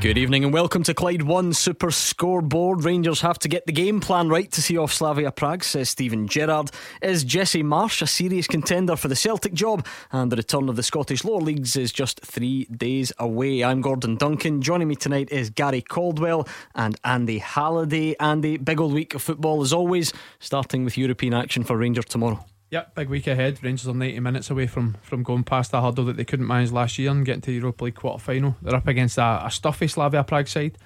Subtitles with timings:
[0.00, 2.84] Good evening and welcome to Clyde One Super Scoreboard.
[2.84, 6.28] Rangers have to get the game plan right to see off Slavia Prague, says Steven
[6.28, 6.70] Gerrard.
[7.02, 9.84] Is Jesse Marsch a serious contender for the Celtic job?
[10.12, 13.64] And the return of the Scottish lower leagues is just three days away.
[13.64, 14.62] I'm Gordon Duncan.
[14.62, 18.14] Joining me tonight is Gary Caldwell and Andy Halliday.
[18.20, 22.46] Andy, big old week of football as always, starting with European action for Rangers tomorrow.
[22.70, 23.62] Yep, big week ahead.
[23.64, 26.70] Rangers are 90 minutes away from, from going past the hurdle that they couldn't manage
[26.70, 28.56] last year and getting to the Europa League quarter final.
[28.60, 30.76] They're up against a, a stuffy Slavia Prague side.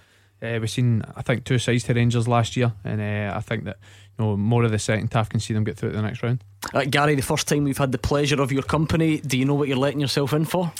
[0.40, 3.64] Uh, we've seen, I think, two sides to Rangers last year, and uh, I think
[3.64, 3.78] that
[4.18, 6.22] you know more of the second half can see them get through to the next
[6.22, 6.42] round.
[6.74, 9.54] Uh, Gary, the first time we've had the pleasure of your company, do you know
[9.54, 10.72] what you're letting yourself in for?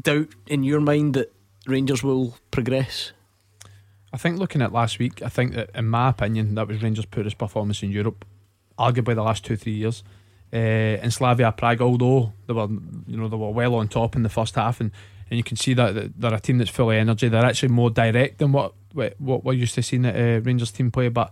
[0.00, 1.34] doubt in your mind that
[1.66, 3.12] Rangers will progress?
[4.16, 7.04] I think looking at last week, I think that in my opinion, that was Rangers'
[7.04, 8.24] poorest performance in Europe,
[8.78, 10.02] arguably the last two three years.
[10.50, 12.66] Uh, in Slavia Prague, although they were
[13.06, 14.90] you know they were well on top in the first half, and,
[15.28, 17.28] and you can see that they're a team that's full of energy.
[17.28, 18.72] They're actually more direct than what
[19.18, 21.30] what we're used to seeing the uh, Rangers team play, but.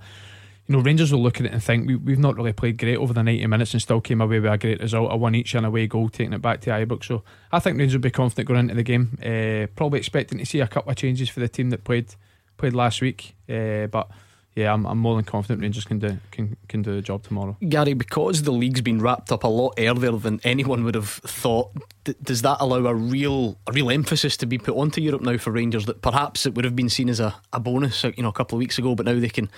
[0.67, 2.97] You know, Rangers will look at it and think we, we've not really played great
[2.97, 5.55] over the 90 minutes and still came away with a great result, a one each
[5.55, 7.05] and away goal, taking it back to Ibrox.
[7.05, 9.19] So I think Rangers will be confident going into the game.
[9.23, 12.15] Uh, probably expecting to see a couple of changes for the team that played
[12.57, 13.37] played last week.
[13.49, 14.09] Uh, but
[14.55, 17.57] yeah, I'm, I'm more than confident Rangers can do can can do the job tomorrow.
[17.69, 21.73] Gary, because the league's been wrapped up a lot earlier than anyone would have thought,
[22.05, 25.37] d- does that allow a real a real emphasis to be put onto Europe now
[25.39, 28.29] for Rangers that perhaps it would have been seen as a, a bonus, you know,
[28.29, 29.51] a couple of weeks ago, but now they can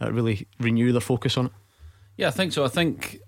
[0.00, 1.52] uh, really renew their focus on it?
[2.16, 2.64] Yeah, I think so.
[2.64, 3.18] I think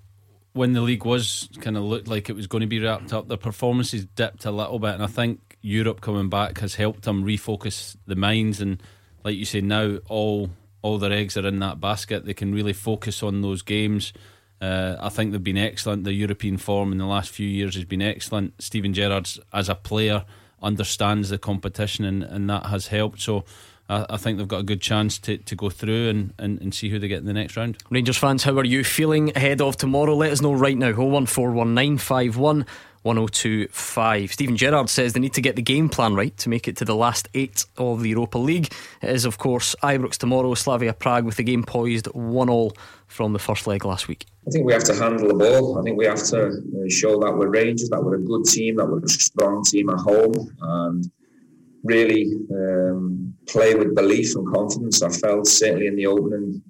[0.52, 3.26] when the league was kind of looked like it was going to be wrapped up,
[3.26, 7.24] their performances dipped a little bit, and I think Europe coming back has helped them
[7.24, 8.80] refocus the minds and
[9.26, 10.50] like you say, now all
[10.82, 12.24] all their eggs are in that basket.
[12.24, 14.12] They can really focus on those games.
[14.60, 16.04] Uh, I think they've been excellent.
[16.04, 18.62] The European form in the last few years has been excellent.
[18.62, 20.24] Steven Gerrard, as a player
[20.62, 23.20] understands the competition, and, and that has helped.
[23.20, 23.44] So.
[23.88, 26.88] I, think they've got a good chance to, to go through and, and, and see
[26.88, 27.78] who they get in the next round.
[27.88, 30.16] Rangers fans, how are you feeling ahead of tomorrow?
[30.16, 30.90] Let us know right now.
[30.90, 32.66] 0141951
[33.06, 34.32] 1025.
[34.32, 36.84] Steven Gerrard says they need to get the game plan right to make it to
[36.84, 38.72] the last eight of the Europa League.
[39.00, 43.32] It is, of course, Ibrox tomorrow, Slavia Prague with the game poised one all from
[43.32, 44.26] the first leg last week.
[44.46, 45.78] I think we have to handle the ball.
[45.78, 48.76] I think we have to uh, show that we're Rangers, that we're a good team,
[48.76, 51.10] that we're a strong team at home, and
[51.84, 55.02] really um, play with belief and confidence.
[55.02, 56.60] I felt certainly in the opening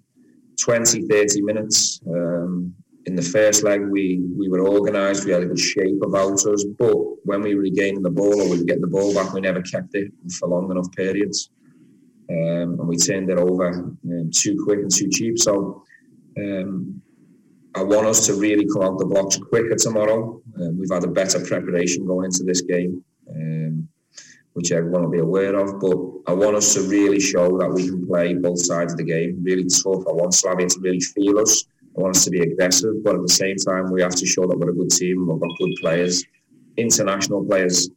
[0.60, 2.00] 20, 30 minutes.
[2.06, 2.74] Um,
[3.06, 5.24] in the first leg, we we were organised.
[5.24, 6.64] We had a good shape about us.
[6.64, 9.40] But when we were regaining the ball or we were getting the ball back, we
[9.40, 11.50] never kept it for long enough periods,
[12.30, 15.38] um, and we turned it over um, too quick and too cheap.
[15.38, 15.82] So.
[16.38, 17.02] Um,
[17.74, 20.40] I want us to really come out the blocks quicker tomorrow.
[20.58, 23.86] Um, we've had a better preparation going into this game, um,
[24.54, 25.78] which everyone will be aware of.
[25.78, 29.04] But I want us to really show that we can play both sides of the
[29.04, 30.08] game, really tough.
[30.08, 33.22] I want Slavia to really feel us I want us to be aggressive, but at
[33.22, 35.26] the same time, we have to show that we're a good team.
[35.26, 36.24] We've got good players,
[36.76, 37.88] international players,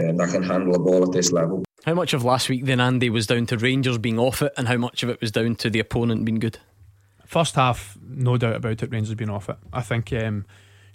[0.00, 1.64] um, that can handle the ball at this level.
[1.84, 4.66] How much of last week then, Andy, was down to Rangers being off it, and
[4.66, 6.58] how much of it was down to the opponent being good?
[7.26, 9.56] First half, no doubt about it, Rangers being off it.
[9.72, 10.46] I think, um,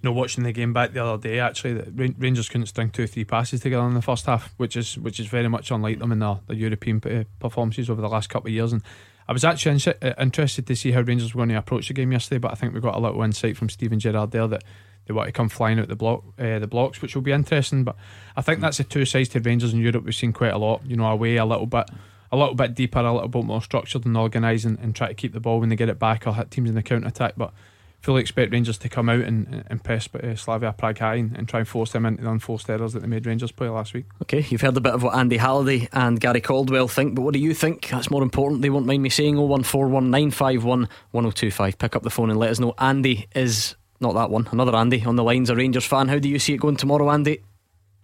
[0.02, 3.04] you know, watching the game back the other day, actually, that Rangers couldn't string two,
[3.04, 6.00] or three passes together in the first half, which is which is very much unlike
[6.00, 8.74] them in their, their European uh, performances over the last couple of years.
[8.74, 8.84] And
[9.30, 11.94] I was actually in- uh, interested to see how Rangers were going to approach the
[11.94, 14.64] game yesterday, but I think we got a little insight from Steven Gerrard there that
[15.06, 17.84] they want to come flying out the block, uh, the blocks, which will be interesting.
[17.84, 17.96] But
[18.36, 20.84] I think that's the two sides to Rangers in Europe we've seen quite a lot.
[20.84, 21.88] You know, away a little bit,
[22.32, 25.14] a little bit deeper, a little bit more structured and organised, and, and try to
[25.14, 27.36] keep the ball when they get it back or hit teams in the counter attack.
[27.38, 27.54] But
[28.02, 31.50] fully expect Rangers to come out and, and press uh, Slavia Prague high and, and,
[31.50, 34.06] try and force them into the unforced errors that they made Rangers play last week.
[34.22, 37.34] Okay, you've heard a bit of what Andy Halliday and Gary Caldwell think, but what
[37.34, 37.90] do you think?
[37.90, 38.62] That's more important.
[38.62, 41.78] They won't mind me saying 01419511025.
[41.78, 42.74] Pick up the phone and let us know.
[42.78, 44.48] Andy is not that one.
[44.52, 46.08] Another Andy on the lines, a Rangers fan.
[46.08, 47.42] How do you see it going tomorrow, Andy?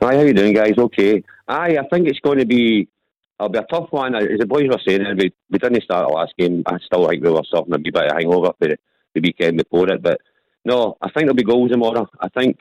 [0.02, 0.74] Hi, how you doing, guys?
[0.78, 1.24] Okay.
[1.48, 2.90] Aye, I think it's going to be.
[3.40, 4.16] It'll be a tough one.
[4.16, 6.64] As the boys were saying, we, we didn't start the last game.
[6.66, 8.68] I still think we were suffering a wee bit of a hangover for
[9.16, 10.02] the, weekend before it.
[10.02, 10.20] But
[10.64, 12.08] no, I think there'll be goals tomorrow.
[12.20, 12.58] I think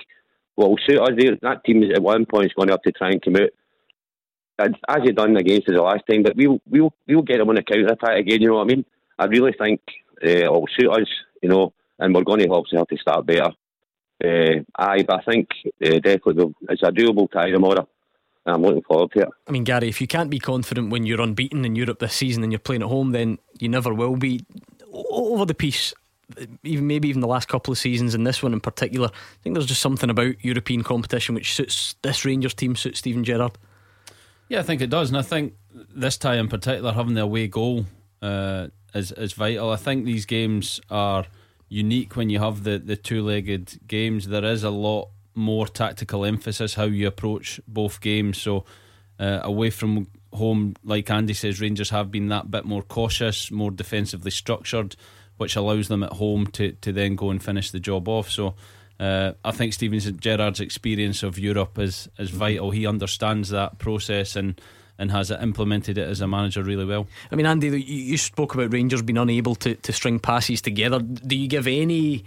[0.54, 2.92] what will suit us there, that team at one point is going to have to
[2.92, 3.50] try and come out
[4.58, 6.22] as you done against us the last time.
[6.22, 8.40] But we'll we'll we'll get them on the counter attack again.
[8.40, 8.84] You know what I mean?
[9.18, 9.80] I really think
[10.24, 11.08] uh, it will suit us.
[11.42, 13.50] You know, and we're going to obviously have to start better.
[14.24, 15.48] Uh, aye, but I think
[15.84, 17.88] uh, definitely it's a doable tie tomorrow.
[18.46, 19.28] I'm looking forward to it.
[19.48, 22.42] I mean, Gary, if you can't be confident when you're unbeaten in Europe this season
[22.42, 24.44] and you're playing at home, then you never will be.
[24.92, 25.92] Over the piece,
[26.62, 29.54] even maybe even the last couple of seasons, and this one in particular, I think
[29.54, 33.52] there's just something about European competition which suits this Rangers team, suits Steven Gerrard.
[34.48, 35.54] Yeah, I think it does, and I think
[35.94, 37.86] this tie in particular, having the away goal
[38.22, 39.70] uh, is is vital.
[39.70, 41.26] I think these games are
[41.68, 44.28] unique when you have the, the two legged games.
[44.28, 48.38] There is a lot more tactical emphasis how you approach both games.
[48.38, 48.64] So
[49.18, 53.70] uh, away from home, like Andy says, Rangers have been that bit more cautious, more
[53.70, 54.96] defensively structured,
[55.36, 58.30] which allows them at home to, to then go and finish the job off.
[58.30, 58.54] So
[59.00, 62.70] uh, I think Steven Gerrard's experience of Europe is is vital.
[62.70, 64.60] He understands that process and
[64.98, 67.08] and has implemented it as a manager really well.
[67.30, 71.00] I mean, Andy, you spoke about Rangers being unable to, to string passes together.
[71.00, 72.18] Do you give any?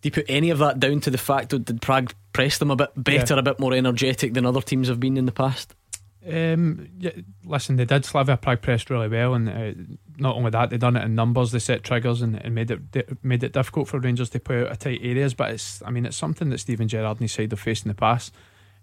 [0.00, 2.70] Do you put any of that down to the fact that did Prague press them
[2.70, 3.40] a bit better, yeah.
[3.40, 5.74] a bit more energetic than other teams have been in the past?
[6.24, 7.10] Um, yeah,
[7.44, 8.04] listen, they did.
[8.04, 9.72] Slavia Prague pressed really well, and uh,
[10.18, 11.52] not only that, they done it in numbers.
[11.52, 14.72] They set triggers and, and made it made it difficult for Rangers to play out
[14.72, 15.34] of tight areas.
[15.34, 17.88] But it's, I mean, it's something that Steven Gerrard and his side have faced in
[17.88, 18.34] the past.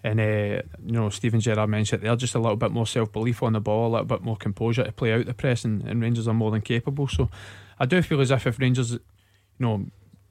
[0.04, 3.42] And uh, you know, Steven Gerrard mentioned they're just a little bit more self belief
[3.42, 6.02] on the ball, a little bit more composure to play out the press, and, and,
[6.02, 7.08] Rangers are more than capable.
[7.08, 7.30] So
[7.80, 9.00] I do feel as if if Rangers, you
[9.58, 9.86] know,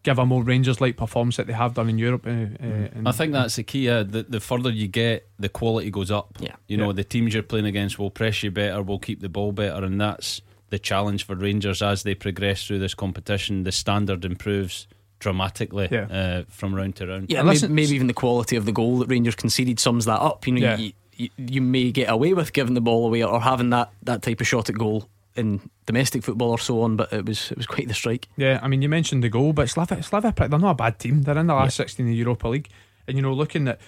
[0.04, 2.24] give a more Rangers like performance that they have done in Europe.
[2.24, 3.88] Uh, uh, I think that's the key.
[3.88, 6.36] Uh, the the further you get, the quality goes up.
[6.38, 6.92] Yeah, you know, yeah.
[6.92, 10.00] the teams you're playing against will press you better, will keep the ball better, and
[10.00, 10.40] that's
[10.70, 13.64] the challenge for Rangers as they progress through this competition.
[13.64, 14.86] The standard improves
[15.18, 16.06] dramatically yeah.
[16.06, 17.30] uh, from round to round.
[17.30, 20.46] Yeah, maybe, maybe, even the quality of the goal that Rangers conceded sums that up.
[20.46, 20.76] You know, yeah.
[20.76, 24.22] you, you, you, may get away with giving the ball away or having that, that
[24.22, 27.56] type of shot at goal in domestic football or so on, but it was it
[27.56, 28.28] was quite the strike.
[28.36, 31.22] Yeah, I mean, you mentioned the goal, but Slavia, Slavia they're not a bad team.
[31.22, 31.84] They're in the last yeah.
[31.84, 32.68] 16 in the Europa League.
[33.06, 33.80] And, you know, looking at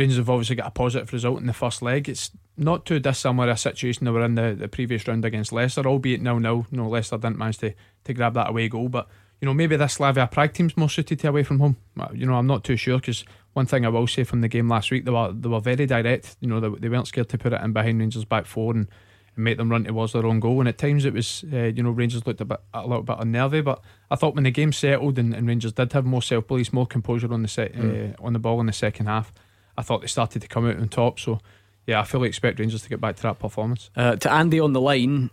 [0.00, 2.08] Rangers have obviously got a positive result in the first leg.
[2.08, 5.86] It's not too dissimilar a situation they were in the, the previous round against Leicester,
[5.86, 6.66] albeit nil nil.
[6.70, 7.74] You know, Leicester didn't manage to,
[8.04, 9.08] to grab that away goal, but
[9.42, 11.76] you know, maybe this Slavia Prague team's more suited to away from home.
[11.98, 14.48] Uh, you know, I'm not too sure because one thing I will say from the
[14.48, 16.36] game last week, they were they were very direct.
[16.40, 18.88] You know, they, they weren't scared to put it in behind Rangers back four and,
[19.36, 20.60] and make them run towards their own goal.
[20.60, 23.18] And at times it was, uh, you know, Rangers looked a bit a little bit
[23.18, 23.62] unnervy.
[23.62, 26.72] But I thought when the game settled and, and Rangers did have more self belief,
[26.72, 28.14] more composure on the set mm.
[28.14, 29.30] uh, on the ball in the second half,
[29.76, 31.18] I thought they started to come out on top.
[31.18, 31.40] So
[31.86, 33.90] yeah, I fully expect Rangers to get back to that performance.
[33.96, 35.30] Uh, to Andy on the line,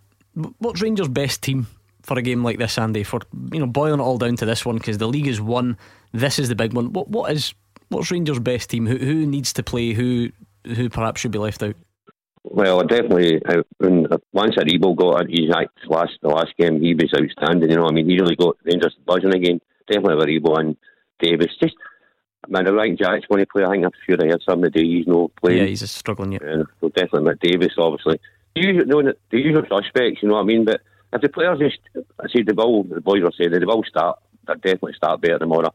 [0.60, 1.68] what's Rangers' best team
[2.04, 3.04] for a game like this, Andy?
[3.04, 3.20] For
[3.52, 5.78] you know, boiling it all down to this one because the league is one.
[6.14, 6.94] This is the big one.
[6.94, 7.54] What what is
[7.90, 8.86] what's Rangers' best team?
[8.88, 9.94] Who who needs to play?
[9.94, 10.30] Who
[10.66, 11.76] who perhaps should be left out?
[12.44, 13.42] Well, definitely.
[13.46, 15.50] Uh, when once Aribo got out his
[15.90, 17.70] last the last game, he was outstanding.
[17.70, 19.60] You know, I mean, he really got Rangers buzzing again.
[19.88, 20.78] Definitely Aribo and
[21.20, 21.56] Davis.
[21.62, 21.76] Just
[22.48, 23.64] man, I think Jack's going to play.
[23.64, 24.86] I think I'm sure I heard something today.
[24.86, 25.60] He's no playing.
[25.60, 26.34] Yeah, he's just struggling.
[26.34, 28.20] Yeah, so definitely Davis, obviously.
[28.56, 30.22] The usual, no, the usual suspects.
[30.22, 30.66] You know what I mean?
[30.66, 30.82] But
[31.14, 31.80] if the players just,
[32.20, 35.40] I see the ball, the boys are saying they will start, they'll definitely start better
[35.40, 35.74] tomorrow.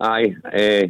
[0.00, 0.86] Aye, uh,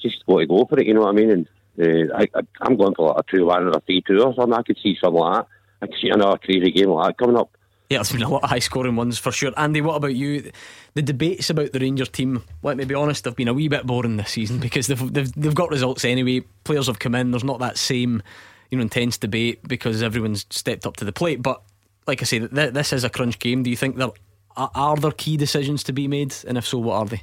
[0.00, 1.30] just got to go for it, you know what I mean?
[1.30, 1.48] And
[1.80, 4.34] uh, I, I, am going for like a 2 1 or a 3 2 or
[4.34, 4.52] something.
[4.52, 5.48] I could see something like that.
[5.80, 7.56] I could see another crazy game like that coming up.
[7.92, 9.52] Yeah, there's been a lot of high scoring ones for sure.
[9.54, 10.50] Andy, what about you?
[10.94, 13.86] The debates about the Rangers team, let me be honest, have been a wee bit
[13.86, 16.40] boring this season because they've, they've, they've got results anyway.
[16.64, 18.22] Players have come in, there's not that same
[18.70, 21.42] you know intense debate because everyone's stepped up to the plate.
[21.42, 21.60] But
[22.06, 23.62] like I say, th- this is a crunch game.
[23.62, 24.08] Do you think there
[24.56, 27.18] are, are there key decisions to be made, and if so, what are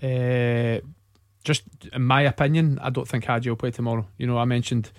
[0.00, 0.78] they?
[0.80, 0.80] Uh,
[1.44, 4.06] just in my opinion, I don't think Hagi will play tomorrow.
[4.16, 4.90] You know, I mentioned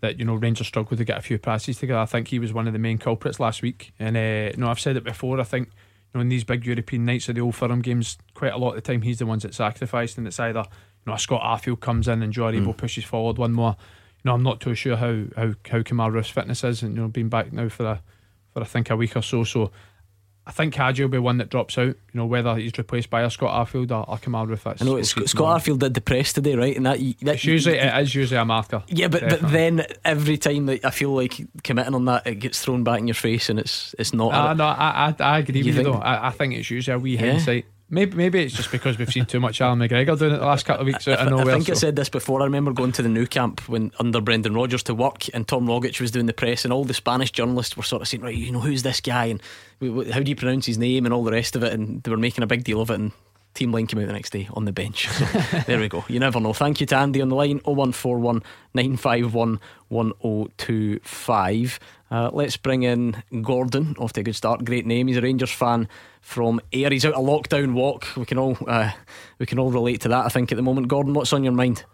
[0.00, 2.00] that you know Rangers struggled to get a few passes together.
[2.00, 4.68] I think he was one of the main culprits last week, and uh, you know
[4.68, 5.40] I've said it before.
[5.40, 8.52] I think you know in these big European nights of the old firm games, quite
[8.52, 11.14] a lot of the time he's the ones that sacrificed, and it's either you know
[11.14, 12.76] a Scott Arfield comes in and Joe Aribo mm.
[12.76, 13.76] pushes forward one more.
[13.78, 17.02] You know I'm not too sure how how how Kemar Roofe's fitness is, and you
[17.02, 18.02] know being back now for a
[18.52, 19.44] for I think a week or so.
[19.44, 19.70] So
[20.48, 21.88] I think Hagi will be one that drops out.
[21.88, 24.80] You know whether he's replaced by a Scott Arfield or, or Kemar Roofe.
[24.80, 26.74] I know it's Scott Arfield did the press today, right?
[26.74, 28.82] And that, that it's usually it is usually a marker.
[28.88, 32.62] Yeah, but, but then every time that I feel like committing on that, it gets
[32.62, 34.32] thrown back in your face, and it's it's not.
[34.32, 35.98] Uh, no, I, I, I agree you with you though.
[35.98, 37.32] I, I think it's usually a wee yeah.
[37.32, 37.66] hindsight.
[37.90, 40.66] Maybe maybe it's just because we've seen too much Allan McGregor doing it the last
[40.66, 41.54] couple of weeks out of nowhere.
[41.54, 41.72] I think so.
[41.72, 42.42] I said this before.
[42.42, 45.66] I remember going to the Nou Camp when under Brendan Rodgers to work, and Tom
[45.66, 48.36] Rogic was doing the press, and all the Spanish journalists were sort of saying, "Right,
[48.36, 49.42] you know, who's this guy, and
[50.12, 52.18] how do you pronounce his name, and all the rest of it," and they were
[52.18, 53.00] making a big deal of it.
[53.00, 53.12] And
[53.58, 55.08] Team Line came out the next day on the bench.
[55.08, 55.24] So
[55.66, 56.04] there we go.
[56.06, 56.52] You never know.
[56.52, 61.80] Thank you to Andy on the line 0141 951 1025.
[62.10, 64.64] Uh, let's bring in Gordon off to a good start.
[64.64, 65.08] Great name.
[65.08, 65.88] He's a Rangers fan
[66.20, 66.90] from Ayr.
[66.90, 68.06] He's out a lockdown walk.
[68.16, 68.92] We can all uh,
[69.38, 70.24] we can all relate to that.
[70.24, 70.86] I think at the moment.
[70.86, 71.84] Gordon, what's on your mind?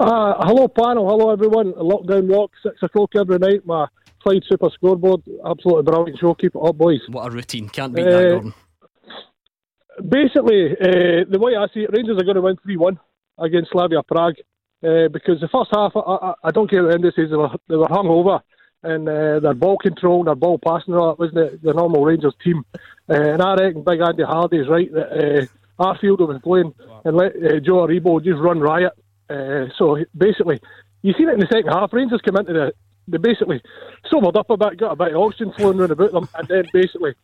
[0.00, 1.08] Uh, hello panel.
[1.10, 1.68] Hello everyone.
[1.76, 3.66] A lockdown walk six o'clock every night.
[3.66, 3.86] My
[4.22, 5.22] Clyde Super Scoreboard.
[5.44, 6.32] Absolutely brilliant show.
[6.32, 7.00] Keep it up, boys.
[7.08, 7.68] What a routine.
[7.68, 8.54] Can't beat that, uh, Gordon
[10.02, 12.98] basically, uh, the way I see it, Rangers are going to win 3 1
[13.38, 14.36] against Slavia Prague
[14.82, 17.50] uh, because the first half, I, I, I don't care what the says, they were,
[17.68, 18.40] they were hung over
[18.82, 22.34] and uh, their ball control, their ball passing, all that wasn't the, the normal Rangers
[22.44, 22.64] team.
[23.08, 25.48] Uh, and I reckon Big Andy Hardy is right that
[25.78, 26.74] uh, Arfield will be playing
[27.04, 28.92] and let uh, Joe Aribo just run riot.
[29.28, 30.60] Uh, so basically,
[31.02, 31.92] you seen it in the second half.
[31.92, 32.74] Rangers come into the,
[33.08, 33.62] they basically
[34.10, 36.64] sobered up a bit, got a bit of oxygen flowing around about them, and then
[36.72, 37.14] basically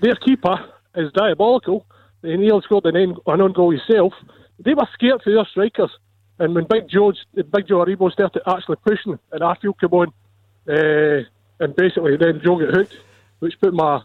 [0.00, 0.56] their keeper
[0.94, 1.86] is diabolical
[2.22, 4.12] and Neil scored an, an own goal himself.
[4.58, 5.90] They were scared for their strikers.
[6.38, 10.08] And when Big George, Big Joe Aribo started actually pushing, and I feel come on,
[10.68, 11.22] uh,
[11.60, 12.96] and basically then Joe got hooked,
[13.40, 14.00] which put my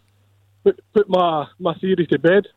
[0.66, 2.48] put, put my my theory to bed.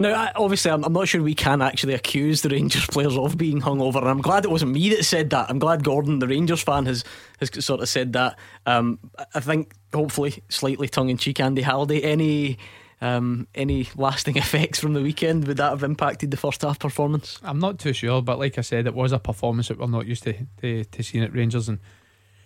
[0.00, 3.36] Now, I, obviously, I'm, I'm, not sure we can actually accuse the Rangers players of
[3.36, 5.50] being hungover, and I'm glad it wasn't me that said that.
[5.50, 7.04] I'm glad Gordon, the Rangers fan, has
[7.40, 8.38] has sort of said that.
[8.64, 8.98] Um,
[9.34, 12.00] I think, hopefully, slightly tongue in cheek, Andy Halliday.
[12.02, 12.56] Any
[13.00, 15.46] um, any lasting effects from the weekend?
[15.46, 17.38] Would that have impacted the first half performance?
[17.42, 20.06] I'm not too sure, but like I said, it was a performance that we're not
[20.06, 21.68] used to to, to seeing at Rangers.
[21.68, 21.78] And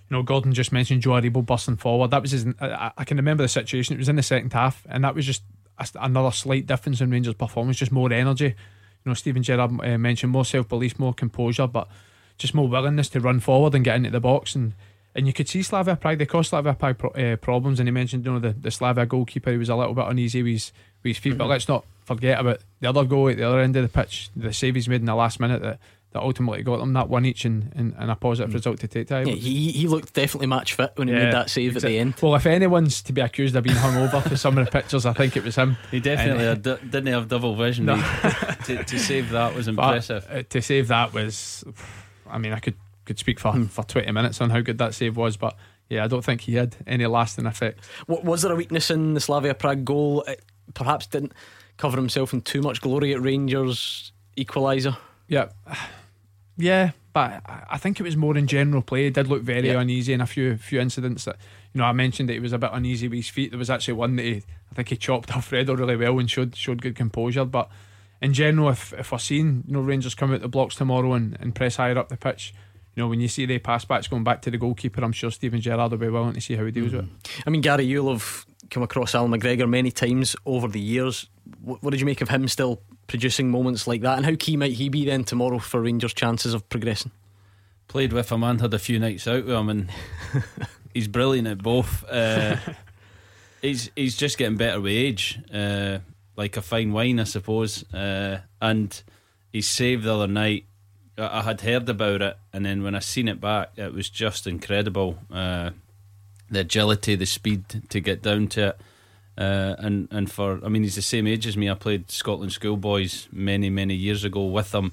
[0.09, 2.11] you know, Gordon just mentioned Joe Aribo busting forward.
[2.11, 2.47] That was his.
[2.61, 3.95] I, I, can remember the situation.
[3.95, 5.43] It was in the second half, and that was just
[5.79, 7.77] a, another slight difference in Rangers' performance.
[7.77, 8.47] Just more energy.
[8.47, 8.55] You
[9.07, 11.89] know, Steven Gerrard uh, mentioned more self belief, more composure, but
[12.39, 14.75] just more willingness to run forward and get into the box and
[15.15, 17.81] and you could see Slavia Prague, they caused Slavia Prague pro, uh, problems.
[17.81, 20.43] And he mentioned, you know, the, the Slavia goalkeeper, he was a little bit uneasy
[20.43, 21.31] with his, with his feet.
[21.31, 21.39] Mm-hmm.
[21.39, 24.31] But let's not forget about the other goal at the other end of the pitch,
[24.37, 25.79] the save he's made in the last minute that,
[26.13, 28.89] that ultimately got them that one each and, and, and a positive mm result to
[28.89, 29.27] take time.
[29.27, 31.89] Yeah, he, he looked definitely match fit when he yeah, made that save exactly.
[31.89, 32.15] at the end.
[32.21, 35.13] Well, if anyone's to be accused of being hungover for some of the pictures, I
[35.13, 35.77] think it was him.
[35.91, 37.87] He definitely and, uh, didn't have double vision.
[37.87, 37.97] No.
[38.65, 40.27] to, to save that was impressive.
[40.29, 41.65] But, uh, to save that was,
[42.29, 42.75] I mean, I could
[43.11, 45.57] could speak for, him for 20 minutes on how good that save was, but
[45.89, 47.81] yeah, I don't think he had any lasting effect.
[48.07, 50.23] Was there a weakness in the Slavia Prague goal?
[50.29, 50.41] It
[50.75, 51.33] perhaps didn't
[51.77, 54.97] cover himself in too much glory at Rangers equaliser.
[55.27, 55.49] Yeah,
[56.57, 59.07] yeah, but I think it was more in general play.
[59.07, 59.81] It did look very yeah.
[59.81, 61.35] uneasy in a few few incidents that
[61.75, 63.51] you know I mentioned that he was a bit uneasy with his feet.
[63.51, 66.31] There was actually one that he, I think he chopped off Alfredo really well and
[66.31, 67.45] showed showed good composure.
[67.45, 67.69] But
[68.23, 71.37] in general, if if we're seeing you know Rangers come out the blocks tomorrow and,
[71.41, 72.55] and press higher up the pitch,
[73.01, 75.31] you know, when you see the pass backs going back to the goalkeeper, I'm sure
[75.31, 76.97] Steven Gerrard will be willing to see how he deals mm.
[76.97, 77.23] with it.
[77.23, 77.43] Mm-hmm.
[77.47, 81.27] I mean, Gary, you'll have come across Allan McGregor many times over the years.
[81.63, 84.19] What, what, did you make of him still producing moments like that?
[84.19, 87.11] And how key might he be then tomorrow for Rangers' chances of progressing?
[87.89, 89.91] Played with him and had a few nights out with him, and
[90.93, 92.05] he's brilliant at both.
[92.07, 92.57] Uh,
[93.63, 96.01] he's he's just getting better with age, uh,
[96.37, 97.83] like a fine wine, I suppose.
[97.95, 99.03] Uh, and
[99.51, 100.67] he saved the other night
[101.19, 104.47] I had heard about it, and then when I seen it back, it was just
[104.47, 105.19] incredible.
[105.31, 105.71] Uh,
[106.51, 108.81] the agility, the speed to get down to it,
[109.39, 111.71] uh, and and for I mean, he's the same age as me.
[111.71, 114.93] I played Scotland schoolboys many many years ago with him,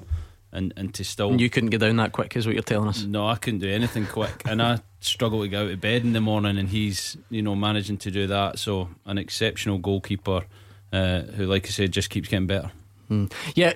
[0.51, 2.89] and and to still and you couldn't get down that quick, is what you're telling
[2.89, 3.03] us.
[3.03, 6.13] No, I couldn't do anything quick, and I struggle to get out of bed in
[6.13, 8.59] the morning, and he's you know managing to do that.
[8.59, 10.45] So an exceptional goalkeeper,
[10.93, 12.71] uh, who, like I said, just keeps getting better.
[13.07, 13.25] Hmm.
[13.55, 13.73] Yeah,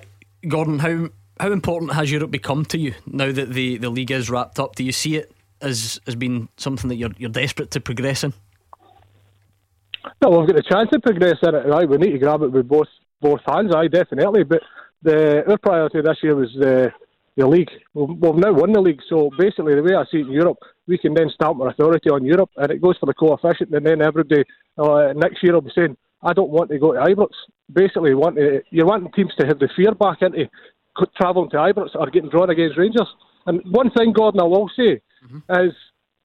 [0.47, 4.29] Gordon, how how important has Europe become to you now that the, the league is
[4.29, 4.75] wrapped up?
[4.75, 8.33] Do you see it as, has been something that you're you're desperate to progress in?
[10.21, 11.67] No, we've got a chance to progress in it.
[11.67, 12.87] Right, we need to grab it with both
[13.21, 13.73] both hands.
[13.73, 14.43] Aye, definitely.
[14.43, 14.61] But
[15.01, 16.91] the our priority this year was the
[17.37, 17.71] the league.
[17.93, 20.57] We've, we've now won the league, so basically the way I see it in Europe,
[20.87, 23.85] we can then stamp our authority on Europe, and it goes for the coefficient, and
[23.85, 24.43] then everybody
[24.77, 27.29] uh, next year will be saying, "I don't want to go to Ibrox."
[27.71, 30.49] Basically, want to, you're wanting teams to have the fear back into
[31.17, 33.07] travelling to Ibrox or getting drawn against Rangers.
[33.45, 35.65] And one thing, Gordon, I will say mm-hmm.
[35.67, 35.73] is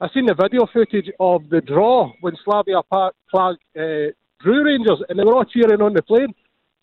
[0.00, 5.18] I've seen the video footage of the draw when Slavia Prague uh, drew Rangers, and
[5.18, 6.34] they were all cheering on the plane.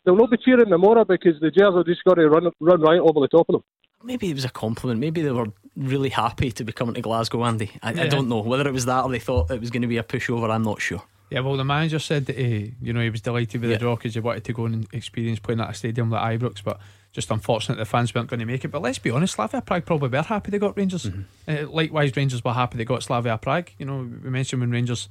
[0.04, 2.82] They'll not be cheering them more because the Gers are just got to run run
[2.82, 3.64] right over the top of them.
[4.04, 5.00] Maybe it was a compliment.
[5.00, 5.48] Maybe they were
[5.78, 7.72] really happy to be coming to Glasgow, Andy.
[7.82, 8.04] I, yeah.
[8.04, 9.98] I don't know whether it was that or they thought it was going to be
[9.98, 10.50] a pushover.
[10.50, 11.02] I'm not sure.
[11.30, 13.78] Yeah, well, the manager said that he, you know, he was delighted with yeah.
[13.78, 16.64] the draw because he wanted to go and experience playing at a stadium like Ibrox,
[16.64, 16.80] but
[17.14, 18.70] just unfortunate the fans weren't going to make it.
[18.70, 21.06] But let's be honest, Slavia Prague probably were happy they got Rangers.
[21.06, 21.22] Mm-hmm.
[21.48, 23.70] Uh, likewise, Rangers were happy they got Slavia Prague.
[23.78, 25.08] You know, we mentioned when Rangers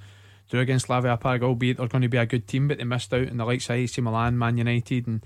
[0.50, 3.14] drew against Slavia Prague, albeit they're going to be a good team, but they missed
[3.14, 5.24] out in the likes of AC Milan, Man United, and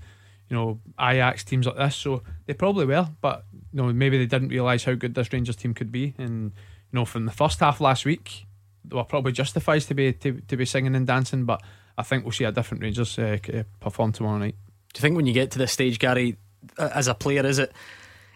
[0.49, 1.95] you know Ajax teams like this.
[1.95, 5.55] So they probably were, but you know maybe they didn't realise how good this Rangers
[5.55, 6.13] team could be.
[6.19, 6.51] And
[6.91, 8.45] you know from the first half last week,
[8.85, 11.45] they were probably justified to be to, to be singing and dancing.
[11.45, 11.63] But
[11.97, 13.37] I think we'll see a different Rangers uh,
[13.79, 14.55] perform tomorrow night.
[14.93, 16.37] Do you think when you get to this stage, Gary,
[16.77, 17.71] as a player, is it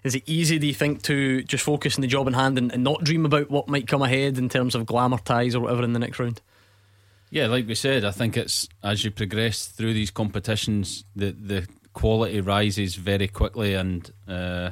[0.03, 2.71] is it easy, do you think, to just focus on the job in hand and,
[2.71, 5.83] and not dream about what might come ahead in terms of glamour ties or whatever
[5.83, 6.41] in the next round?
[7.29, 11.67] Yeah, like we said, I think it's as you progress through these competitions, the the
[11.93, 14.71] quality rises very quickly, and uh,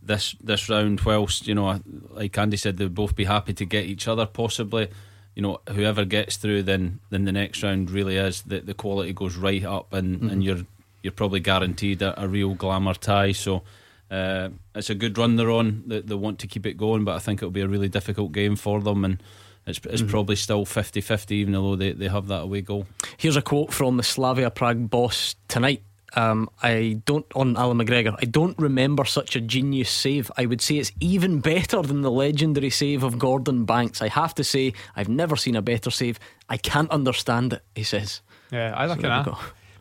[0.00, 1.80] this this round, whilst you know,
[2.10, 4.26] like Andy said, they'd both be happy to get each other.
[4.26, 4.88] Possibly,
[5.34, 9.12] you know, whoever gets through, then then the next round really is that the quality
[9.12, 10.28] goes right up, and mm-hmm.
[10.28, 10.66] and you're
[11.02, 13.32] you're probably guaranteed a, a real glamour tie.
[13.32, 13.62] So
[14.10, 15.84] uh, it's a good run they're on.
[15.86, 18.32] They, they, want to keep it going, but I think it'll be a really difficult
[18.32, 19.04] game for them.
[19.04, 19.22] And
[19.66, 20.10] it's, it's mm-hmm.
[20.10, 22.86] probably still 50 50, even though they, they have that away goal.
[23.16, 25.82] Here's a quote from the Slavia Prague boss tonight.
[26.16, 28.16] Um, I don't on Allan McGregor.
[28.18, 30.30] I don't remember such a genius save.
[30.38, 34.00] I would say it's even better than the legendary save of Gordon Banks.
[34.00, 36.18] I have to say, I've never seen a better save.
[36.48, 37.62] I can't understand it.
[37.74, 38.22] He says.
[38.50, 39.26] Yeah, I like so that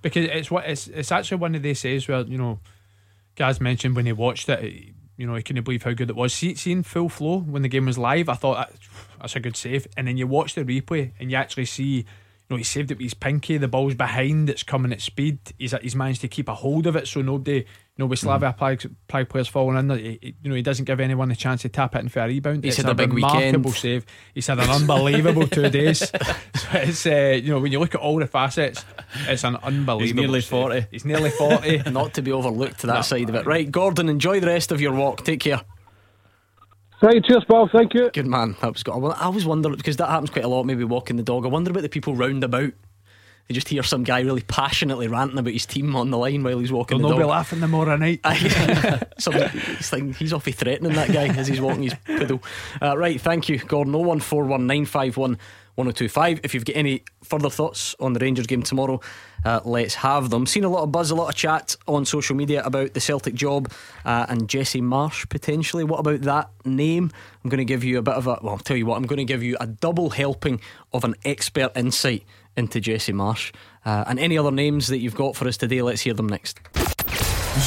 [0.01, 2.59] because it's what it's it's actually one of these says where you know,
[3.35, 6.33] Gaz mentioned when he watched it, you know, he couldn't believe how good it was.
[6.33, 8.71] See, seeing full flow when the game was live, I thought
[9.19, 12.05] that's a good save, and then you watch the replay and you actually see You
[12.49, 13.57] know, he saved it with his pinky.
[13.57, 14.49] The ball's behind.
[14.49, 15.39] It's coming at speed.
[15.57, 17.65] He's he's managed to keep a hold of it, so nobody,
[17.97, 18.57] you know, with Slavia mm.
[18.57, 21.63] Prague, Prague players falling in there, he, you know, he doesn't give anyone a chance
[21.63, 22.63] to tap it in for a rebound.
[22.63, 23.75] He's it's had a, big remarkable weekend.
[23.75, 24.05] save.
[24.35, 26.11] He's had an unbelievable two days.
[26.57, 28.83] So it's uh, you know when you look at all the facets,
[29.27, 29.99] it's an unbelievable.
[29.99, 30.49] He's nearly save.
[30.49, 30.85] forty.
[30.91, 31.77] He's nearly forty.
[31.89, 33.01] Not to be overlooked to that no.
[33.01, 33.45] side of it.
[33.45, 35.23] Right, Gordon, enjoy the rest of your walk.
[35.23, 35.61] Take care.
[37.01, 37.69] Right, cheers, Bob.
[37.71, 38.09] Thank you.
[38.11, 38.55] Good man.
[38.61, 38.91] That was good.
[38.93, 40.65] I always wonder because that happens quite a lot.
[40.65, 41.45] Maybe walking the dog.
[41.45, 42.73] I wonder about the people round about
[43.47, 46.59] you just hear some guy really passionately ranting about his team on the line while
[46.59, 47.21] he's walking They'll the dog.
[47.21, 48.19] be laughing tomorrow night.
[49.17, 52.43] he's, like, he's awfully threatening that guy as he's walking his poodle.
[52.81, 53.93] Uh, right, thank you, Gordon.
[53.93, 55.37] 0141951
[55.77, 56.39] 1025.
[56.43, 58.99] If you've got any further thoughts on the Rangers game tomorrow,
[59.45, 60.47] uh, let's have them.
[60.47, 63.35] Seen a lot of buzz, a lot of chat on social media about the Celtic
[63.35, 63.71] job
[64.03, 65.83] uh, and Jesse Marsch potentially.
[65.83, 67.11] What about that name?
[67.43, 69.05] I'm going to give you a bit of a, well, I'll tell you what, I'm
[69.05, 70.59] going to give you a double helping
[70.93, 72.23] of an expert insight
[72.57, 73.53] into Jesse Marsch.
[73.85, 76.59] Uh, and any other names that you've got for us today, let's hear them next.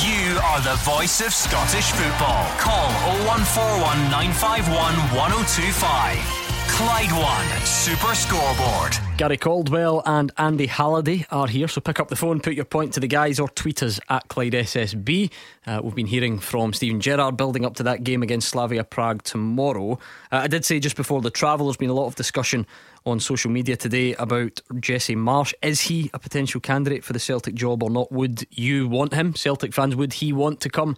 [0.05, 2.44] You are the voice of Scottish football.
[2.59, 2.90] Call
[3.26, 6.50] 0141 951 1025.
[6.81, 8.96] Clyde One Super Scoreboard.
[9.18, 12.94] Gary Caldwell and Andy Halliday are here, so pick up the phone, put your point
[12.94, 15.31] to the guys, or tweet us at Clyde SSB.
[15.66, 19.22] Uh, we've been hearing from Steven Gerrard building up to that game against Slavia Prague
[19.24, 19.98] tomorrow.
[20.33, 22.66] Uh, I did say just before the travel, there's been a lot of discussion
[23.07, 25.55] on social media today about Jesse Marsch.
[25.63, 28.13] Is he a potential candidate for the Celtic job or not?
[28.13, 29.35] Would you want him?
[29.35, 30.97] Celtic fans, would he want to come?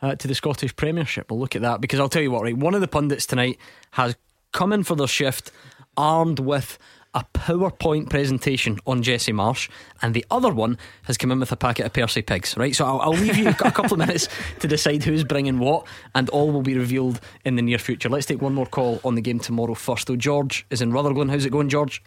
[0.00, 1.30] Uh, to the Scottish Premiership.
[1.30, 2.56] We'll look at that because I'll tell you what, right?
[2.56, 3.56] One of the pundits tonight
[3.92, 4.16] has
[4.50, 5.52] come in for their shift
[5.96, 6.76] armed with
[7.14, 9.68] a PowerPoint presentation on Jesse Marsch,
[10.00, 12.56] and the other one has come in with a packet of Percy pigs.
[12.56, 14.28] Right, so I'll, I'll leave you a couple of minutes
[14.60, 18.08] to decide who's bringing what, and all will be revealed in the near future.
[18.08, 20.06] Let's take one more call on the game tomorrow first.
[20.06, 21.28] Though George is in Rutherglen.
[21.28, 22.02] How's it going, George?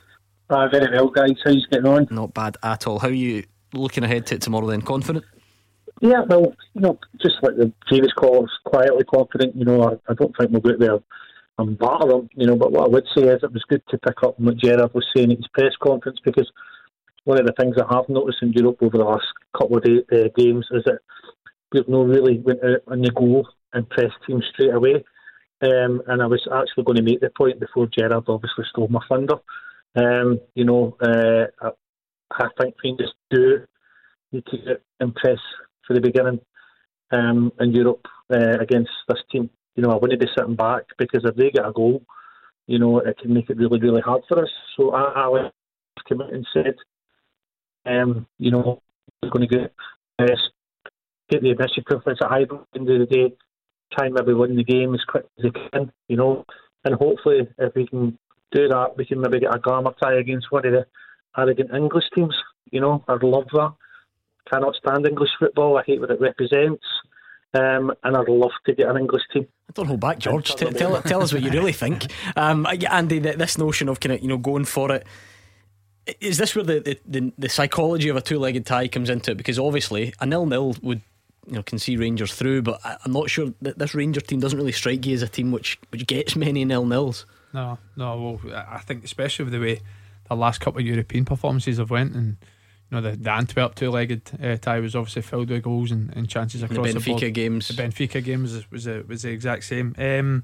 [0.50, 1.36] Uh, very well, guys.
[1.44, 2.08] How's getting on?
[2.10, 3.00] Not bad at all.
[3.00, 4.68] How are you looking ahead to it tomorrow?
[4.68, 5.26] Then confident?
[6.02, 9.56] Yeah, well, you know, just like the previous calls, quietly confident.
[9.56, 11.00] You know, I, I don't think we'll get there
[11.58, 12.56] and batter them, you know.
[12.56, 15.06] But what I would say is it was good to pick up what Gerrard was
[15.16, 16.50] saying at his press conference because
[17.24, 19.26] one of the things I have noticed in Europe over the last
[19.58, 21.00] couple of day, uh, games is that
[21.88, 25.04] not really went out on the goal and pressed teams straight away.
[25.62, 29.02] Um, and I was actually going to make the point before Gerrard obviously stole my
[29.10, 29.36] thunder.
[29.96, 31.70] Um, you know, uh, I,
[32.32, 33.66] I, think Rangers do
[34.32, 35.40] need to impress
[35.88, 36.42] for the beginning
[37.12, 39.50] um, in Europe uh, against this team.
[39.76, 42.02] You know, I wouldn't be sitting back because if they get a goal,
[42.68, 44.50] you know, it can make it really, really hard for us.
[44.76, 45.50] So I, I
[46.08, 46.76] came out and said,
[47.86, 48.82] um, you know,
[49.22, 49.74] we're going to get,
[50.20, 50.36] uh,
[51.30, 52.02] get the initiative.
[52.08, 53.36] It's a hybrid end of the day.
[53.92, 56.46] Try and maybe win the game as quick as they can, you know.
[56.84, 58.18] And hopefully, if we can
[58.52, 60.86] do that, we can maybe get a glamour tie against one of the
[61.38, 62.36] arrogant English teams.
[62.72, 63.74] You know, I'd love that.
[64.52, 65.78] Cannot stand English football.
[65.78, 66.84] I hate what it represents.
[67.56, 69.48] Um, and I'd love to get an English team.
[69.70, 70.56] I don't hold back, George.
[70.56, 72.06] T- tell, tell us what you really think.
[72.36, 75.06] Um, Andy, this notion of kind of you know going for it.
[76.22, 79.32] Is this where the, the, the, the psychology of a two legged tie comes into
[79.32, 79.38] it?
[79.38, 81.02] Because obviously a nil nil would
[81.48, 84.40] you know can see Rangers through, but I, am not sure that this Ranger team
[84.40, 87.26] doesn't really strike you as a team which which gets many nil nils.
[87.54, 88.40] No, no.
[88.44, 89.82] Well, I think especially with the way
[90.28, 92.38] the last couple of European performances have went and
[92.92, 96.16] you know, the, the Antwerp two legged uh, tie was obviously filled with goals and,
[96.16, 97.34] and chances across the, Benfica the board.
[97.34, 97.68] games.
[97.68, 99.96] The Benfica games was was, a, was the exact same.
[99.98, 100.44] Um,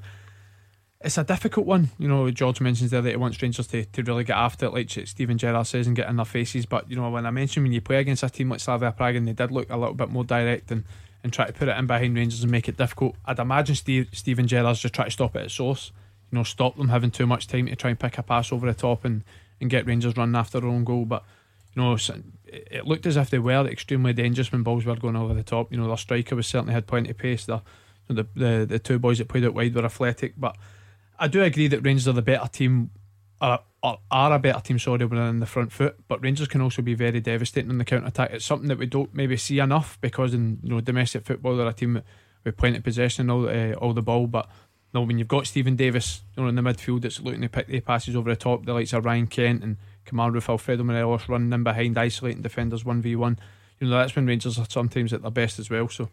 [1.04, 2.30] it's a difficult one, you know.
[2.32, 5.38] George mentions there that he wants Rangers to, to really get after it, like Steven
[5.38, 6.66] Gerrard says, and get in their faces.
[6.66, 9.16] But you know, when I mentioned when you play against a team like Slavia Prague
[9.16, 10.84] and they did look a little bit more direct and,
[11.24, 14.10] and try to put it in behind Rangers and make it difficult, I'd imagine Steve,
[14.14, 15.92] Steven Gerrard's just try to stop it at source.
[16.32, 18.68] You know, stop them having too much time to try and pick a pass over
[18.68, 19.24] the top and,
[19.60, 21.06] and get Rangers running after their own goal.
[21.06, 21.24] But
[21.76, 21.98] you know,
[22.46, 25.72] it looked as if they were extremely dangerous when balls were going over the top.
[25.72, 27.46] You know, their striker was certainly had plenty of pace.
[27.46, 27.62] The,
[28.08, 30.58] the the the two boys that played out wide were athletic, but
[31.18, 32.92] I do agree that Rangers are the better team.
[33.40, 36.48] Are, are, are a better team, sorry, when they're in the front foot, but Rangers
[36.48, 38.30] can also be very devastating in the counter attack.
[38.32, 41.68] It's something that we don't maybe see enough because in you know domestic football they're
[41.68, 42.04] a team
[42.44, 44.48] with plenty of possession all uh, all the ball, but
[44.94, 47.68] no, when you've got Stephen Davis you know, in the midfield that's looking to pick
[47.68, 51.30] the passes over the top, the likes of Ryan Kent and Kemar Roofe, Alfredo Morelos
[51.30, 53.38] running in behind, isolating defenders 1v1.
[53.80, 55.88] You know, that's when Rangers are sometimes at their best as well.
[55.88, 56.10] So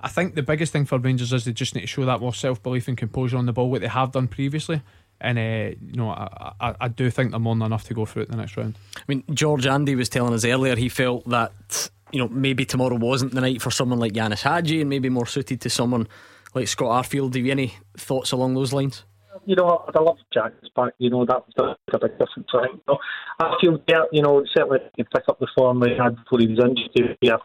[0.00, 2.34] I think the biggest thing for Rangers is they just need to show that more
[2.34, 4.82] self belief and composure on the ball, what they have done previously.
[5.20, 8.06] And uh, you know, I, I, I do think they're more than enough to go
[8.06, 8.76] through it the next round.
[8.96, 12.96] I mean, George Andy was telling us earlier he felt that you know maybe tomorrow
[12.96, 16.08] wasn't the night for someone like Ianis Hagi, and maybe more suited to someone
[16.54, 17.34] like Scott Arfield.
[17.34, 19.04] Have you have any thoughts along those lines?
[19.44, 20.94] you know, I love Jack's back.
[20.98, 22.48] You know, that, was a big difference.
[22.54, 22.70] Right?
[22.72, 22.98] You know,
[23.40, 26.48] I feel, yeah, you know, certainly can pick up the form he had before he
[26.48, 27.18] was injured.
[27.20, 27.36] Yeah,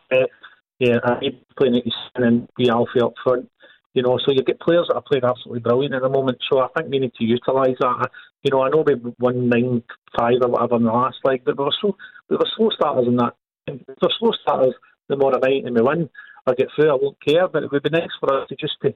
[0.79, 3.49] yeah, and he playing at his and be Alfie up front.
[3.93, 6.37] You know, so you get players that are playing absolutely brilliant at the moment.
[6.51, 8.11] So I think we need to utilise that.
[8.43, 9.81] You know, I know we won nine
[10.17, 11.97] five or whatever in the last leg, but we were so
[12.29, 13.33] we were slow starters in that.
[13.65, 14.75] If we're slow starters
[15.09, 16.09] tomorrow night and we win
[16.47, 17.47] or get through, I won't care.
[17.47, 18.95] But it would be nice for us to just to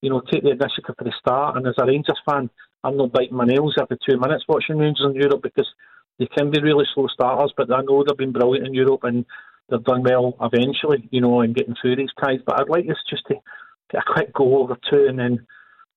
[0.00, 1.56] you know, take the initiative for the start.
[1.56, 2.50] And as a Rangers fan,
[2.84, 5.66] I'm not biting my nails every two minutes watching Rangers in Europe because
[6.18, 9.24] they can be really slow starters, but I know they've been brilliant in Europe and
[9.68, 12.40] they've done well eventually, you know, in getting through these ties.
[12.44, 13.34] But I'd like us just to
[13.90, 15.46] get a quick goal over two and then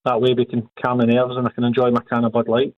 [0.06, 2.48] that way we can calm the nerves and I can enjoy my can of Bud
[2.48, 2.76] Light.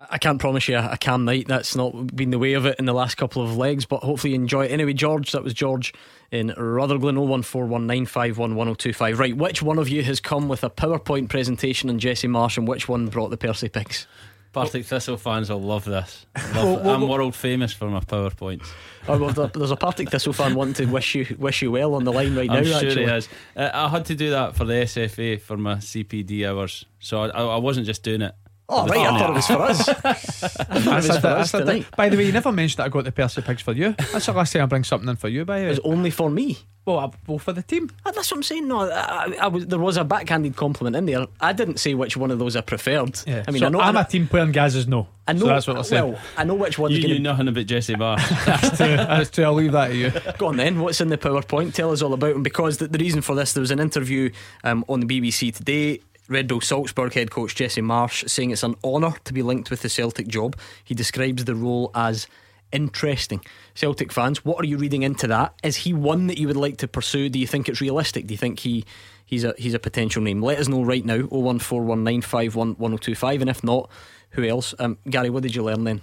[0.00, 1.48] I can't promise you a calm night.
[1.48, 4.32] That's not been the way of it in the last couple of legs, but hopefully
[4.32, 4.70] you enjoy it.
[4.70, 5.92] Anyway, George, that was George
[6.30, 9.18] in Rutherglen 01419511025.
[9.18, 12.68] Right, which one of you has come with a PowerPoint presentation on Jesse Marsch and
[12.68, 14.06] which one brought the Percy Pigs?
[14.52, 16.26] Partick Thistle fans will love this.
[16.54, 18.66] Love well, I'm world famous for my PowerPoints.
[19.06, 22.04] Oh, well, there's a Partick Thistle fan wanting to wish you wish you well on
[22.04, 22.80] the line right I'm now.
[22.80, 23.04] Sure actually.
[23.04, 23.28] he is.
[23.54, 27.28] Uh, I had to do that for the SFA for my CPD hours, so I,
[27.28, 28.34] I wasn't just doing it.
[28.70, 29.88] Oh, right, I thought it was for us.
[30.68, 31.52] I was for us
[31.96, 33.94] By the way, you never mentioned that I got the Percy Pigs for you.
[34.12, 35.70] That's the last time I bring something in for you, by the way.
[35.70, 36.58] It's only for me.
[36.84, 37.90] Well, I, well, for the team.
[38.04, 38.68] Ah, that's what I'm saying.
[38.68, 41.26] No, I, I was, there was a backhanded compliment in there.
[41.40, 43.20] I didn't say which one of those I preferred.
[43.26, 43.44] Yeah.
[43.46, 45.08] I mean, so I know, I'm a team player and Gaz is no.
[45.26, 45.40] I know.
[45.40, 46.02] So that's what I said.
[46.02, 46.90] Well, I know which one.
[46.90, 48.16] You knew nothing about Jesse Barr.
[48.46, 48.96] that's true.
[48.96, 49.44] That's true.
[49.44, 50.12] I'll leave that to you.
[50.38, 50.80] Go on then.
[50.80, 51.74] What's in the PowerPoint?
[51.74, 52.42] Tell us all about him.
[52.42, 54.30] Because the, the reason for this, there was an interview
[54.64, 58.74] um, on the BBC today Red Bull Salzburg head coach Jesse Marsch saying it's an
[58.84, 60.58] honour to be linked with the Celtic job.
[60.84, 62.26] He describes the role as
[62.70, 63.42] interesting.
[63.74, 65.54] Celtic fans, what are you reading into that?
[65.62, 67.30] Is he one that you would like to pursue?
[67.30, 68.26] Do you think it's realistic?
[68.26, 68.84] Do you think he
[69.24, 70.42] he's a he's a potential name?
[70.42, 71.18] Let us know right now.
[71.18, 73.90] 01419511025 and if not,
[74.30, 74.74] who else?
[74.78, 76.02] Um, Gary, what did you learn then?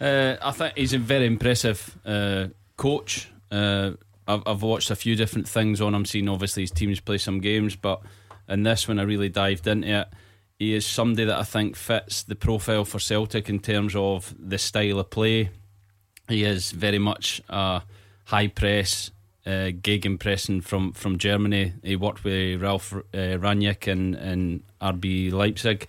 [0.00, 3.30] Uh, I think he's a very impressive uh, coach.
[3.50, 3.92] Uh,
[4.26, 7.40] I've, I've watched a few different things on him, seen obviously his teams play some
[7.40, 8.02] games, but
[8.48, 10.08] and this when I really dived into it,
[10.58, 14.58] he is somebody that I think fits the profile for Celtic in terms of the
[14.58, 15.50] style of play.
[16.28, 17.82] He is very much a
[18.24, 19.12] high press,
[19.46, 21.74] uh, gegenpressing from, from Germany.
[21.82, 25.86] He worked with Ralf uh, Rangnick and, and RB Leipzig.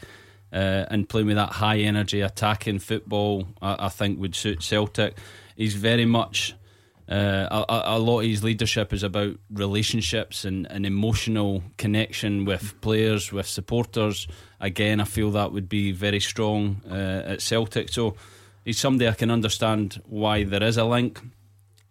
[0.52, 5.16] Uh, and playing with that high energy attacking football, I, I think would suit Celtic.
[5.56, 6.56] He's very much
[7.10, 12.80] uh, a, a, lot of his leadership is about relationships and, and emotional connection with
[12.82, 14.28] players, with supporters.
[14.60, 17.90] Again, I feel that would be very strong uh, at Celtic.
[17.90, 18.16] So
[18.64, 21.20] he's somebody I can understand why there is a link.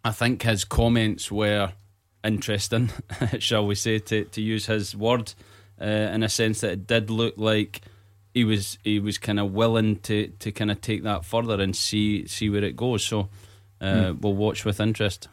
[0.04, 1.72] I think his comments were
[2.22, 2.90] interesting,
[3.40, 5.34] shall we say, to, to use his word,
[5.80, 7.80] uh, in a sense that it did look like
[8.34, 11.74] he was he was kind of willing to, to kind of take that further and
[11.74, 13.04] see see where it goes.
[13.04, 13.30] So
[13.80, 14.20] uh, mm.
[14.20, 15.28] we'll watch with interest.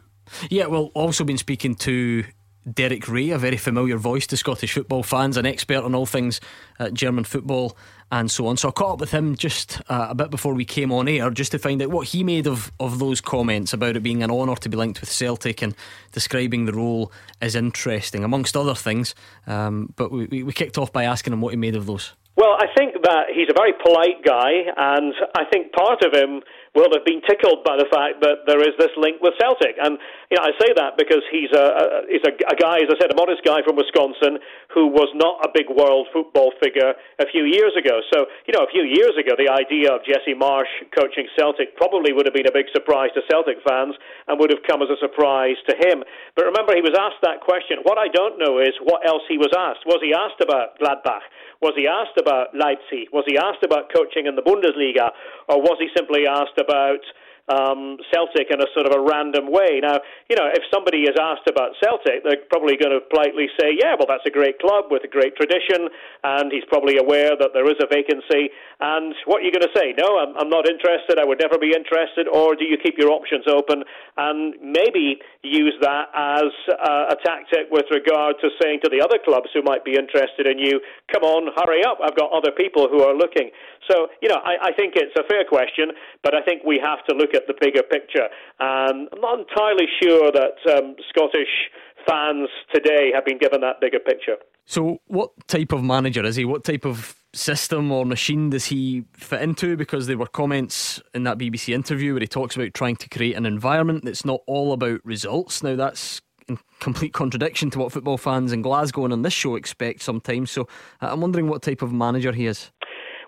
[0.49, 2.23] Yeah, well, also been speaking to
[2.71, 6.41] Derek Rae, a very familiar voice to Scottish football fans, an expert on all things
[6.79, 7.77] uh, German football
[8.11, 8.57] and so on.
[8.57, 11.29] So I caught up with him just uh, a bit before we came on air,
[11.29, 14.31] just to find out what he made of, of those comments about it being an
[14.31, 15.75] honour to be linked with Celtic and
[16.11, 19.15] describing the role as interesting, amongst other things.
[19.47, 22.13] Um, but we, we kicked off by asking him what he made of those.
[22.35, 26.41] Well, I think that he's a very polite guy, and I think part of him
[26.75, 29.79] will have been tickled by the fact that there is this link with Celtic.
[29.79, 29.97] And
[30.29, 32.99] you know, I say that because he's a, a he's a, a guy, as I
[32.99, 34.43] said, a modest guy from Wisconsin
[34.75, 38.03] who was not a big world football figure a few years ago.
[38.11, 42.11] So you know, a few years ago, the idea of Jesse Marsch coaching Celtic probably
[42.11, 43.95] would have been a big surprise to Celtic fans
[44.27, 46.03] and would have come as a surprise to him.
[46.35, 47.79] But remember, he was asked that question.
[47.87, 49.87] What I don't know is what else he was asked.
[49.87, 51.23] Was he asked about Gladbach?
[51.65, 53.09] Was he asked about Leipzig?
[53.09, 55.09] Was he asked about coaching in the Bundesliga?
[55.49, 57.01] Or was he simply asked about
[57.47, 59.79] um, Celtic in a sort of a random way.
[59.81, 63.77] Now, you know, if somebody is asked about Celtic, they're probably going to politely say,
[63.77, 65.89] yeah, well, that's a great club with a great tradition,
[66.23, 68.49] and he's probably aware that there is a vacancy.
[68.81, 69.93] And what are you going to say?
[69.93, 71.21] No, I'm, I'm not interested.
[71.21, 72.27] I would never be interested.
[72.27, 73.83] Or do you keep your options open
[74.17, 79.21] and maybe use that as uh, a tactic with regard to saying to the other
[79.21, 80.81] clubs who might be interested in you,
[81.13, 81.99] come on, hurry up.
[82.03, 83.51] I've got other people who are looking.
[83.89, 87.05] So, you know, I, I think it's a fair question, but I think we have
[87.05, 88.27] to look at the bigger picture.
[88.59, 91.69] And I'm not entirely sure that um, Scottish
[92.07, 94.37] fans today have been given that bigger picture.
[94.65, 96.45] So, what type of manager is he?
[96.45, 99.77] What type of system or machine does he fit into?
[99.77, 103.35] Because there were comments in that BBC interview where he talks about trying to create
[103.35, 105.61] an environment that's not all about results.
[105.61, 109.55] Now, that's in complete contradiction to what football fans in Glasgow and on this show
[109.55, 110.49] expect sometimes.
[110.49, 110.63] So,
[111.01, 112.71] uh, I'm wondering what type of manager he is.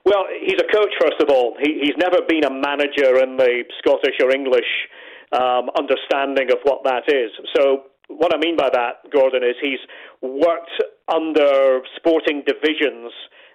[0.07, 1.57] Well, he's a coach, first of all.
[1.59, 4.87] He, he's never been a manager in the Scottish or English
[5.35, 7.27] um, understanding of what that is.
[7.53, 9.83] So, what I mean by that, Gordon, is he's
[10.21, 10.71] worked
[11.11, 13.11] under sporting divisions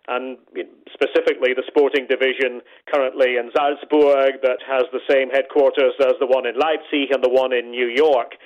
[0.09, 0.37] and
[0.93, 2.61] specifically the sporting division
[2.93, 7.33] currently in Salzburg that has the same headquarters as the one in Leipzig and the
[7.33, 8.37] one in New York.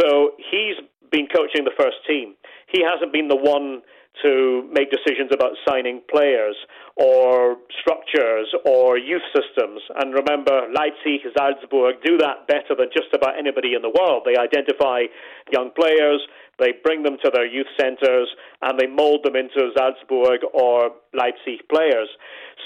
[0.00, 0.80] So he's
[1.12, 2.36] been coaching the first team.
[2.72, 3.82] He hasn't been the one
[4.22, 6.56] to make decisions about signing players
[6.96, 9.80] or structures or youth systems.
[9.96, 14.22] And remember, Leipzig, Salzburg do that better than just about anybody in the world.
[14.26, 15.08] They identify
[15.52, 16.20] young players,
[16.58, 18.28] they bring them to their youth centres,
[18.60, 22.08] and they mould them into Salzburg or Leipzig players.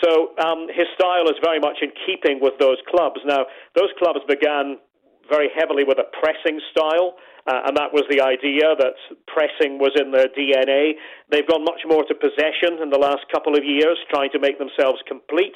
[0.02, 3.20] So um, his style is very much in keeping with those clubs.
[3.24, 4.78] Now, those clubs began
[5.30, 7.14] very heavily with a pressing style.
[7.46, 8.96] Uh, and that was the idea that
[9.28, 10.96] pressing was in their DNA.
[11.28, 14.59] They've gone much more to possession in the last couple of years, trying to make
[14.59, 15.54] themselves complete.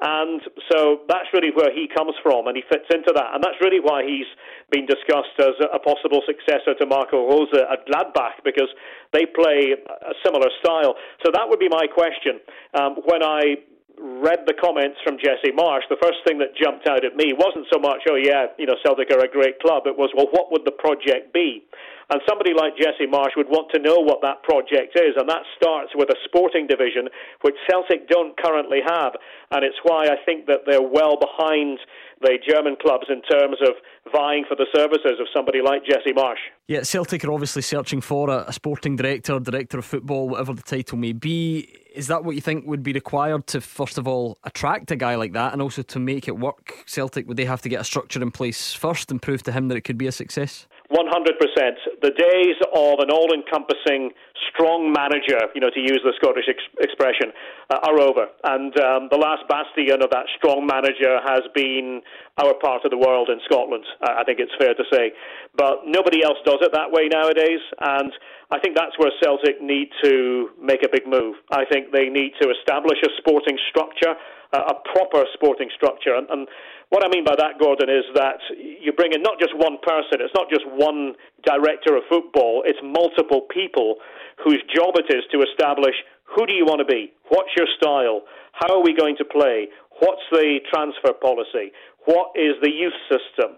[0.00, 3.34] And so that's really where he comes from, and he fits into that.
[3.34, 4.30] And that's really why he's
[4.70, 8.70] been discussed as a possible successor to Marco Rose at Gladbach, because
[9.12, 10.94] they play a similar style.
[11.26, 12.38] So that would be my question.
[12.74, 13.62] Um, when I
[14.00, 17.66] read the comments from Jesse Marsch, the first thing that jumped out at me wasn't
[17.72, 19.86] so much, oh yeah, you know, Celtic are a great club.
[19.86, 21.64] It was, well, what would the project be?
[22.10, 25.44] And somebody like Jesse Marsch would want to know what that project is, and that
[25.56, 27.08] starts with a sporting division,
[27.42, 29.12] which Celtic don't currently have.
[29.50, 31.78] And it's why I think that they're well behind
[32.20, 33.74] the German clubs in terms of
[34.12, 36.40] vying for the services of somebody like Jesse Marsch.
[36.66, 40.62] Yeah, Celtic are obviously searching for a, a sporting director, director of football, whatever the
[40.62, 41.68] title may be.
[41.94, 45.14] Is that what you think would be required to, first of all, attract a guy
[45.16, 46.84] like that and also to make it work?
[46.86, 49.68] Celtic, would they have to get a structure in place first and prove to him
[49.68, 50.67] that it could be a success?
[50.88, 52.00] 100%.
[52.00, 54.10] The days of an all encompassing,
[54.48, 57.28] strong manager, you know, to use the Scottish ex- expression,
[57.68, 58.24] uh, are over.
[58.44, 62.00] And um, the last bastion of that strong manager has been
[62.40, 65.12] our part of the world in Scotland, I think it's fair to say.
[65.56, 67.60] But nobody else does it that way nowadays.
[67.80, 68.12] And
[68.50, 71.36] I think that's where Celtic need to make a big move.
[71.52, 74.16] I think they need to establish a sporting structure
[74.52, 76.14] a proper sporting structure.
[76.14, 76.48] And, and
[76.88, 80.24] what I mean by that, Gordon, is that you bring in not just one person,
[80.24, 81.12] it's not just one
[81.44, 83.96] director of football, it's multiple people
[84.42, 87.12] whose job it is to establish who do you want to be?
[87.28, 88.22] What's your style?
[88.52, 89.68] How are we going to play?
[90.00, 91.72] What's the transfer policy?
[92.04, 93.56] What is the youth system?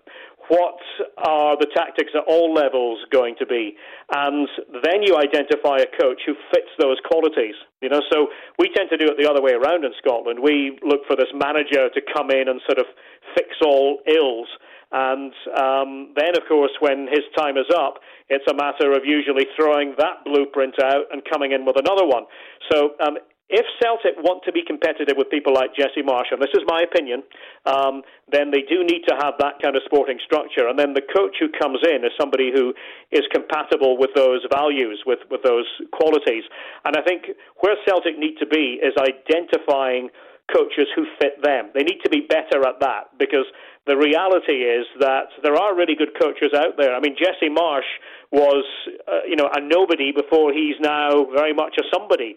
[0.50, 0.82] What
[1.22, 3.78] are the tactics at all levels going to be?
[4.10, 4.48] And
[4.82, 7.54] then you identify a coach who fits those qualities.
[7.80, 8.26] You know, so
[8.58, 10.42] we tend to do it the other way around in Scotland.
[10.42, 12.86] We look for this manager to come in and sort of
[13.38, 14.48] fix all ills.
[14.90, 19.46] And um, then, of course, when his time is up, it's a matter of usually
[19.54, 22.26] throwing that blueprint out and coming in with another one.
[22.72, 26.54] So um, if Celtic want to be competitive with people like Jesse Marsch, and this
[26.54, 27.22] is my opinion,
[27.66, 30.70] um, then they do need to have that kind of sporting structure.
[30.70, 32.72] And then the coach who comes in is somebody who
[33.10, 36.44] is compatible with those values, with, with those qualities.
[36.84, 40.10] And I think where Celtic need to be is identifying
[40.54, 41.70] coaches who fit them.
[41.74, 43.46] They need to be better at that because
[43.86, 46.94] the reality is that there are really good coaches out there.
[46.94, 47.86] I mean, Jesse Marsch
[48.30, 48.64] was,
[49.06, 52.36] uh, you know, a nobody before he's now very much a somebody.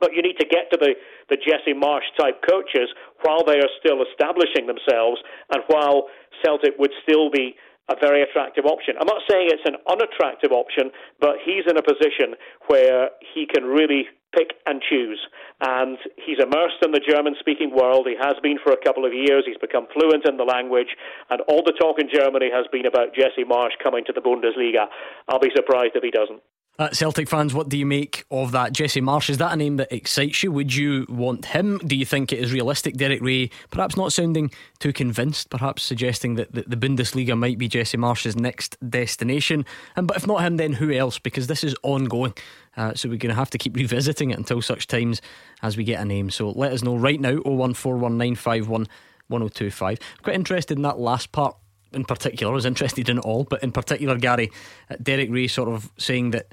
[0.00, 0.96] But you need to get to the,
[1.28, 2.88] the Jesse Marsch type coaches
[3.22, 5.20] while they are still establishing themselves
[5.52, 6.08] and while
[6.44, 7.54] Celtic would still be
[7.90, 8.94] a very attractive option.
[9.00, 13.64] I'm not saying it's an unattractive option, but he's in a position where he can
[13.64, 15.18] really pick and choose.
[15.60, 18.06] And he's immersed in the German speaking world.
[18.06, 19.42] He has been for a couple of years.
[19.44, 20.94] He's become fluent in the language.
[21.30, 24.86] And all the talk in Germany has been about Jesse Marsch coming to the Bundesliga.
[25.28, 26.40] I'll be surprised if he doesn't.
[26.78, 28.72] Uh, Celtic fans, what do you make of that?
[28.72, 30.50] Jesse Marsch, is that a name that excites you?
[30.52, 31.76] Would you want him?
[31.78, 32.96] Do you think it is realistic?
[32.96, 37.68] Derek Rae, perhaps not sounding too convinced, perhaps suggesting that the, the Bundesliga might be
[37.68, 39.66] Jesse Marsch's next destination.
[39.94, 41.18] And But if not him, then who else?
[41.18, 42.32] Because this is ongoing.
[42.78, 45.20] Uh, so we're going to have to keep revisiting it until such times
[45.62, 46.30] as we get a name.
[46.30, 48.86] So let us know right now 0141951
[49.28, 49.98] 1025.
[50.22, 51.56] Quite interested in that last part
[51.92, 52.52] in particular.
[52.52, 54.50] Was interested in it all, but in particular, Gary,
[54.90, 56.52] uh, Derek Rae sort of saying that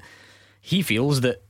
[0.60, 1.42] he feels that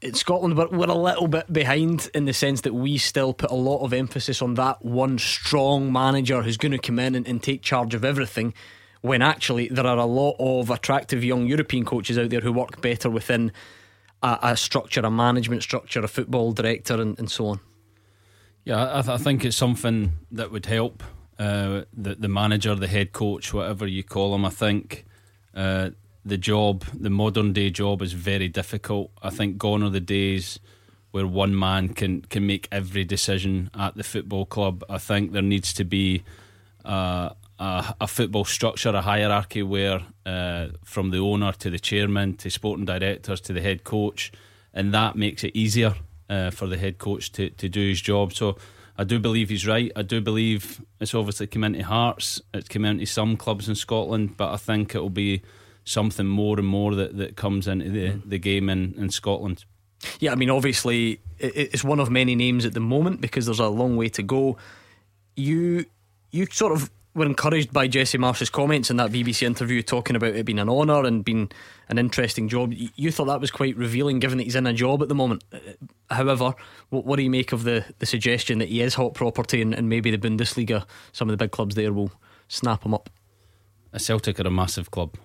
[0.00, 3.50] in Scotland we're, we're a little bit behind in the sense that we still put
[3.50, 7.26] a lot of emphasis on that one strong manager who's going to come in and,
[7.26, 8.54] and take charge of everything.
[9.00, 12.80] When actually there are a lot of attractive young European coaches out there who work
[12.80, 13.52] better within
[14.22, 17.60] a, a structure, a management structure, a football director, and, and so on.
[18.64, 21.02] Yeah, I, th- I think it's something that would help
[21.38, 24.44] uh, the the manager, the head coach, whatever you call him.
[24.44, 25.04] I think
[25.54, 25.90] uh,
[26.24, 29.10] the job, the modern day job, is very difficult.
[29.22, 30.60] I think gone are the days
[31.10, 34.84] where one man can can make every decision at the football club.
[34.88, 36.22] I think there needs to be
[36.84, 42.36] a, a, a football structure, a hierarchy where uh, from the owner to the chairman
[42.36, 44.32] to sporting directors to the head coach,
[44.74, 45.94] and that makes it easier
[46.28, 48.32] uh, for the head coach to, to do his job.
[48.32, 48.56] So
[48.98, 49.92] I do believe he's right.
[49.94, 54.36] I do believe it's obviously come into Hearts, it's come into some clubs in Scotland,
[54.36, 55.42] but I think it'll be
[55.84, 58.28] something more and more that, that comes into the, mm.
[58.28, 59.64] the game in, in Scotland.
[60.18, 63.68] Yeah, I mean, obviously, it's one of many names at the moment because there's a
[63.68, 64.56] long way to go.
[65.34, 65.86] You
[66.30, 70.34] you sort of were encouraged by Jesse Marsch's comments in that BBC interview talking about
[70.34, 71.50] it being an honour and being
[71.88, 72.72] an interesting job.
[72.72, 75.44] You thought that was quite revealing given that he's in a job at the moment.
[75.52, 75.58] Uh,
[76.10, 76.54] however,
[76.90, 79.74] what, what do you make of the, the suggestion that he is hot property and,
[79.74, 82.12] and maybe the Bundesliga, some of the big clubs there will
[82.48, 83.10] snap him up?
[83.92, 85.16] A Celtic are a massive club.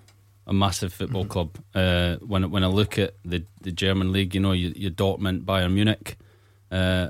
[0.46, 1.32] A massive football mm-hmm.
[1.32, 1.58] club.
[1.74, 5.46] Uh, when when I look at the, the German league, you know, your, you Dortmund,
[5.46, 6.18] Bayern Munich,
[6.70, 7.10] uh,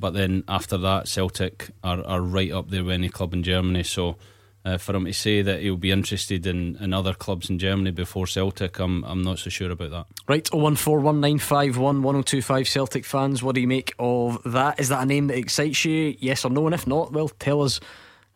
[0.00, 3.82] but then after that, Celtic are, are right up there with any club in Germany.
[3.82, 4.16] So
[4.64, 7.90] uh, for him to say that he'll be interested in, in other clubs in Germany
[7.90, 10.06] before Celtic, I'm I'm not so sure about that.
[10.26, 14.80] Right, 01419511025 Celtic fans, what do you make of that?
[14.80, 16.16] Is that a name that excites you?
[16.18, 16.66] Yes or no?
[16.66, 17.80] And if not, well, tell us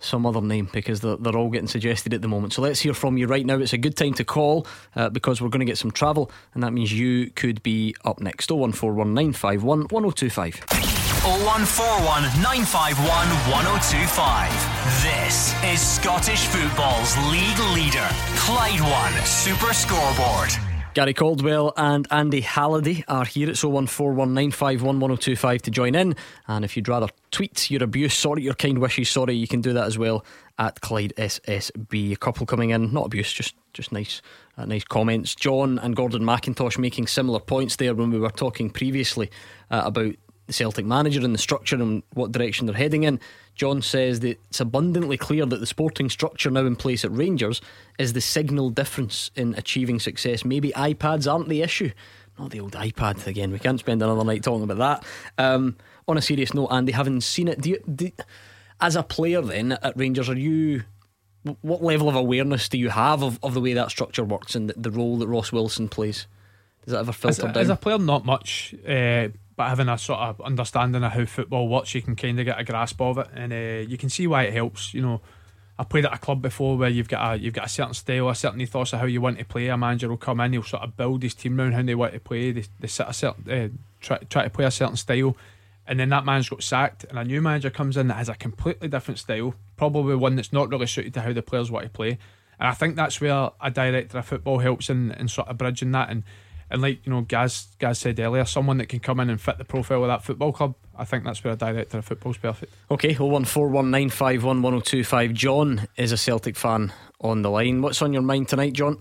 [0.01, 2.53] some other name because they're, they're all getting suggested at the moment.
[2.53, 3.59] So let's hear from you right now.
[3.59, 6.63] It's a good time to call uh, because we're going to get some travel, and
[6.63, 8.51] that means you could be up next.
[8.51, 11.14] 01419511025.
[11.25, 13.07] 0141 951
[13.49, 14.53] 1025.
[15.03, 18.07] This is Scottish football's league leader,
[18.37, 20.51] Clyde One Super Scoreboard.
[20.93, 26.15] Gary Caldwell and Andy Halliday are here at 01419511025 to join in.
[26.47, 29.73] And if you'd rather tweet your abuse, sorry, your kind wishes, sorry, you can do
[29.73, 30.27] that as well
[30.59, 32.13] at Clyde SSB.
[32.13, 34.21] A couple coming in, not abuse, just just nice,
[34.57, 35.35] uh, nice comments.
[35.35, 39.31] John and Gordon McIntosh making similar points there when we were talking previously
[39.71, 40.15] uh, about
[40.47, 43.21] the Celtic manager and the structure and what direction they're heading in.
[43.55, 47.61] John says that it's abundantly clear that the sporting structure now in place at Rangers
[47.99, 50.45] is the signal difference in achieving success.
[50.45, 51.93] Maybe iPads aren't the issue,
[52.39, 53.53] not the old iPad again.
[53.53, 55.05] We can't spend another night talking about
[55.39, 55.45] that.
[55.45, 55.77] Um,
[56.07, 58.11] on a serious note, Andy, having seen it, do you, do,
[58.81, 60.83] as a player then at Rangers, are you
[61.61, 64.71] what level of awareness do you have of, of the way that structure works and
[64.71, 66.27] the, the role that Ross Wilson plays?
[66.85, 67.63] Does that ever filter as, down?
[67.63, 71.69] As a player, not much, uh, but having a sort of understanding of how football
[71.69, 74.27] works, you can kind of get a grasp of it, and uh, you can see
[74.27, 74.93] why it helps.
[74.95, 75.21] You know,
[75.79, 78.29] I played at a club before where you've got a you've got a certain style,
[78.29, 79.69] a certain ethos of how you want to play.
[79.69, 82.15] A manager will come in, he'll sort of build his team around how they want
[82.15, 82.53] to play.
[82.53, 83.69] They, they set a certain uh,
[84.01, 85.37] try try to play a certain style,
[85.87, 88.35] and then that man's got sacked, and a new manager comes in that has a
[88.35, 91.91] completely different style, probably one that's not really suited to how the players want to
[91.91, 92.19] play.
[92.59, 95.91] And I think that's where a director of football helps in, in sort of bridging
[95.93, 96.23] that and
[96.75, 99.59] and like you know, Gaz Gaz said earlier, someone that can come in and fit
[99.59, 100.75] the profile of that football club.
[100.97, 102.73] I think that's where a director of football is perfect.
[102.91, 105.33] Okay, oh one four one nine five one one zero oh two five.
[105.33, 107.81] John is a Celtic fan on the line.
[107.81, 108.99] What's on your mind tonight, John?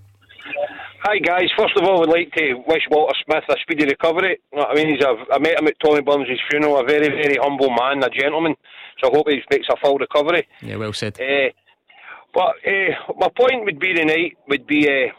[1.02, 1.50] Hi guys.
[1.58, 4.40] First of all, I'd like to wish Walter Smith a speedy recovery.
[4.54, 6.80] You know I mean, he's a, I met him at Tommy Burns' funeral.
[6.80, 8.56] A very, very humble man, a gentleman.
[9.02, 10.48] So I hope he makes a full recovery.
[10.62, 11.20] Yeah, well said.
[11.20, 11.50] Uh,
[12.34, 14.88] but uh, my point would be tonight would be.
[14.88, 15.12] Uh,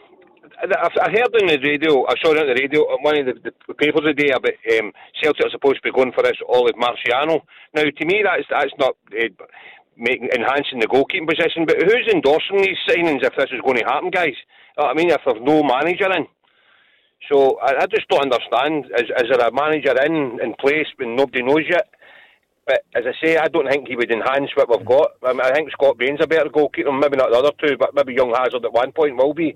[0.61, 3.73] I heard on the radio, I saw it on the radio, one of the, the
[3.73, 4.91] papers today about um,
[5.21, 7.41] Celtic are supposed to be going for this Ofir Marciano.
[7.73, 9.29] Now, to me, that's that's not uh,
[9.97, 11.65] making enhancing the goalkeeping position.
[11.65, 14.37] But who's endorsing these signings if this is going to happen, guys?
[14.77, 16.27] I mean, if there's no manager in.
[17.31, 18.85] So I, I just don't understand.
[18.95, 21.89] Is, is there a manager in in place when nobody knows yet?
[22.65, 25.11] But as I say, I don't think he would enhance what we've got.
[25.23, 27.93] I, mean, I think Scott Bain's a better goalkeeper, maybe not the other two, but
[27.93, 29.55] maybe Young Hazard at one point will be.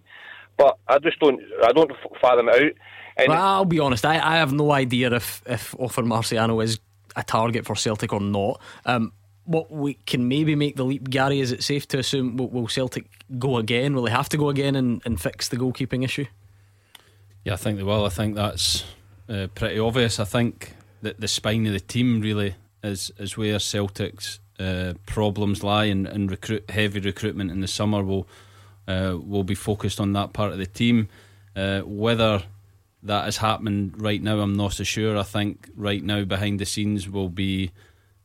[0.60, 1.92] But I just don't, I don't
[2.22, 2.72] fathom it out.
[3.18, 6.80] And well, I'll be honest, I, I have no idea if if Ofir Marciano is
[7.16, 8.62] a target for Celtic or not.
[8.86, 9.14] Um,
[9.46, 12.68] what we can maybe make the leap, Gary, is it safe to assume will, will
[12.68, 13.06] Celtic
[13.40, 13.96] go again?
[13.96, 16.26] Will they have to go again and, and fix the goalkeeping issue?
[17.46, 18.06] Yeah, I think they will.
[18.06, 18.84] I think that's
[19.30, 20.20] uh, pretty obvious.
[20.20, 25.64] I think that the spine of the team really is is where Celtic's uh, problems
[25.64, 28.28] lie, and, and recruit heavy recruitment in the summer will
[28.90, 31.08] uh, will be focused on that part of the team.
[31.56, 32.44] Uh, whether
[33.04, 35.18] that is happening right now, I'm not so sure.
[35.18, 37.72] I think right now behind the scenes will be,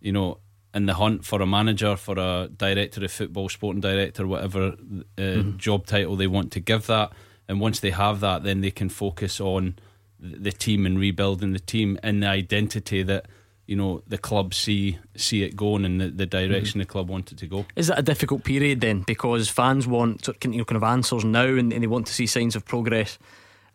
[0.00, 0.38] you know,
[0.74, 4.74] in the hunt for a manager, for a director of football, sporting director, whatever uh,
[5.16, 5.56] mm-hmm.
[5.58, 7.12] job title they want to give that.
[7.46, 9.76] And once they have that, then they can focus on
[10.18, 13.26] the team and rebuilding the team and the identity that
[13.66, 16.80] you know the club see see it going in the, the direction mm-hmm.
[16.80, 17.66] the club wanted to go.
[17.76, 19.02] Is that a difficult period then?
[19.02, 22.26] Because fans want you know kind of answers now and, and they want to see
[22.26, 23.18] signs of progress.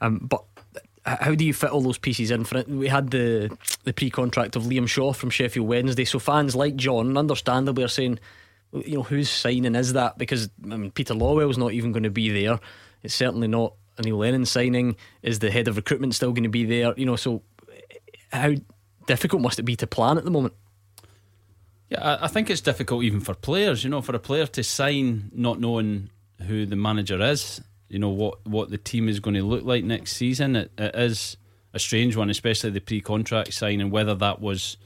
[0.01, 0.43] Um, but
[1.05, 2.43] how do you fit all those pieces in?
[2.43, 6.55] For it, we had the the pre-contract of Liam Shaw from Sheffield Wednesday, so fans
[6.55, 8.19] like John, understandably, are saying,
[8.71, 10.17] you know, who's signing is that?
[10.17, 12.59] Because I mean, Peter Lawwell's not even going to be there.
[13.01, 14.95] It's certainly not a Neil Lennon signing.
[15.23, 16.93] Is the head of recruitment still going to be there?
[16.95, 17.41] You know, so
[18.31, 18.53] how
[19.09, 20.53] difficult must it be to plan at the moment?
[21.89, 23.83] Yeah, I think it's difficult even for players.
[23.83, 26.11] You know, for a player to sign not knowing
[26.47, 29.83] who the manager is, you know what what the team is going to look like
[29.83, 30.55] next season.
[30.55, 31.37] It, it is
[31.73, 33.89] a strange one, especially the pre-contract signing.
[33.89, 34.77] Whether that was,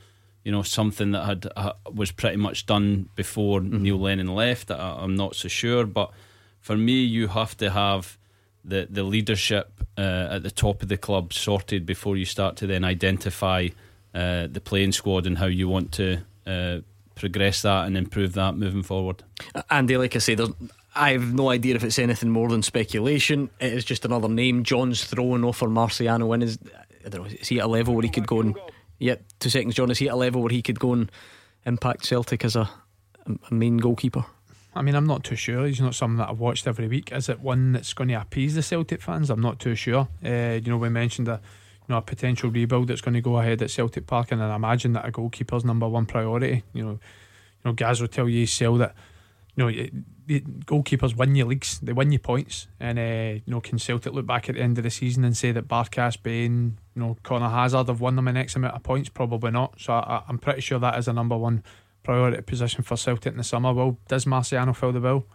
[0.46, 3.84] you know, something that had uh, was pretty much done before mm-hmm.
[3.84, 4.72] Neil Lennon left.
[4.72, 6.12] I, I'm not so sure, but
[6.62, 8.18] for me, you have to have
[8.64, 9.68] the the leadership
[9.98, 13.68] uh, at the top of the club sorted before you start to then identify
[14.14, 16.80] uh, the playing squad and how you want to uh,
[17.16, 19.24] progress that and improve that moving forward.
[19.70, 20.38] Andy, like I say,
[20.96, 23.50] I have no idea if it's anything more than speculation.
[23.60, 24.64] It is just another name.
[24.64, 26.44] John's throwing off for Marciano in.
[26.44, 26.60] Is
[27.06, 27.28] I don't know.
[27.28, 28.56] Is he at a level where he could go and?
[29.00, 29.92] Yep, two seconds, John.
[29.92, 31.12] Is he at a level where he could go and
[31.66, 32.70] impact Celtic as a,
[33.26, 34.26] a main goalkeeper?
[34.76, 35.66] I mean, I'm not too sure.
[35.66, 37.12] He's not something that I've watched every week.
[37.12, 39.30] Is it one that's going to appease the Celtic fans?
[39.30, 40.08] I'm not too sure.
[40.24, 41.42] Uh, you know, we mentioned a you
[41.90, 44.94] know, a potential rebuild that's going to go ahead at Celtic Park, and I imagine
[44.94, 46.64] that a goalkeeper's number one priority.
[46.74, 47.00] You know, you
[47.66, 48.96] know, Gaz will tell you sell that.
[49.56, 49.88] You know,
[50.66, 54.26] goalkeepers win your leagues, they win you points, and uh, you know, can Celtic look
[54.26, 57.50] back at the end of the season and say that Barkas, Bain, you know, Conor
[57.50, 59.10] Hazard have won them an X amount of points?
[59.10, 59.76] Probably not.
[59.80, 61.64] So I, I'm pretty sure that is a number one
[62.02, 63.74] priority position for Celtic in the summer.
[63.74, 65.28] Well, does Marciano fill the bill?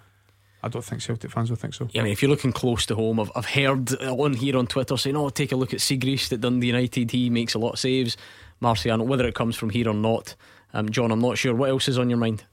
[0.63, 1.89] I don't think Celtic fans will think so.
[1.93, 4.67] Yeah, I mean, if you're looking close to home, I've, I've heard on here on
[4.67, 7.11] Twitter saying, "Oh, take a look at Siegrist at Dundee United.
[7.11, 8.17] He makes a lot of saves."
[8.61, 10.35] Marciano, whether it comes from here or not,
[10.75, 11.55] um, John, I'm not sure.
[11.55, 12.45] What else is on your mind?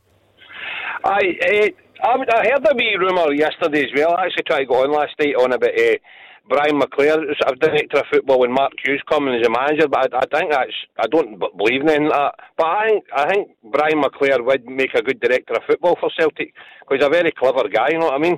[1.03, 1.69] I, uh,
[2.03, 4.15] I, heard a wee rumour yesterday as well.
[4.15, 5.97] I actually tried to go on last night on about uh,
[6.47, 10.19] Brian McClair, I've director of football when Mark Hughes coming as a manager, but I,
[10.19, 12.33] I think that's I don't believe in that.
[12.57, 16.09] But I think I think Brian McClair would make a good director of football for
[16.17, 17.89] Celtic because he's a very clever guy.
[17.91, 18.37] You know what I mean?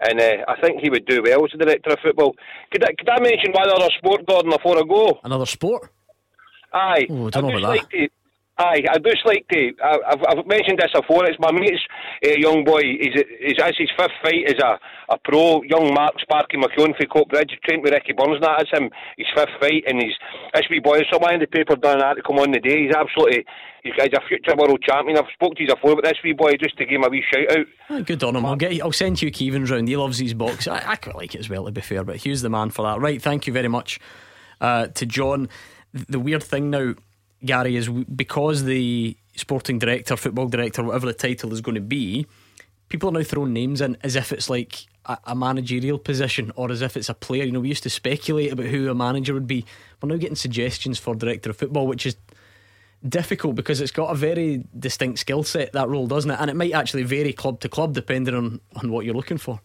[0.00, 2.36] and uh, I think he would do well as the director of football.
[2.70, 5.18] Could I, could I mention one other sport, Gordon, before I go?
[5.24, 5.90] Another sport?
[6.72, 7.06] Aye.
[7.10, 8.08] Oh, I don't know just about like to,
[8.60, 9.70] Aye, I just like to.
[9.84, 11.24] I've, I've mentioned this before.
[11.26, 11.78] It's my mate's
[12.26, 12.82] uh, young boy.
[12.82, 14.78] He's, he's that's his fifth fight as a,
[15.14, 15.62] a pro.
[15.62, 17.54] Young Mark Sparky McKeown for Coatbridge.
[17.64, 18.40] Trained with Ricky Burns.
[18.40, 18.90] That is him.
[19.16, 20.14] His fifth fight, and he's
[20.54, 21.02] this wee boy.
[21.12, 22.86] Someone in the paper done an article on the day.
[22.86, 23.44] He's absolutely.
[23.84, 25.18] He's, he's a future world champion.
[25.18, 27.24] I've spoke to you before, but this wee boy just to give him a wee
[27.32, 27.66] shout out.
[27.90, 28.44] Ah, good on him.
[28.44, 28.82] I'll get.
[28.82, 29.86] I'll send Hugh Keevins round.
[29.86, 30.66] He loves these boxes.
[30.66, 32.02] I, I quite like it as well, to be fair.
[32.02, 33.00] But Hugh's the man for that.
[33.00, 33.22] Right.
[33.22, 34.00] Thank you very much
[34.60, 35.48] uh, to John.
[35.92, 36.94] The weird thing now,
[37.44, 42.26] Gary, is because the sporting director, football director, whatever the title is going to be,
[42.88, 46.70] people are now throwing names in as if it's like a, a, managerial position or
[46.70, 47.44] as if it's a player.
[47.44, 49.64] You know, we used to speculate about who a manager would be.
[50.02, 52.16] We're now getting suggestions for director of football, which is
[53.06, 56.40] difficult because it's got a very distinct skill set that role, doesn't it?
[56.40, 59.60] And it might actually vary club to club depending on on what you're looking for.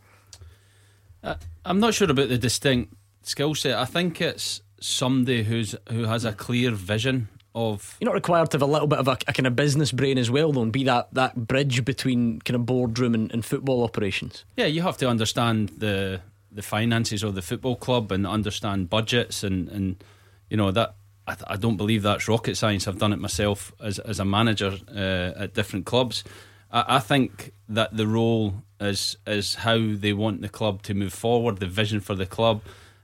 [1.24, 2.94] Uh, I'm not sure about the distinct
[3.24, 3.78] skill set.
[3.78, 8.56] I think it's somebody who's who has a clear vision of you're not required to
[8.56, 10.72] have a little bit of a, a, kind of business brain as well though and
[10.72, 14.46] be that that bridge between kind of boardroom and, and, football operations.
[14.58, 19.44] Yeah you have to understand the the finances of the football club and understand budgets
[19.44, 20.04] and and
[20.50, 20.96] you know that
[21.28, 22.88] I, I don't believe that's rocket science.
[22.88, 26.24] I've done it myself as as a manager uh, at different clubs.
[26.72, 31.14] I, I think that the role is is how they want the club to move
[31.14, 32.62] forward the vision for the club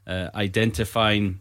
[0.07, 1.39] uh, identifying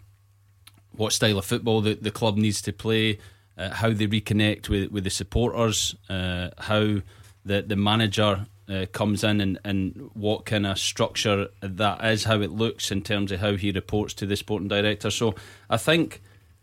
[0.99, 3.19] what style of football the, the club needs to play,
[3.57, 7.01] uh, how they reconnect with, with the supporters, uh, how
[7.45, 12.43] the, the manager uh, comes in and, and what kind of structure that is, how
[12.43, 15.11] it looks in terms of how he reports to the sporting director.
[15.11, 15.35] So
[15.71, 16.21] I think.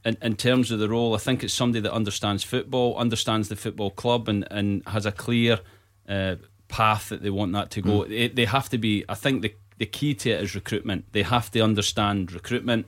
[0.08, 3.56] In, in terms of the role, I think it's somebody that understands football, understands the
[3.56, 5.62] football club, and, and has a clear
[6.08, 6.36] uh,
[6.68, 8.02] path that they want that to go.
[8.02, 8.10] Mm.
[8.10, 9.04] They, they have to be.
[9.10, 11.12] I think the the key to it is recruitment.
[11.12, 12.86] They have to understand recruitment.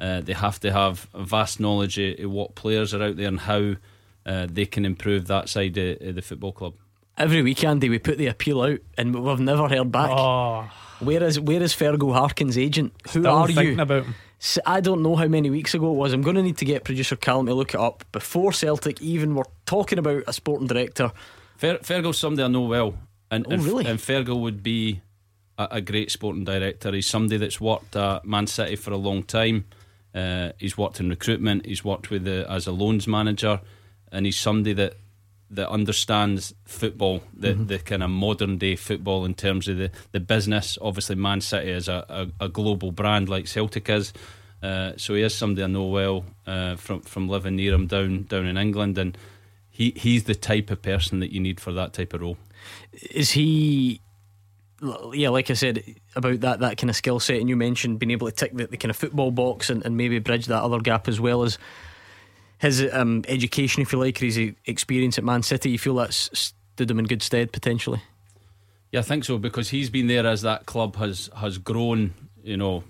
[0.00, 3.74] Uh, they have to have vast knowledge of, what players are out there and how
[4.24, 6.74] uh, they can improve that side of, of, the football club.
[7.18, 10.10] Every week, Andy, we put the appeal out and we've never heard back.
[10.10, 10.70] Oh.
[11.00, 12.92] Where is where is Fergal Harkin's agent?
[13.12, 13.80] Who Still are you?
[13.80, 14.06] About
[14.64, 16.12] I don't know how many weeks ago it was.
[16.12, 19.34] I'm going to need to get producer Callum to look it up before Celtic even
[19.34, 21.12] were talking about a sporting director.
[21.56, 22.94] Fer- Fergal's somebody I know well,
[23.30, 23.84] and oh, really?
[23.84, 25.02] and Fergal would be
[25.58, 26.90] a, a great sporting director.
[26.92, 29.66] He's somebody that's worked at Man City for a long time.
[30.14, 31.66] Uh, he's worked in recruitment.
[31.66, 33.60] He's worked with the, as a loans manager,
[34.10, 34.94] and he's somebody that
[35.52, 37.66] that understands football, the mm-hmm.
[37.66, 40.78] the kind of modern day football in terms of the, the business.
[40.80, 44.12] Obviously, Man City is a, a, a global brand like Celtic is,
[44.62, 48.24] uh, so he is somebody I know well uh, from from living near him down
[48.24, 49.18] down in England, and
[49.68, 52.36] he he's the type of person that you need for that type of role.
[53.10, 54.00] Is he
[55.12, 55.82] yeah, like I said
[56.16, 58.66] about that that kind of skill set, and you mentioned being able to tick the,
[58.66, 61.58] the kind of football box and, and maybe bridge that other gap as well as
[62.58, 65.70] his um, education, if you like, or his experience at Man City.
[65.70, 68.00] You feel that's stood him in good stead potentially.
[68.92, 72.14] Yeah, I think so because he's been there as that club has has grown.
[72.42, 72.84] You know,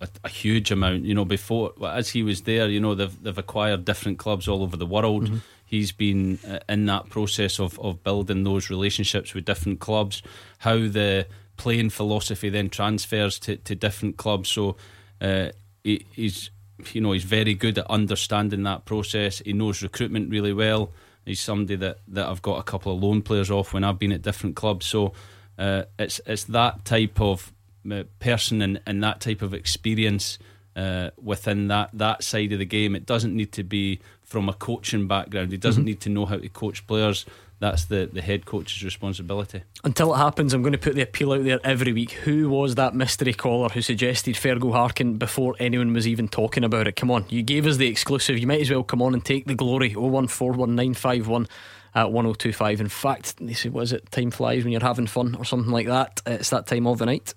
[0.00, 1.04] a, a, huge amount.
[1.04, 4.62] You know, before as he was there, you know they've they've acquired different clubs all
[4.62, 5.26] over the world.
[5.26, 5.38] Mm-hmm
[5.68, 10.22] he's been uh, in that process of, of building those relationships with different clubs,
[10.58, 11.26] how the
[11.58, 14.48] playing philosophy then transfers to, to different clubs.
[14.48, 14.76] So
[15.20, 15.50] uh,
[15.84, 16.50] he, he's
[16.92, 19.40] you know he's very good at understanding that process.
[19.40, 20.90] He knows recruitment really well.
[21.26, 24.12] He's somebody that, that I've got a couple of loan players off when I've been
[24.12, 24.86] at different clubs.
[24.86, 25.12] So
[25.58, 27.52] uh, it's it's that type of
[27.90, 30.38] uh, person and, and that type of experience
[30.74, 32.94] uh, within that that side of the game.
[32.94, 35.50] It doesn't need to be from a coaching background.
[35.50, 35.88] He doesn't mm-hmm.
[35.88, 37.24] need to know how to coach players.
[37.60, 39.62] That's the, the head coach's responsibility.
[39.82, 42.12] Until it happens, I'm going to put the appeal out there every week.
[42.12, 46.86] Who was that mystery caller who suggested Fergal Harkin before anyone was even talking about
[46.86, 46.94] it?
[46.94, 48.38] Come on, you gave us the exclusive.
[48.38, 49.94] You might as well come on and take the glory.
[49.94, 51.48] 0141951
[51.94, 52.80] at 1025.
[52.80, 54.10] In fact, they say, what is it?
[54.12, 56.20] Time flies when you're having fun or something like that.
[56.26, 57.34] It's that time of the night.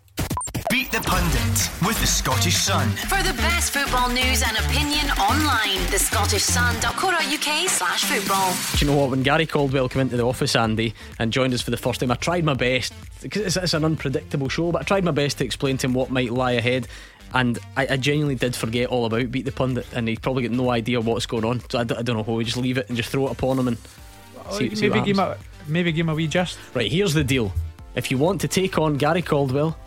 [0.72, 2.90] Beat the Pundit with the Scottish Sun.
[2.92, 8.54] For the best football news and opinion online, the scottishsun.co.uk slash football.
[8.78, 9.10] Do you know what?
[9.10, 12.10] When Gary Caldwell came into the office, Andy, and joined us for the first time,
[12.10, 15.40] I tried my best, because it's, it's an unpredictable show, but I tried my best
[15.40, 16.88] to explain to him what might lie ahead
[17.34, 20.52] and I, I, genuinely did forget all about Beat the Pundit, and he probably got
[20.52, 21.62] no idea what's going on.
[21.70, 22.34] So I, d- I don't know who.
[22.36, 23.78] We just leave it and just throw it upon him and
[24.52, 25.38] see, maybe see give him a
[25.68, 26.58] maybe give him a wee gist.
[26.74, 27.54] Right, here's the deal:
[27.96, 29.78] if you want to take on Gary Caldwell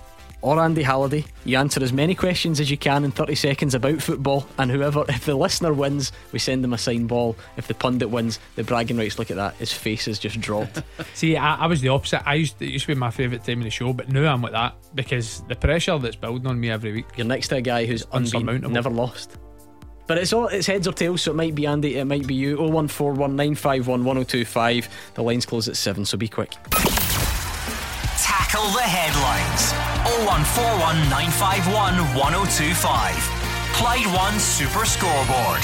[0.44, 1.24] or Andy Halliday.
[1.46, 5.02] You answer as many questions as you can in 30 seconds about football, and whoever,
[5.08, 7.34] if the listener wins, we send them a signed ball.
[7.56, 9.18] If the pundit wins, the bragging rights.
[9.18, 10.82] Look at that, his face is just dropped.
[11.14, 12.22] See, I, I was the opposite.
[12.28, 14.30] I used to, it used to be my favourite time in the show, but now
[14.30, 17.06] I'm like that because the pressure that's building on me every week.
[17.16, 18.74] You're next to a guy who's unbeaten, Unsurmountable.
[18.74, 19.38] never lost.
[20.06, 22.34] But it's all it's heads or tails, so it might be Andy, it might be
[22.34, 22.58] you.
[22.58, 24.88] 01419511025.
[25.14, 26.52] The lines close at seven, so be quick.
[28.24, 29.72] Tackle the headlines.
[30.24, 33.14] 0141 951 1025.
[33.74, 35.60] Clyde One Super Scoreboard.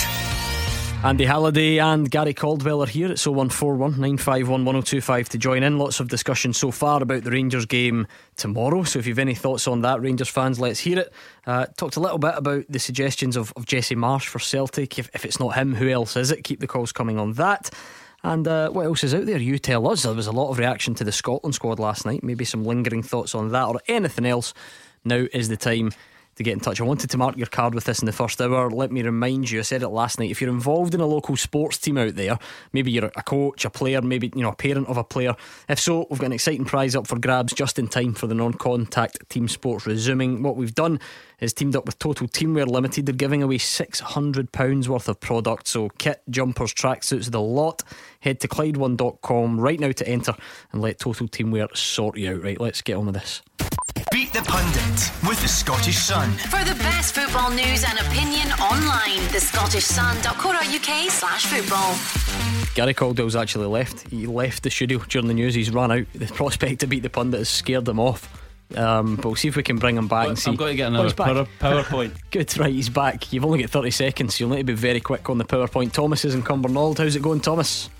[1.02, 3.10] Andy Halliday and Gary Caldwell are here.
[3.10, 5.78] It's 0141 951 1025 to join in.
[5.78, 8.06] Lots of discussion so far about the Rangers game
[8.36, 8.82] tomorrow.
[8.82, 11.14] So if you've any thoughts on that, Rangers fans, let's hear it.
[11.46, 14.98] Uh, talked a little bit about the suggestions of, of Jesse Marsch for Celtic.
[14.98, 16.44] If, if it's not him, who else is it?
[16.44, 17.70] Keep the calls coming on that.
[18.22, 19.38] And uh, what else is out there?
[19.38, 20.02] You tell us.
[20.02, 22.22] There was a lot of reaction to the Scotland squad last night.
[22.22, 24.52] Maybe some lingering thoughts on that or anything else.
[25.04, 25.92] Now is the time
[26.36, 26.80] to get in touch.
[26.80, 28.70] I wanted to mark your card with this in the first hour.
[28.70, 30.30] Let me remind you, I said it last night.
[30.30, 32.38] If you're involved in a local sports team out there,
[32.72, 35.34] maybe you're a coach, a player, maybe you know a parent of a player.
[35.68, 38.34] If so, we've got an exciting prize up for grabs just in time for the
[38.34, 40.42] non-contact team sports resuming.
[40.42, 41.00] What we've done
[41.40, 43.06] is teamed up with Total Teamwear Limited.
[43.06, 45.68] They're giving away six hundred pounds worth of product.
[45.68, 47.82] So kit, jumpers, tracksuits, the lot.
[48.20, 50.34] Head to Clyde1.com right now to enter
[50.72, 52.42] and let Total Teamwear sort you out.
[52.42, 53.42] Right, let's get on with this.
[54.12, 56.30] Beat the Pundit with the Scottish Sun.
[56.32, 61.94] For the best football news and opinion online, thescottishsun.co.uk slash football.
[62.74, 64.08] Gary Caldwell's actually left.
[64.08, 65.54] He left the studio during the news.
[65.54, 66.06] He's run out.
[66.14, 68.28] The prospect to beat the pundit has scared him off.
[68.76, 70.50] Um, but we'll see if we can bring him back and see.
[70.50, 71.26] I've got to get Oh, another he's back.
[71.58, 72.12] power, PowerPoint.
[72.30, 73.32] Good, right, he's back.
[73.32, 75.92] You've only got 30 seconds, so you'll need to be very quick on the PowerPoint.
[75.92, 76.98] Thomas is in Cumbernauld.
[76.98, 77.90] How's it going, Thomas?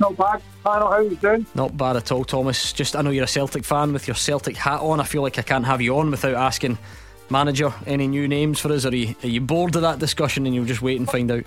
[0.00, 0.42] Not bad.
[0.64, 1.46] Panel, how you doing?
[1.54, 2.72] Not bad at all, Thomas.
[2.72, 5.00] Just, I know you're a Celtic fan with your Celtic hat on.
[5.00, 6.78] I feel like I can't have you on without asking
[7.30, 8.84] manager any new names for us.
[8.86, 11.44] Are you, are you bored of that discussion and you'll just wait and find out?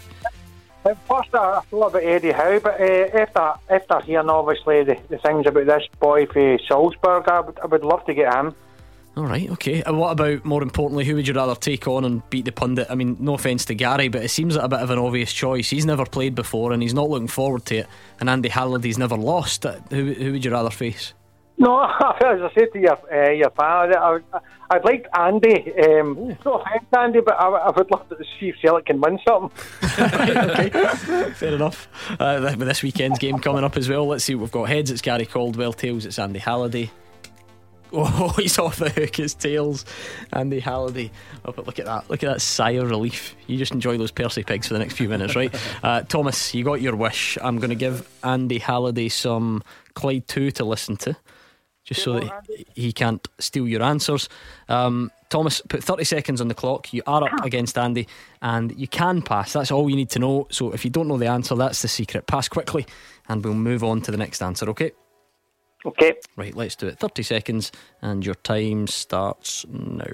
[0.88, 5.18] At first, I thought about Eddie Howe, but uh, after after hearing obviously the, the
[5.18, 8.56] things about this boy for Salzburg, I would, I would love to get him.
[9.18, 9.84] All right, okay.
[9.84, 12.88] And what about, more importantly, who would you rather take on and beat the pundit?
[12.90, 15.34] I mean, no offence to Gary, but it seems like a bit of an obvious
[15.34, 15.70] choice.
[15.70, 17.88] He's never played before and he's not looking forward to it.
[18.22, 19.66] And Andy Halliday's never lost.
[19.90, 21.14] Who, who would you rather face?
[21.60, 21.92] No, as
[22.42, 24.24] I said to your uh, your fan, I, would-
[24.70, 25.74] I'd like Andy.
[25.82, 29.18] Um, no offence, Andy, but I, I would love to see if Celtic can win
[29.28, 29.50] something.
[31.34, 31.88] Fair enough.
[32.20, 34.68] Uh, with this weekend's game coming up as well, let's see what we've got.
[34.70, 35.74] Heads, it's Gary Caldwell.
[35.74, 36.92] Tails, it's Andy Halliday.
[37.94, 39.18] Oh, he's off the hook.
[39.18, 39.86] It's tails,
[40.34, 41.10] Andy Halliday.
[41.46, 42.10] Oh, but look at that!
[42.10, 43.34] Look at that sigh of relief.
[43.48, 45.56] You just enjoy those Percy pigs for the next few minutes, right?
[45.82, 47.38] Uh, Thomas, you got your wish.
[47.42, 51.16] I'm going to give Andy Halliday some Clyde two to listen to,
[51.88, 52.44] just so that
[52.76, 54.28] he can't steal your answers.
[54.68, 56.94] Um, Thomas, put 30 seconds on the clock.
[56.94, 58.08] You are up against Andy,
[58.42, 59.54] and you can pass.
[59.54, 60.48] That's all you need to know.
[60.52, 62.28] So if you don't know the answer, that's the secret.
[62.28, 62.86] Pass quickly,
[63.30, 64.70] and we'll move on to the next answer.
[64.70, 64.92] Okay.
[65.86, 66.16] Okay.
[66.36, 67.00] Right, let's do it.
[67.00, 67.72] 30 seconds,
[68.02, 70.12] and your time starts now.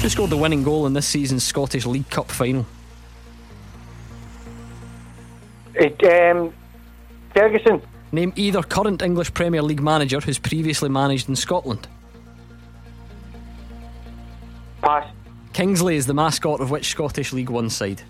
[0.00, 2.64] Who scored the winning goal in this season's Scottish League Cup final?
[5.74, 6.52] It, um,
[7.34, 11.86] Ferguson, Name either current English Premier League manager who's previously managed in Scotland.
[14.80, 15.06] pass.
[15.52, 18.02] Kingsley is the mascot of which Scottish League One side?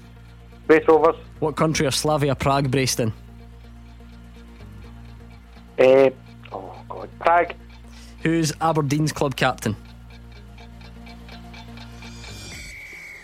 [0.67, 1.17] Raith Rovers.
[1.41, 3.13] What country are Slavia Prague based in?
[5.79, 6.11] Uh,
[6.53, 7.55] oh God, Prague.
[8.23, 9.77] Who's Aberdeen's club captain?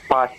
[0.09, 0.31] Pass.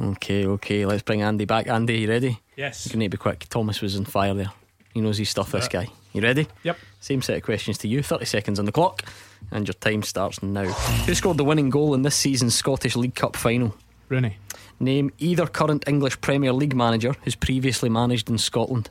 [0.00, 1.68] Okay, okay, let's bring Andy back.
[1.68, 2.40] Andy, you ready?
[2.56, 2.92] Yes.
[2.92, 3.46] You need to be quick.
[3.48, 4.52] Thomas was on fire there.
[4.94, 5.88] He knows his stuff, this guy.
[6.12, 6.46] You ready?
[6.62, 6.78] Yep.
[7.00, 8.02] Same set of questions to you.
[8.02, 9.02] 30 seconds on the clock,
[9.50, 10.64] and your time starts now.
[10.64, 13.74] Who scored the winning goal in this season's Scottish League Cup final?
[14.08, 14.38] Rooney.
[14.78, 18.88] Name either current English Premier League manager who's previously managed in Scotland.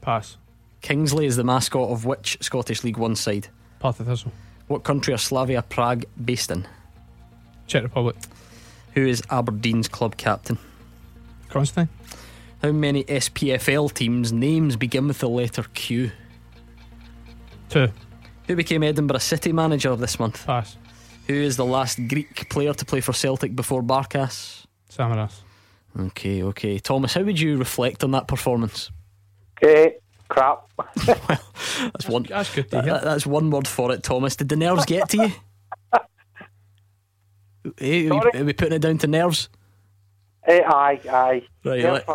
[0.00, 0.36] Pass.
[0.80, 3.48] Kingsley is the mascot of which Scottish League One side?
[3.80, 4.32] Partick Thistle.
[4.68, 6.66] What country are Slavia Prague based in?
[7.66, 8.16] Czech Republic.
[8.94, 10.58] Who is Aberdeen's club captain?
[11.48, 11.88] Considine.
[12.64, 16.10] How many SPFL teams' names begin with the letter Q?
[17.68, 17.90] Two.
[18.46, 20.46] Who became Edinburgh City manager this month?
[20.46, 20.78] Pass.
[21.28, 24.64] Who is the last Greek player to play for Celtic before Barkas?
[24.90, 25.42] Samaras.
[26.06, 26.78] Okay, okay.
[26.78, 28.90] Thomas, how would you reflect on that performance?
[29.62, 29.88] Uh,
[30.30, 30.62] crap.
[31.06, 31.18] well,
[31.82, 32.22] That's one.
[32.22, 32.94] That's good to hear.
[32.94, 34.36] that- that's one word for it, Thomas.
[34.36, 35.32] Did the nerves get to you?
[37.76, 39.50] Hey, are, we, are we putting it down to nerves?
[40.46, 41.42] Uh, aye, aye.
[41.64, 42.06] Right, let,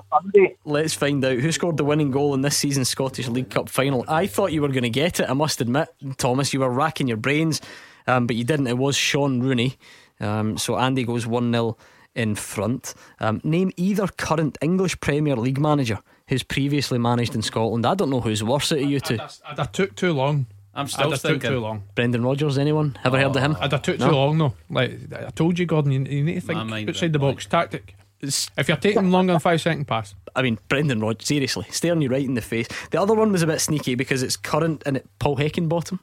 [0.66, 4.06] let's find out who scored the winning goal in this season's Scottish League Cup final.
[4.08, 5.30] I thought you were going to get it.
[5.30, 7.60] I must admit, Thomas, you were racking your brains.
[8.08, 8.68] um, but you didn't.
[8.68, 9.78] It was Shaun Rooney.
[10.20, 11.78] Um, so Andy goes 1 0
[12.16, 12.94] in front.
[13.20, 17.86] Um, name either current English Premier League manager who's previously managed in Scotland.
[17.86, 19.18] I don't know who's worse out of you two.
[19.56, 20.46] That took too long.
[20.76, 21.84] I'm I'd still took too long.
[21.96, 22.98] Brendan Rodgers, anyone?
[23.04, 23.58] Ever heard of him?
[23.60, 24.10] I'd have took No?
[24.10, 24.54] too long though.
[24.70, 26.60] Like I told you, Gordon, you, you need to think
[26.90, 27.46] outside the went box.
[27.48, 27.96] Tactic.
[28.22, 32.10] If you're taking longer than five second pass, I mean, Brendan Rodgers, seriously, staring you
[32.10, 32.68] right in the face.
[32.92, 36.00] The other one was a bit sneaky because it's current and it Paul Heckingbottom.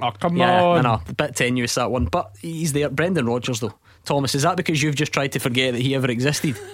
[0.00, 0.38] oh come on.
[0.38, 0.82] Yeah, I on.
[0.84, 2.88] know, a bit tenuous that one, but he's there.
[2.88, 3.74] Brendan Rodgers, though.
[4.04, 6.56] Thomas, is that because you've just tried to forget that he ever existed?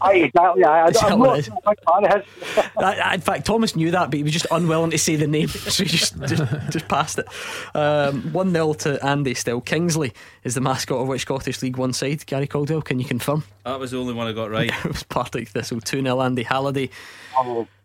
[0.00, 0.64] Aye, exactly.
[0.64, 1.48] Aye, I, I'm not it is?
[1.48, 2.24] a big fan of
[2.54, 2.64] his.
[2.78, 5.26] I- I- in fact, Thomas knew that, but he was just unwilling to say the
[5.26, 7.26] name, so he just just, just passed it.
[7.74, 9.34] Um, one 0 to Andy.
[9.34, 10.12] Still, Kingsley
[10.44, 12.24] is the mascot of which Scottish League One side?
[12.26, 13.44] Gary Caldwell, can you confirm?
[13.64, 14.70] That was the only one I got right.
[14.84, 15.80] it was Partick Thistle.
[15.80, 16.90] Two 0 Andy Halliday.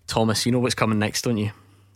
[0.08, 1.52] Thomas, you know what's coming next, don't you?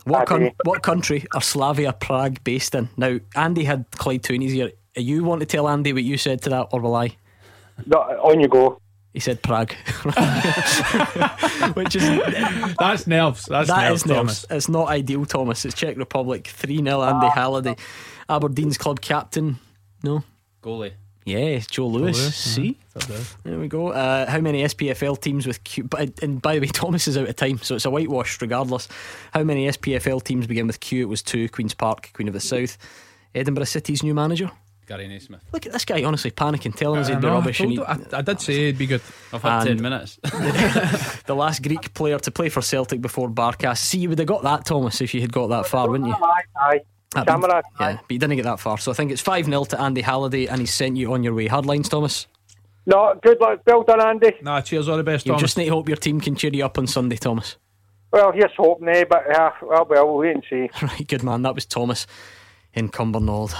[0.05, 0.51] What, I coun- do.
[0.63, 2.89] what country are Slavia Prague based in?
[2.95, 4.72] Now, Andy had Clyde Toonies here.
[4.95, 7.18] You want to tell Andy what you said to that, or will I?
[7.86, 8.80] No, on you go.
[9.18, 9.74] He said Prague,
[11.74, 12.03] which is
[12.78, 13.45] That's nerves.
[13.45, 14.05] That's That nerves, is nerves.
[14.05, 14.45] Thomas.
[14.51, 15.65] It's not ideal, Thomas.
[15.65, 17.76] It's Czech Republic 3 0 Andy Halliday.
[18.30, 19.57] Aberdeen's club captain.
[20.03, 20.24] No.
[20.61, 20.91] Goalie.
[21.26, 22.20] Yeah, Joe Lewis.
[22.20, 22.78] Lewis, See?
[23.43, 23.88] There we go.
[23.88, 25.86] Uh, how many SPFL teams with Q?
[25.86, 28.88] But, and by the way, Thomas is out of time, so it's a whitewash regardless.
[29.34, 31.01] How many SPFL teams begin with Q?
[31.01, 32.78] It was two Queen's Park, Queen of the South.
[33.34, 34.51] Edinburgh City's new manager.
[34.88, 35.41] Gary Naysmith.
[35.51, 37.59] Look at this guy, honestly panicking, telling us I he'd be know, I rubbish.
[37.59, 39.01] and he- I, I did say he'd be good.
[39.33, 40.17] I've had And- 10 minutes.
[41.25, 43.77] the last Greek player to play for Celtic before Barkas.
[43.79, 46.15] See, you would have got that, Thomas, if you had got that far, wouldn't you?
[46.15, 46.79] Aye, aye.
[47.11, 47.61] But- Camera.
[47.79, 48.77] Yeah, but you didn't get that far.
[48.77, 51.33] So I think it's 5 0 to Andy Halliday, and he's sent you on your
[51.33, 51.47] way.
[51.47, 52.27] Hard lines, Thomas.
[52.85, 53.59] No, good luck.
[53.67, 54.31] Well done, Andy.
[54.41, 55.41] Nah, cheers, all the best, You Thomas.
[55.41, 57.57] just need to hope your team can cheer you up on Sunday, Thomas.
[58.13, 59.03] Well, here's hoping, eh?
[59.09, 60.69] But uh, well, well, we'll wait and see.
[60.81, 61.41] Right, good man.
[61.41, 62.07] That was Thomas
[62.73, 63.53] in Cumbernauld.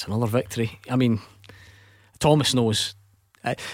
[0.00, 0.78] It's another victory.
[0.88, 1.20] I mean,
[2.20, 2.94] Thomas knows.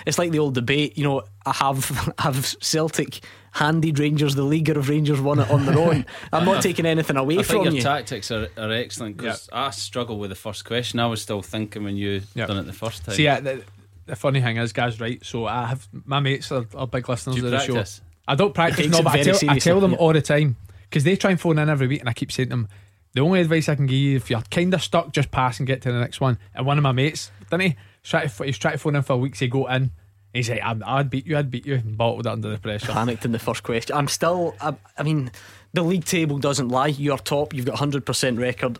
[0.04, 1.22] It's like the old debate, you know.
[1.44, 3.20] I have have Celtic
[3.52, 6.04] handed Rangers the league, or have Rangers won it on their own?
[6.32, 7.80] I'm not taking anything away I from think your you.
[7.80, 10.98] tactics are, are excellent because I struggle with the first question.
[10.98, 12.46] I was still thinking when you Yeah.
[12.46, 13.14] done it the first time.
[13.14, 13.62] See, yeah, the,
[14.06, 15.24] the funny thing is, guys, right?
[15.24, 17.84] So I have my mates are, are big listeners Do you of the show.
[18.26, 19.98] I don't practice, no, but I tell, I tell them yeah.
[19.98, 20.56] all the time
[20.90, 22.68] because they try and phone in every week, and I keep saying to them,
[23.16, 25.66] the only advice I can give you if you're kind of stuck, just pass and
[25.66, 26.36] get to the next one.
[26.54, 27.76] And one of my mates, didn't he?
[28.04, 29.38] Try to, he's trying to phone in for weeks.
[29.38, 29.90] He go in.
[30.34, 32.92] He's like, I'd, I'd beat you, I'd beat you, and bottled it under the pressure.
[32.92, 33.96] Panicked in the first question.
[33.96, 34.54] I'm still.
[34.60, 35.30] I, I mean,
[35.72, 36.88] the league table doesn't lie.
[36.88, 37.54] You're top.
[37.54, 38.78] You've got 100% record.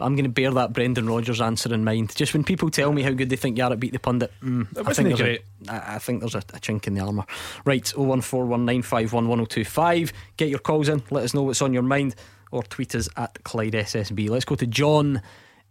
[0.00, 2.16] I'm going to bear that Brendan Rodgers answer in mind.
[2.16, 4.32] Just when people tell me how good they think you are at beat the pundit,
[4.42, 5.38] mm, I think, a,
[5.68, 7.26] I I think there's a, a chink in the armour.
[7.64, 10.12] Right, 01419511025.
[10.36, 11.04] Get your calls in.
[11.10, 12.16] Let us know what's on your mind,
[12.52, 14.28] or tweet us at Clyde SSB.
[14.30, 15.20] Let's go to John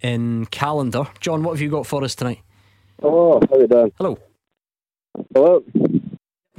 [0.02, 1.08] in Callander.
[1.20, 2.42] John, what have you got for us tonight?
[3.02, 3.92] Oh, how you doing?
[3.98, 4.18] Hello.
[5.34, 5.64] Hello.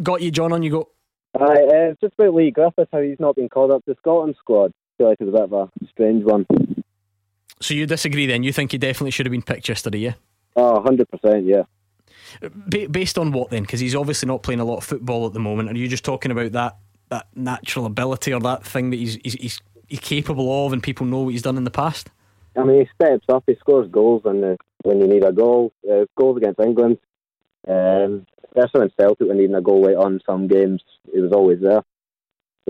[0.03, 0.53] Got you, John.
[0.53, 0.89] On you go.
[1.37, 4.37] Hi, uh, it's just about Leigh Griffiths, how he's not been called up to Scotland
[4.39, 4.71] squad.
[4.71, 6.47] I feel like it's a bit of a strange one.
[7.61, 8.43] So you disagree then?
[8.43, 10.15] You think he definitely should have been picked yesterday, yeah?
[10.57, 11.63] Oh, 100%, yeah.
[12.41, 13.63] Ba- based on what then?
[13.63, 15.71] Because he's obviously not playing a lot of football at the moment.
[15.71, 16.77] Are you just talking about that
[17.11, 19.61] that natural ability or that thing that he's he's, he's,
[19.93, 22.09] he's capable of, and people know what he's done in the past?
[22.57, 25.71] I mean, he steps up, he scores goals when, uh, when you need a goal.
[25.91, 26.97] Uh, goals against England.
[27.69, 30.83] Um, especially in Celtic, when needing a goal late on some games,
[31.13, 31.83] he was always there.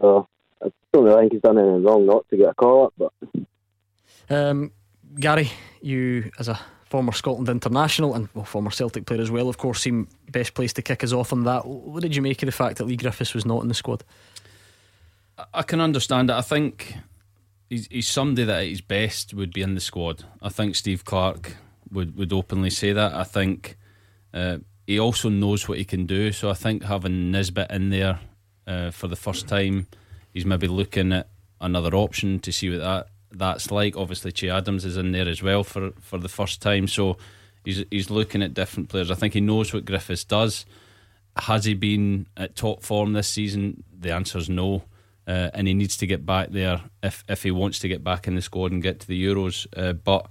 [0.01, 0.27] So,
[0.65, 3.13] I don't really think he's done anything wrong not to get a call up, but
[4.29, 4.73] Um,
[5.15, 5.51] Gary,
[5.81, 9.81] you as a former Scotland international and well, former Celtic player as well, of course,
[9.81, 11.67] seem best placed to kick us off on that.
[11.67, 14.03] What did you make of the fact that Leigh Griffiths was not in the squad?
[15.39, 16.35] I- I can understand it.
[16.35, 16.95] I think
[17.73, 20.25] he's, he's somebody that at his best would be in the squad.
[20.43, 21.57] I think Steve Clarke
[21.91, 23.15] would, would openly say that.
[23.15, 23.79] I think
[24.35, 26.33] uh, he also knows what he can do.
[26.33, 28.21] So I think having Nisbet in there
[28.67, 29.87] uh, for the first time,
[30.35, 31.29] he's maybe looking at
[31.61, 33.97] another option to see what that that's like.
[33.97, 36.87] Obviously, Che Adams is in there as well for, for the first time.
[36.87, 37.17] So
[37.65, 39.11] he's he's looking at different players.
[39.11, 40.67] I think he knows what Griffiths does.
[41.37, 43.85] Has he been at top form this season?
[43.99, 44.83] The answer is no.
[45.27, 48.27] Uh, and he needs to get back there if if he wants to get back
[48.27, 49.67] in the squad and get to the Euros.
[49.77, 50.31] Uh, but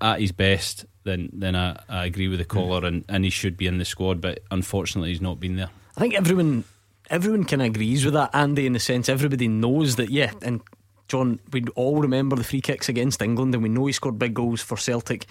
[0.00, 3.56] at his best, then then I, I agree with the caller, and, and he should
[3.56, 4.20] be in the squad.
[4.20, 5.70] But unfortunately, he's not been there.
[5.96, 6.64] I think everyone
[7.08, 10.60] everyone kind of agrees with that, Andy, in the sense everybody knows that, yeah, and
[11.08, 14.34] John, we all remember the free kicks against England, and we know he scored big
[14.34, 15.26] goals for Celtic.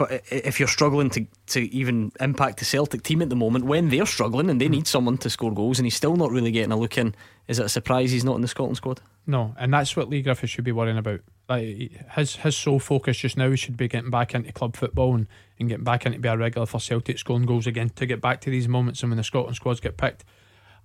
[0.00, 3.90] But if you're struggling to, to even impact the Celtic team at the moment, when
[3.90, 4.72] they're struggling and they hmm.
[4.72, 7.14] need someone to score goals, and he's still not really getting a look in,
[7.48, 9.02] is it a surprise he's not in the Scotland squad?
[9.26, 11.20] No, and that's what Leigh Griffiths should be worrying about.
[11.50, 15.26] Like his his sole focus just now should be getting back into club football and,
[15.58, 18.40] and getting back into be a regular for Celtic, scoring goals again to get back
[18.40, 19.02] to these moments.
[19.02, 20.24] And when the Scotland squads get picked,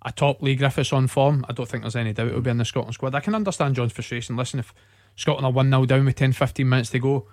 [0.01, 2.57] a top Leigh Griffiths on form, I don't think there's any doubt it'll be in
[2.57, 3.16] the Scotland squad.
[3.16, 4.36] I can understand John's frustration.
[4.36, 4.74] Listen, if
[5.16, 7.28] Scotland are 1 0 down with 10 15 minutes to go,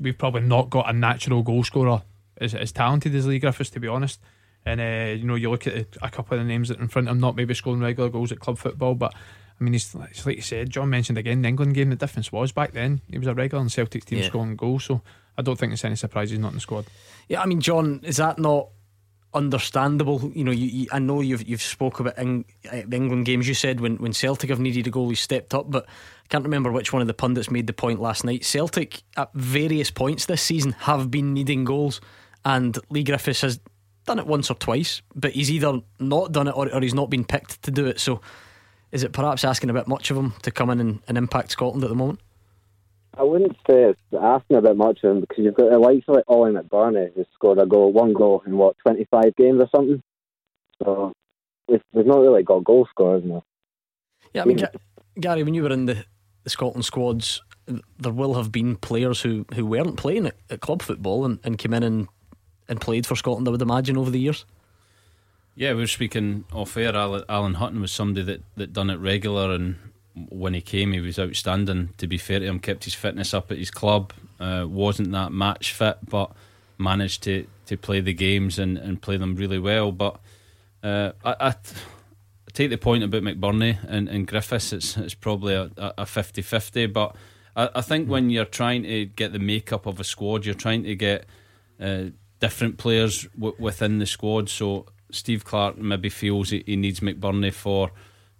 [0.00, 2.02] we've probably not got a natural goal scorer
[2.38, 4.20] as, as talented as Leigh Griffiths, to be honest.
[4.64, 6.88] And uh, you know, you look at a couple of the names that are in
[6.88, 9.14] front of him, not maybe scoring regular goals at club football, but
[9.58, 11.90] I mean, he's like you said, John mentioned again the England game.
[11.90, 14.26] The difference was back then he was a regular in Celtic team yeah.
[14.26, 15.02] scoring goals, so
[15.38, 16.86] I don't think it's any surprise he's not in the squad.
[17.28, 18.68] Yeah, I mean, John, is that not
[19.32, 20.32] understandable?
[20.34, 23.46] You know, you, you, I know you've you've spoke about in, uh, the England games.
[23.46, 25.86] You said when when Celtic have needed a goal, he stepped up, but
[26.28, 28.44] can't remember which one of the pundits made the point last night.
[28.44, 32.00] Celtic at various points this season have been needing goals,
[32.44, 33.60] and Leigh Griffiths has
[34.04, 37.10] done it once or twice, but he's either not done it or, or he's not
[37.10, 38.00] been picked to do it.
[38.00, 38.20] So
[38.92, 41.50] is it perhaps asking a bit much of him to come in and, and impact
[41.50, 42.20] Scotland at the moment?
[43.18, 46.04] I wouldn't say it's asking a bit much of him because you've got the likes
[46.06, 49.60] of like Ollie McBurnie who's scored a goal, one goal in what twenty five games
[49.60, 50.02] or something.
[50.82, 51.12] So
[51.66, 53.42] we've, we've not really got goal scorers now.
[54.34, 54.62] Yeah, I mean,
[55.18, 56.04] Gary, when you were in the,
[56.46, 57.42] the Scotland squads,
[57.98, 61.58] there will have been players who, who weren't playing at, at club football and, and
[61.58, 62.08] came in and,
[62.68, 63.48] and played for Scotland.
[63.48, 64.44] I would imagine over the years.
[65.56, 66.94] Yeah, we were speaking off air.
[66.94, 69.74] Alan Hutton was somebody that, that done it regular, and
[70.28, 71.94] when he came, he was outstanding.
[71.98, 74.12] To be fair to him, kept his fitness up at his club.
[74.38, 76.30] Uh, wasn't that match fit, but
[76.78, 79.90] managed to, to play the games and, and play them really well.
[79.90, 80.20] But
[80.84, 81.54] uh, I, I,
[82.56, 84.72] take the point about McBurnie and, and Griffiths.
[84.72, 87.14] It's it's probably a, a 50-50, but
[87.54, 90.82] I, I think when you're trying to get the makeup of a squad, you're trying
[90.84, 91.26] to get
[91.78, 92.04] uh,
[92.40, 94.48] different players w- within the squad.
[94.48, 97.90] So Steve Clarke maybe feels he, he needs McBurnie for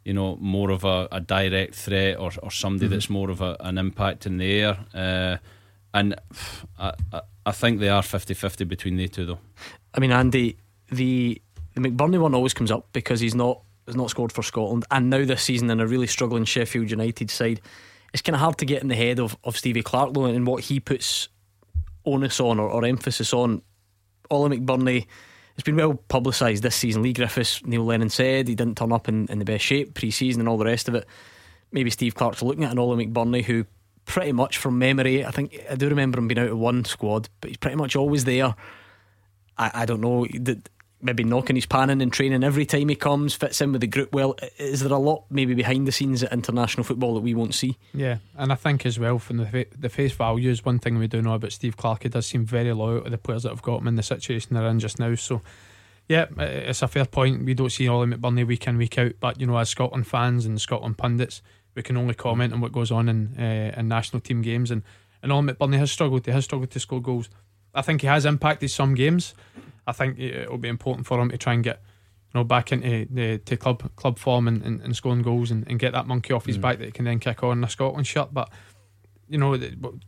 [0.05, 2.95] you know more of a, a direct threat or, or somebody mm-hmm.
[2.95, 4.79] that's more of a, an impact in the air.
[4.95, 5.37] Uh,
[5.93, 6.15] and
[6.79, 6.93] I,
[7.45, 9.41] I think they are 50-50 between the two though.
[9.95, 10.57] I mean, Andy,
[10.91, 11.43] the
[11.75, 15.11] the McBurnie one always comes up because he's not has not scored for Scotland, and
[15.11, 17.61] now this season in a really struggling Sheffield United side,
[18.13, 20.47] it's kind of hard to get in the head of, of Stevie Clarke though, and
[20.47, 21.29] what he puts
[22.05, 23.63] onus on or, or emphasis on.
[24.29, 25.07] Ollie McBurnie
[25.57, 27.03] it's been well publicised this season.
[27.03, 30.11] Leigh Griffiths, Neil Lennon said he didn't turn up in, in the best shape pre
[30.11, 31.07] season and all the rest of it.
[31.73, 33.65] Maybe Steve Clarke's looking at an Ollie McBurnie who,
[34.05, 37.29] pretty much from memory, I think I do remember him being out of one squad,
[37.41, 38.55] but he's pretty much always there.
[39.57, 40.27] I, I don't know.
[40.41, 40.69] That
[41.01, 43.87] maybe knocking his pan in and training every time he comes, fits in with the
[43.87, 44.37] group well.
[44.59, 47.77] Is there a lot maybe behind the scenes at international football that we won't see?
[47.93, 51.07] Yeah, and I think as well from the the face value is one thing we
[51.07, 52.05] do know about Steve Clarke.
[52.05, 54.55] He does seem very loyal to the players that have got him in the situation
[54.55, 55.15] they're in just now.
[55.15, 55.43] So.
[56.09, 57.45] Yeah, it's a fair point.
[57.45, 60.47] We don't see Ollie McBurnie week in, week out, but you know, as Scotland fans
[60.47, 61.43] and Scotland pundits,
[61.75, 64.71] we can only comment on what goes on in uh, in national team games.
[64.71, 64.85] And
[65.21, 66.25] and Ollie McBurnie has struggled.
[66.25, 67.29] He has struggled to score goals.
[67.77, 69.35] I think he has impacted some games.
[69.87, 71.81] I think it'll be important for him to try and get
[72.33, 75.67] you know back into the to club club form and, and, and scoring goals and,
[75.69, 76.63] and get that monkey off his mm.
[76.63, 78.33] back that he can then kick on a Scotland shirt.
[78.33, 78.51] But
[79.29, 79.57] you know,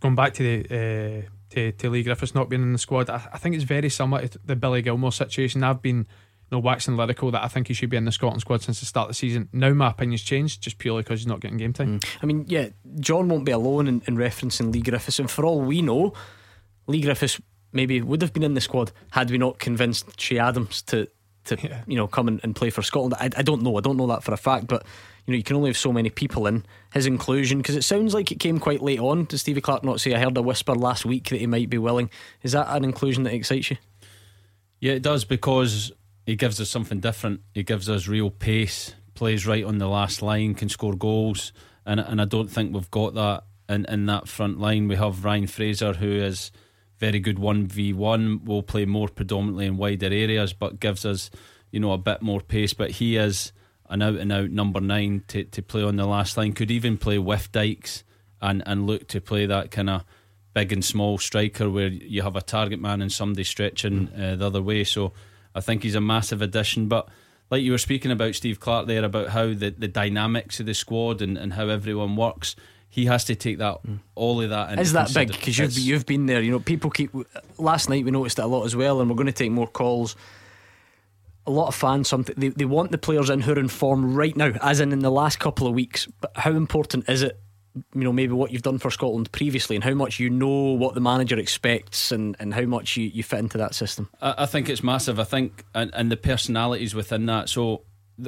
[0.00, 3.28] going back to the uh, to, to Leigh Griffiths not being in the squad, I,
[3.32, 5.62] I think it's very similar to the Billy Gilmour situation.
[5.62, 6.06] I've been
[6.50, 8.80] you know, waxing lyrical that I think he should be in the Scotland squad since
[8.80, 9.48] the start of the season.
[9.52, 12.00] Now my opinion's changed just purely because he's not getting game time.
[12.00, 12.08] Mm.
[12.22, 12.68] I mean, yeah,
[13.00, 16.14] John won't be alone in, in referencing Leigh Griffiths, and for all we know,
[16.86, 17.40] Leigh Griffiths
[17.72, 21.08] maybe would have been in the squad had we not convinced Che Adams to
[21.48, 21.82] to yeah.
[21.86, 23.14] you know come and, and, play for Scotland.
[23.14, 23.76] I, I don't know.
[23.76, 24.84] I don't know that for a fact, but
[25.26, 26.64] you know you can only have so many people in.
[26.92, 29.24] His inclusion because it sounds like it came quite late on.
[29.24, 30.14] Does Stevie Clarke not say?
[30.14, 32.10] I heard a whisper last week that he might be willing.
[32.42, 33.76] Is that an inclusion that excites you?
[34.80, 35.92] Yeah, it does because
[36.24, 37.40] he gives us something different.
[37.52, 38.94] He gives us real pace.
[39.14, 41.52] Plays right on the last line, can score goals,
[41.84, 44.86] and and I don't think we've got that in in that front line.
[44.86, 46.52] We have Ryan Fraser who is
[46.98, 51.30] very good 1v1, will play more predominantly in wider areas, but gives us,
[51.70, 52.74] you know, a bit more pace.
[52.74, 53.52] But he is
[53.88, 56.52] an out and out number nine to, to play on the last line.
[56.52, 58.04] Could even play with Dykes
[58.40, 60.04] and, and look to play that kind of
[60.54, 64.46] big and small striker where you have a target man and somebody stretching uh, the
[64.46, 64.84] other way.
[64.84, 65.12] So
[65.54, 66.88] I think he's a massive addition.
[66.88, 67.08] But
[67.50, 70.74] like you were speaking about Steve Clarke there about how the, the dynamics of the
[70.74, 72.56] squad and, and how everyone works
[72.88, 73.98] he has to take that mm.
[74.14, 74.78] all of that.
[74.78, 75.28] Is that big?
[75.28, 76.40] Because you've you've been there.
[76.40, 77.10] You know, people keep.
[77.58, 79.66] Last night we noticed it a lot as well, and we're going to take more
[79.66, 80.16] calls.
[81.46, 84.14] A lot of fans, something they, they want the players in who are in form
[84.14, 86.06] right now, as in in the last couple of weeks.
[86.20, 87.40] But how important is it
[87.94, 90.94] you know maybe what you've done for Scotland previously and how much you know what
[90.94, 94.08] the manager expects and, and how much you, you fit into that system?
[94.20, 95.20] I, I think it's massive.
[95.20, 97.48] I think and, and the personalities within that.
[97.48, 97.82] So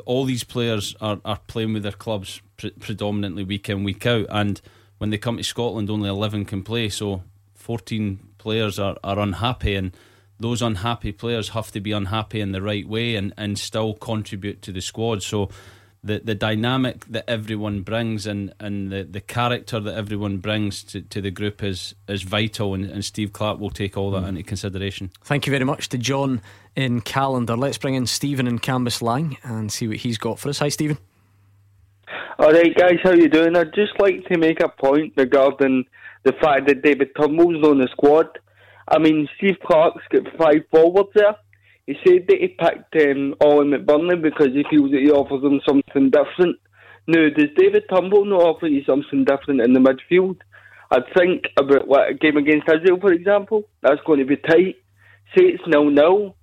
[0.05, 4.27] all these players are, are playing with their clubs pre- predominantly week in week out,
[4.29, 4.61] and
[4.99, 6.89] when they come to Scotland, only eleven can play.
[6.89, 7.23] So
[7.55, 9.97] fourteen players are, are unhappy, and
[10.39, 14.63] those unhappy players have to be unhappy in the right way and, and still contribute
[14.63, 15.23] to the squad.
[15.23, 15.51] So
[16.03, 21.03] the the dynamic that everyone brings and, and the, the character that everyone brings to,
[21.03, 24.29] to the group is is vital and, and Steve Clarke will take all that mm.
[24.29, 25.11] into consideration.
[25.23, 26.41] Thank you very much to John
[26.77, 27.57] in Callander.
[27.57, 30.59] Let's bring in Stephen and in Cambuslang and see what he's got for us.
[30.59, 30.99] Hi Stephen.
[32.39, 33.57] Alright guys, how you doing?
[33.57, 35.85] I'd just like to make a point regarding
[36.23, 38.27] the fact that David Turnbull's on the squad.
[38.89, 41.37] I mean Steve Clarke's got five forwards there
[41.91, 45.61] he said that he picked um, Ollie McBurnie because he feels that he offers him
[45.67, 46.57] something different.
[47.09, 50.37] Now, does David Turnbull not offer you something different in the midfield?
[50.93, 53.65] I'd think about what a game against Israel, for example.
[53.83, 54.77] That's going to be tight.
[55.37, 56.37] Say it's nil nil.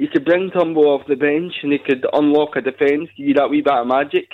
[0.00, 3.34] You could bring Turnbull off the bench and he could unlock a defence, give you
[3.34, 4.30] that wee bit of magic.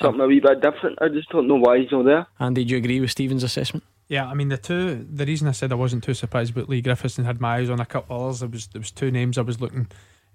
[0.00, 1.00] Something a wee bit different.
[1.02, 2.28] I just don't know why he's not there.
[2.38, 3.82] Andy, do you agree with Stephen's assessment?
[4.06, 5.04] Yeah, I mean the two.
[5.10, 7.70] The reason I said I wasn't too surprised about Leigh Griffiths and had my eyes
[7.70, 9.88] on a couple others, there was there was two names I was looking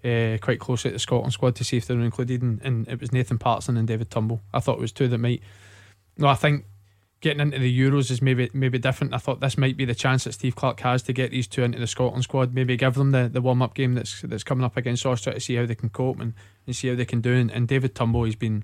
[0.03, 2.85] uh, quite closely at the Scotland squad to see if they were included, and, and
[2.89, 4.41] it was Nathan Patterson and David Turnbull.
[4.53, 5.41] I thought it was two that might.
[6.17, 6.65] No, I think
[7.21, 9.13] getting into the Euros is maybe maybe different.
[9.13, 11.63] I thought this might be the chance that Steve Clarke has to get these two
[11.63, 12.53] into the Scotland squad.
[12.53, 15.39] Maybe give them the, the warm up game that's that's coming up against Austria to
[15.39, 16.33] see how they can cope and,
[16.65, 17.33] and see how they can do.
[17.33, 18.63] And, and David Turnbull has been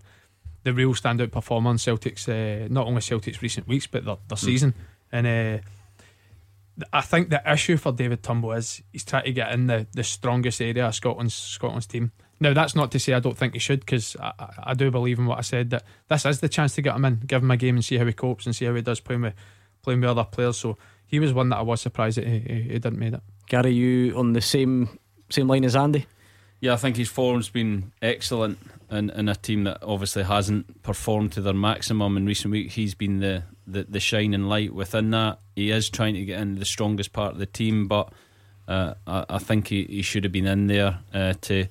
[0.64, 4.38] the real standout performer in Celtic's uh, not only Celtic's recent weeks but their, their
[4.38, 4.45] mm.
[4.45, 4.74] season.
[5.12, 9.68] And uh, I think the issue for David Turnbull is he's trying to get in
[9.68, 12.12] the, the strongest area of Scotland's Scotland's team.
[12.40, 15.20] Now that's not to say I don't think he should because I, I do believe
[15.20, 17.52] in what I said that this is the chance to get him in, give him
[17.52, 19.34] a game and see how he copes and see how he does playing with
[19.84, 20.58] playing with other players.
[20.58, 20.78] So
[21.08, 23.22] he was one that I was surprised that he, he, he didn't make it.
[23.48, 26.06] Gary, you on the same same line as Andy?
[26.62, 28.58] Yeah, I think his form's been excellent
[28.90, 32.76] in, in a team that obviously hasn't performed to their maximum in recent weeks.
[32.76, 35.40] He's been the, the, the shining light within that.
[35.56, 38.12] He is trying to get into the strongest part of the team, but
[38.68, 41.68] uh, I, I, think he, he should have been in there uh, to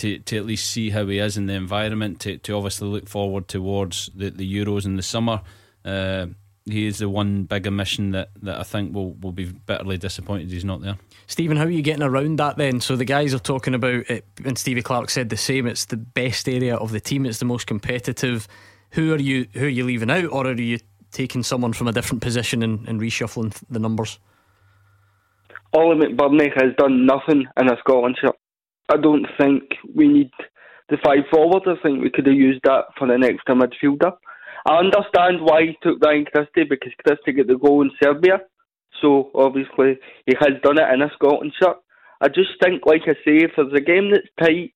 [0.00, 2.20] to to at least see how he is in the environment.
[2.20, 5.42] To, to obviously look forward towards the, the Euros in the summer.
[5.84, 6.26] Uh,
[6.66, 10.50] he is the one big omission that, that I think will, will be bitterly disappointed
[10.50, 10.98] he's not there.
[11.26, 12.80] Stephen, how are you getting around that then?
[12.80, 15.66] So the guys are talking about it, and Stevie Clarke said the same.
[15.66, 17.24] It's the best area of the team.
[17.24, 18.46] It's the most competitive.
[18.90, 19.46] Who are you?
[19.52, 20.78] Who are you leaving out, or are you
[21.12, 24.18] taking someone from a different position and, and reshuffling the numbers?
[25.72, 28.36] Ollie McBurnie has done nothing in a Scotland shirt.
[28.92, 29.62] I don't think
[29.94, 30.30] we need
[30.88, 31.62] the five forward.
[31.66, 34.12] I think we could have used that for an extra midfielder.
[34.66, 38.40] I understand why he took Ryan Christie because Christie got the goal in Serbia.
[39.00, 41.76] So obviously he has done it in a Scotland shirt.
[42.20, 44.74] I just think, like I say, if there's a game that's tight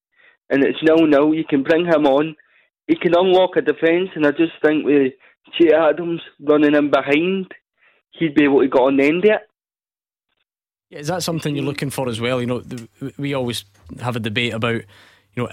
[0.48, 2.34] and it's nil nil, you can bring him on.
[2.86, 5.12] He can unlock a defence, and I just think with
[5.58, 7.52] Che Adams running in behind,
[8.12, 9.40] he'd be able to get on the end of it.
[10.94, 12.40] Is that something you're looking for as well?
[12.40, 12.62] You know,
[13.18, 13.64] we always
[14.00, 14.82] have a debate about,
[15.34, 15.48] you know,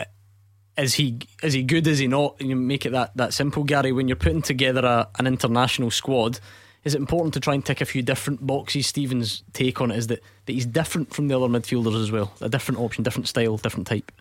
[0.77, 1.87] is he is he good?
[1.87, 2.37] Is he not?
[2.39, 3.91] And You make it that that simple, Gary.
[3.91, 6.39] When you're putting together a, an international squad,
[6.83, 8.87] is it important to try and tick a few different boxes?
[8.87, 12.33] Stephen's take on it is that, that he's different from the other midfielders as well.
[12.41, 14.11] A different option, different style, different type.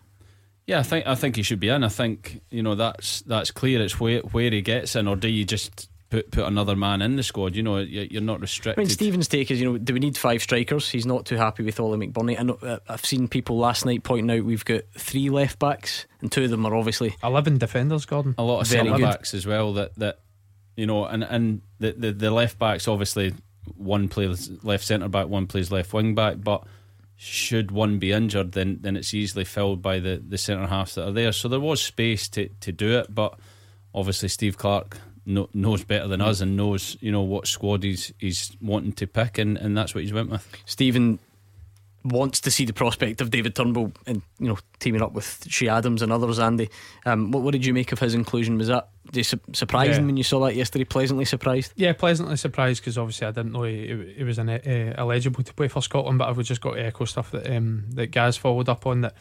[0.67, 1.83] Yeah, I think I think he should be in.
[1.83, 3.81] I think you know that's that's clear.
[3.81, 7.15] It's where where he gets in, or do you just put put another man in
[7.15, 7.55] the squad.
[7.55, 8.77] You know, you're not restricted.
[8.79, 10.87] I mean, Stephen's take is, you know, do we need five strikers?
[10.87, 12.39] He's not too happy with Ollie McBurnie.
[12.39, 16.05] I know, uh, I've seen people last night pointing out we've got three left backs,
[16.19, 18.05] and two of them are obviously eleven defenders.
[18.05, 19.73] Gordon, a lot of centre backs as well.
[19.73, 20.19] That that
[20.75, 23.33] you know, and and the the, the left backs obviously
[23.75, 26.63] one plays left centre back, one plays left wing back, but.
[27.23, 31.07] Should one be injured, then then it's easily filled by the, the centre halves that
[31.07, 31.31] are there.
[31.31, 33.37] So there was space to, to do it, but
[33.93, 34.57] obviously Steve
[35.35, 39.07] Clarke knows better than us and knows you know what squad he's he's wanting to
[39.07, 40.47] pick and, and that's what he's went with.
[40.65, 41.19] Stephen
[42.03, 45.67] wants to see the prospect of David Turnbull and you know teaming up with Che
[45.67, 46.39] Adams and others.
[46.39, 46.69] Andy,
[47.05, 48.57] um, what, what did you make of his inclusion?
[48.57, 50.07] Was that su- surprising yeah.
[50.07, 50.85] when you saw that yesterday?
[50.85, 51.73] Pleasantly surprised?
[51.75, 55.53] Yeah, pleasantly surprised because obviously I didn't know he, he was an, uh, eligible to
[55.53, 58.69] play for Scotland, but I've just got to echo stuff that um, that Gaz followed
[58.69, 59.15] up on that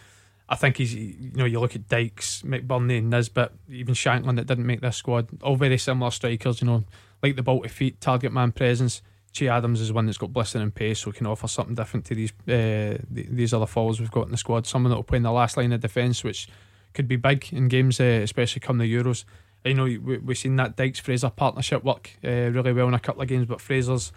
[0.51, 4.49] I think he's, you know, you look at Dykes, McBurnie, and Nisbet, even Shankland that
[4.49, 6.85] didn't make this squad, all very similar strikers, you know,
[7.23, 9.01] like the ball to feet, target man presence.
[9.33, 12.33] Che Adams is one that's got blistering pace, so can offer something different to these
[12.49, 14.67] uh, these other forwards we've got in the squad.
[14.67, 16.49] Someone that will play in the last line of defence, which
[16.95, 19.25] could be big in games, uh, especially come the Euros.
[19.65, 22.99] You know, we, we've seen that Dykes Fraser partnership work uh, really well in a
[22.99, 24.11] couple of games, but Fraser's,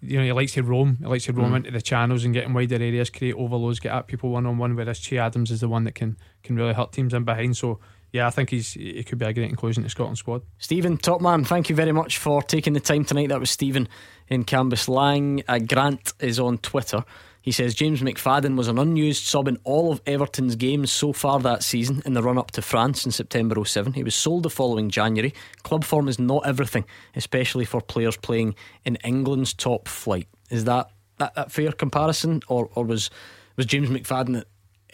[0.00, 0.96] you know, he likes to roam.
[1.00, 1.56] He likes to roam Mm.
[1.56, 4.58] into the channels and get in wider areas, create overloads, get at people one on
[4.58, 4.76] one.
[4.76, 7.56] Whereas Che Adams is the one that can can really hurt teams in behind.
[7.56, 7.80] So
[8.12, 10.42] yeah, I think he's he could be a great inclusion to Scotland squad.
[10.58, 13.28] Stephen, top man, thank you very much for taking the time tonight.
[13.28, 13.88] That was Stephen
[14.28, 15.42] in Cambuslang.
[15.48, 17.04] Uh, Grant is on Twitter.
[17.40, 21.38] He says James McFadden was an unused sub in all of Everton's games so far
[21.40, 23.94] that season in the run up to France in September 07.
[23.94, 25.32] He was sold the following January.
[25.62, 26.84] Club form is not everything,
[27.14, 30.28] especially for players playing in England's top flight.
[30.50, 33.10] Is that that, that fair comparison, or, or was
[33.56, 34.44] was James McFadden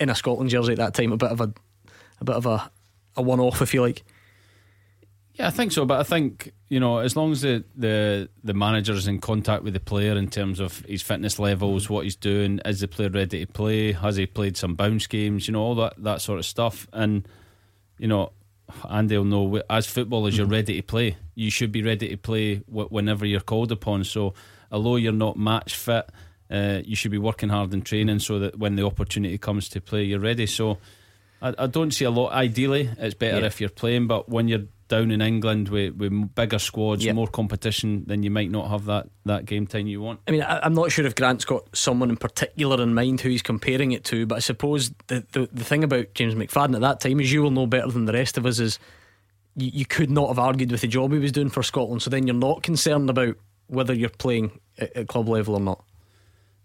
[0.01, 1.53] in a Scotland jersey at that time a bit of a
[2.21, 2.71] a bit of a,
[3.17, 4.05] a one off, if you like?
[5.35, 5.85] Yeah, I think so.
[5.85, 9.75] But I think you know, as long as the the the manager's in contact with
[9.75, 13.45] the player in terms of his fitness levels, what he's doing, is the player ready
[13.45, 13.93] to play?
[13.93, 15.49] Has he played some bounce games?
[15.49, 16.87] You know, all that that sort of stuff.
[16.93, 17.27] And
[17.99, 18.31] you know,
[18.89, 21.17] Andy will know as footballers, you're ready to play.
[21.35, 24.05] You should be ready to play whenever you're called upon.
[24.05, 24.35] So,
[24.71, 26.11] although you're not match fit,
[26.51, 29.81] uh, you should be working hard in training so that when the opportunity comes to
[29.81, 30.47] play, you're ready.
[30.47, 30.79] So,
[31.45, 32.33] I, I don't see a lot.
[32.33, 33.47] Ideally, it's better Yeah.
[33.47, 38.05] if you're playing, but when you're down in England with, with bigger squads, more competition,
[38.07, 40.21] then you might not have that, that game time you want.
[40.29, 43.29] I mean, I, I'm not sure if Grant's got someone in particular in mind who
[43.31, 46.81] he's comparing it to, but I suppose the, the, the thing about James McFadden at
[46.83, 48.79] that time, as you will know better than the rest of us, is
[49.57, 52.03] you, you could not have argued with the job he was doing for Scotland.
[52.03, 53.37] So then you're not concerned about
[53.69, 55.83] whether you're playing at, at club level or not.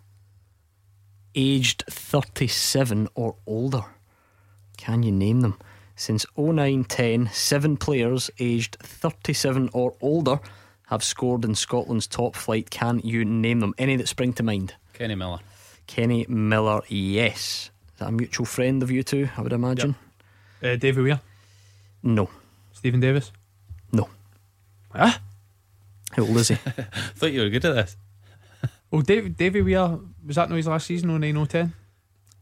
[1.34, 3.84] aged 37 or older.
[4.76, 5.58] Can you name them?
[5.96, 10.40] Since 0910, seven players aged 37 or older
[10.88, 12.70] have scored in Scotland's top flight.
[12.70, 13.74] Can you name them?
[13.78, 14.74] Any that spring to mind?
[14.92, 15.38] Kenny Miller.
[15.86, 17.70] Kenny Miller, yes.
[17.94, 19.94] Is that a mutual friend of you two, I would imagine?
[20.62, 21.20] Uh, David Weir,
[22.02, 22.28] No.
[22.72, 23.30] Stephen Davis.
[23.92, 24.08] No.
[24.94, 25.20] Ah,
[26.16, 26.54] How old is he?
[26.54, 27.96] thought you were good at this.
[28.92, 31.18] oh, David David Weir was that not his last season?
[31.18, 31.72] 09 010?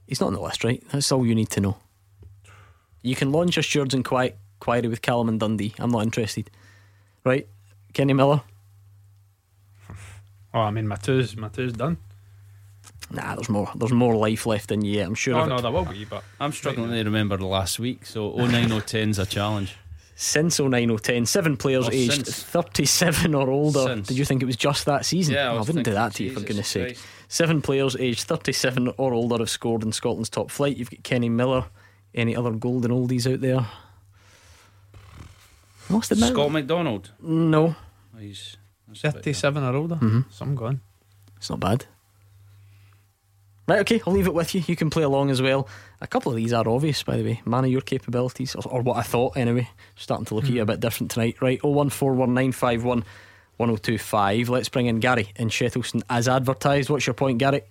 [0.06, 0.82] He's not on the list, right?
[0.92, 1.76] That's all you need to know.
[3.02, 5.74] You can launch a Stewards inquiry inquiry with Callum and Dundee.
[5.78, 6.50] I'm not interested.
[7.24, 7.48] Right?
[7.92, 8.42] Kenny Miller?
[10.54, 11.96] Oh, I mean, my two's my two's done.
[13.10, 13.70] Nah, there's more.
[13.74, 15.00] There's more life left in you.
[15.02, 15.34] I'm sure.
[15.34, 15.62] Oh no, it.
[15.62, 19.76] there will be, but I'm struggling to remember the last week, so 09010's a challenge.
[20.14, 23.84] Since 09010, seven players Oh, aged 37 or older.
[23.84, 24.08] Since.
[24.08, 25.34] Did you think it was just that season?
[25.34, 26.84] Yeah, I Oh, was wouldn't do that to you, for Jesus goodness sake.
[26.96, 27.04] Christ.
[27.28, 30.76] Seven players aged 37 or older have scored in Scotland's top flight.
[30.76, 31.64] You've got Kenny Miller.
[32.14, 33.66] Any other golden oldies out there?
[35.88, 37.10] What's the Scott McDonald.
[37.20, 37.74] No,
[38.18, 38.56] He's
[38.86, 39.96] that's a bit 37 or older.
[39.96, 40.24] Mhm.
[40.30, 40.80] Some gone.
[41.36, 41.86] it's not bad.
[43.68, 44.62] Right, okay, I'll leave it with you.
[44.66, 45.68] You can play along as well.
[46.00, 47.42] A couple of these are obvious, by the way.
[47.44, 49.68] Man of your capabilities, or, or what I thought anyway.
[49.94, 51.36] Starting to look at you a bit different tonight.
[51.40, 53.04] Right, 0141951
[53.58, 54.48] 1025.
[54.48, 56.90] Let's bring in Gary in Shettleston as advertised.
[56.90, 57.62] What's your point, Gary?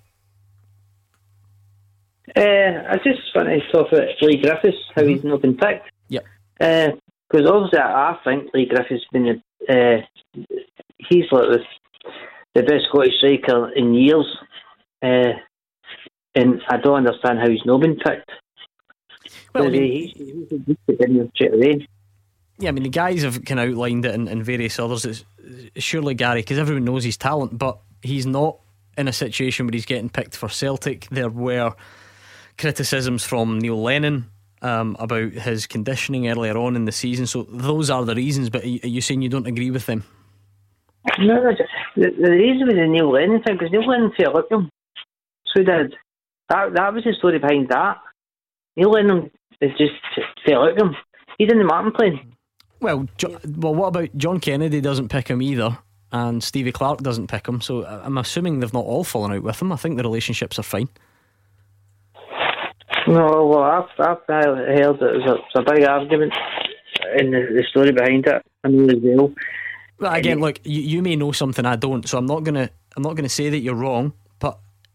[2.35, 5.89] Uh, I just want to talk about Leigh Griffiths, how he's not been picked.
[6.07, 6.25] Yep.
[6.61, 6.87] Uh,
[7.29, 10.01] Because obviously, I, I think Leigh Griffiths has been uh,
[11.09, 11.59] he's like the,
[12.55, 14.37] the best Scottish striker in years,
[15.03, 15.33] uh,
[16.35, 18.31] and I don't understand how he's not been picked.
[19.53, 21.87] Well, I mean- he- straight away.
[22.59, 25.03] Yeah, I mean the guys have kind of outlined it and, and various others.
[25.03, 25.25] It's,
[25.77, 28.59] surely Gary because everyone knows his talent, but he's not
[28.97, 31.07] in a situation where he's getting picked for Celtic.
[31.09, 31.73] There were
[32.59, 34.29] criticisms from Neil Lennon
[34.61, 37.25] um, about his conditioning earlier on in the season.
[37.25, 38.49] So those are the reasons.
[38.49, 40.03] But are you saying you don't agree with them?
[41.19, 41.41] No,
[41.95, 44.69] the, the reason was the Neil Lennon thing because Neil Lennon fair look him.
[45.47, 45.95] So he did.
[46.51, 47.97] That that was the story behind that.
[48.75, 49.93] Neil Lennon is just
[50.45, 50.95] fair look him.
[51.37, 52.33] He's in the Martin plane.
[52.81, 55.77] Well, jo- well, what about John Kennedy doesn't pick him either,
[56.11, 57.61] and Stevie Clarke doesn't pick him.
[57.61, 59.71] So I- I'm assuming they've not all fallen out with him.
[59.71, 60.89] I think the relationships are fine.
[63.07, 66.33] No, well, I've, I've heard that there's a, there's a big argument
[67.17, 68.41] in the, the story behind it.
[68.63, 69.33] I know as well.
[69.99, 73.03] Well, again, look, you, you may know something I don't, so I'm not gonna I'm
[73.03, 74.13] not gonna say that you're wrong.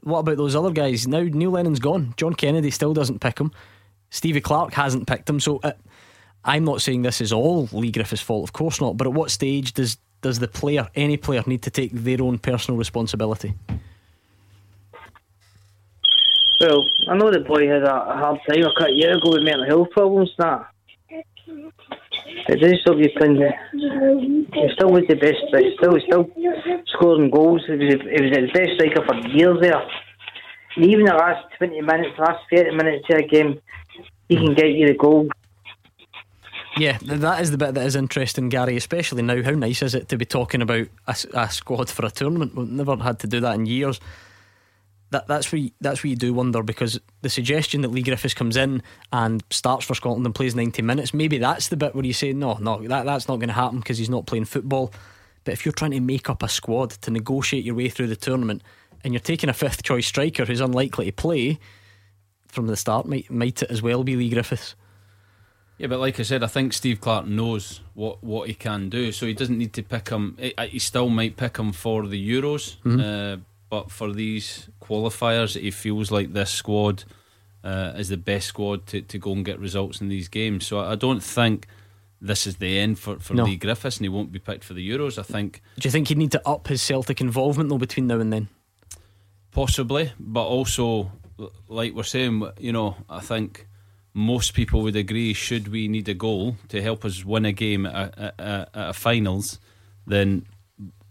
[0.02, 1.06] But what about those other guys?
[1.06, 2.14] Now Neil Lennon's gone.
[2.16, 3.52] John Kennedy still doesn't pick him.
[4.10, 5.40] Stevie Clarke hasn't picked him.
[5.40, 5.72] So uh,
[6.44, 8.96] I'm not saying this is all Leigh Griffiths' fault, of course not.
[8.96, 12.38] But at what stage does does the player, any player, need to take their own
[12.38, 13.54] personal responsibility?
[16.60, 19.66] Well, I know the boy had a, hard time a couple years ago with mental
[19.66, 20.66] health problems that.
[22.48, 23.36] It didn't stop you playing.
[24.54, 25.42] He still was the best.
[25.52, 26.24] Like, still, still
[26.96, 27.62] scoring goals.
[27.66, 29.82] He was, he was the best striker for years there.
[30.76, 33.60] And even the last 20 minutes, last 30 minutes of a game,
[34.28, 35.28] he can get you the goal.
[36.78, 38.76] Yeah, that is the bit that is interesting, Gary.
[38.76, 42.54] Especially now, how nice is it to be talking about a squad for a tournament?
[42.54, 43.98] We've never had to do that in years.
[45.10, 48.34] That that's where you, that's where you do wonder because the suggestion that Leigh Griffiths
[48.34, 48.82] comes in
[49.12, 52.34] and starts for Scotland and plays ninety minutes, maybe that's the bit where you say
[52.34, 54.92] no, no, that that's not going to happen because he's not playing football.
[55.46, 58.16] But if you're trying to make up a squad to negotiate your way through the
[58.16, 58.62] tournament,
[59.04, 61.58] and you're taking a fifth choice striker who's unlikely to play
[62.48, 64.74] from the start, might might it as well be Leigh Griffiths?
[65.78, 69.12] Yeah, but like I said, I think Steve Clarke knows what, what he can do,
[69.12, 70.36] so he doesn't need to pick him.
[70.40, 73.00] He, he still might pick him for the Euros, Mhm.
[73.00, 73.40] uh,
[73.70, 77.04] but for these qualifiers, he feels like this squad
[77.62, 80.66] uh, is the best squad to, to go and get results in these games.
[80.66, 81.66] So I don't think
[82.20, 83.44] this is the end for, for No.
[83.44, 85.18] Leigh Griffiths, and he won't be picked for the Euros.
[85.18, 88.20] I think Do you think he'd need to up his Celtic involvement though between now
[88.20, 88.48] and then?
[89.52, 91.12] Possibly, but also,
[91.68, 93.66] like we're saying, you know, I think
[94.12, 97.86] most people would agree should we need a goal to help us win a game
[97.86, 99.58] at, at, at a finals,
[100.06, 100.46] then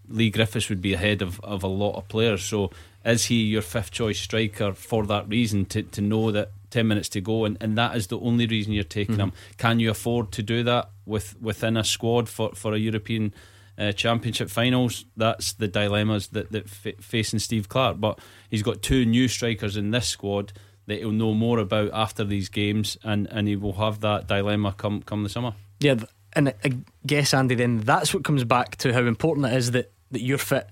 [0.08, 2.44] Leigh Griffiths would be ahead of, of a lot of players.
[2.44, 2.72] So,
[3.04, 7.10] is he your fifth choice striker for that reason to, to know that 10 minutes
[7.10, 9.20] to go and, and that is the only reason you're taking Mhm.
[9.20, 9.34] him?
[9.58, 13.34] Can you afford to do that with within a squad for, for a European
[13.78, 15.06] uh, Championship finals?
[15.18, 18.00] That's the dilemmas that, that f- facing Steve Clarke.
[18.00, 18.20] But
[18.50, 20.52] he's got two new strikers in this squad
[20.88, 24.74] that he'll know more about after these games and, and he will have that dilemma
[24.78, 25.54] come, come the summer.
[25.80, 25.96] Yeah,
[26.34, 26.70] and I I
[27.08, 30.38] guess Andy, then that's what comes back to how important it is that, that you're
[30.38, 30.68] fit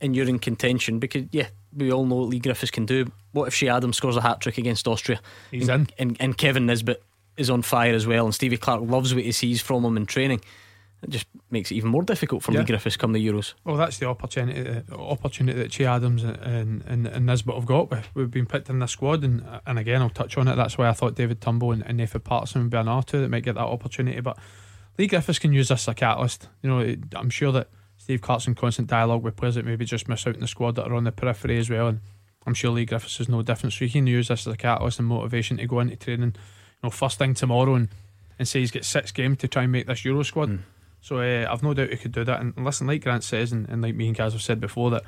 [0.00, 3.06] and you're in contention because yeah, we all know what Leigh Griffiths can do.
[3.36, 5.20] What if Che Adams scores a hat trick against Austria?
[5.50, 7.02] He's and, And, and Kevin Nisbet
[7.36, 10.06] is on fire as well, and Stevie Clarke loves what he sees from him in
[10.06, 10.40] training.
[11.02, 12.60] It just makes it even more difficult for Yeah.
[12.60, 13.52] Leigh Griffiths come the Euros.
[13.64, 17.90] Well, that's the opportunity the opportunity that Che Adams and, and, and Nisbet have got.
[17.90, 20.56] We- We've been picked in the squad, and and again, I'll touch on it.
[20.56, 23.28] That's why I thought David Turnbull and, and Nathan Patterson would be an R2 that
[23.28, 24.18] might get that opportunity.
[24.20, 24.38] But
[24.96, 26.48] Leigh Griffiths can use this as a catalyst.
[26.62, 27.68] You know, it- I'm sure that
[27.98, 30.76] Steve Clarke's in constant dialogue with players that maybe just miss out in the squad
[30.76, 31.88] that are on the periphery as well.
[31.88, 32.00] And
[32.46, 33.72] I'm sure Leigh Griffiths is no different.
[33.72, 36.34] So he can use this as a catalyst and motivation to go into training.
[36.36, 37.88] You know, first thing tomorrow and,
[38.38, 40.60] and say he's got six games to try and make this Euro squad.
[41.00, 42.40] So uh, I've no doubt he could do that.
[42.40, 45.04] And listen, like Grant says, and, and like me and Gaz have said before, that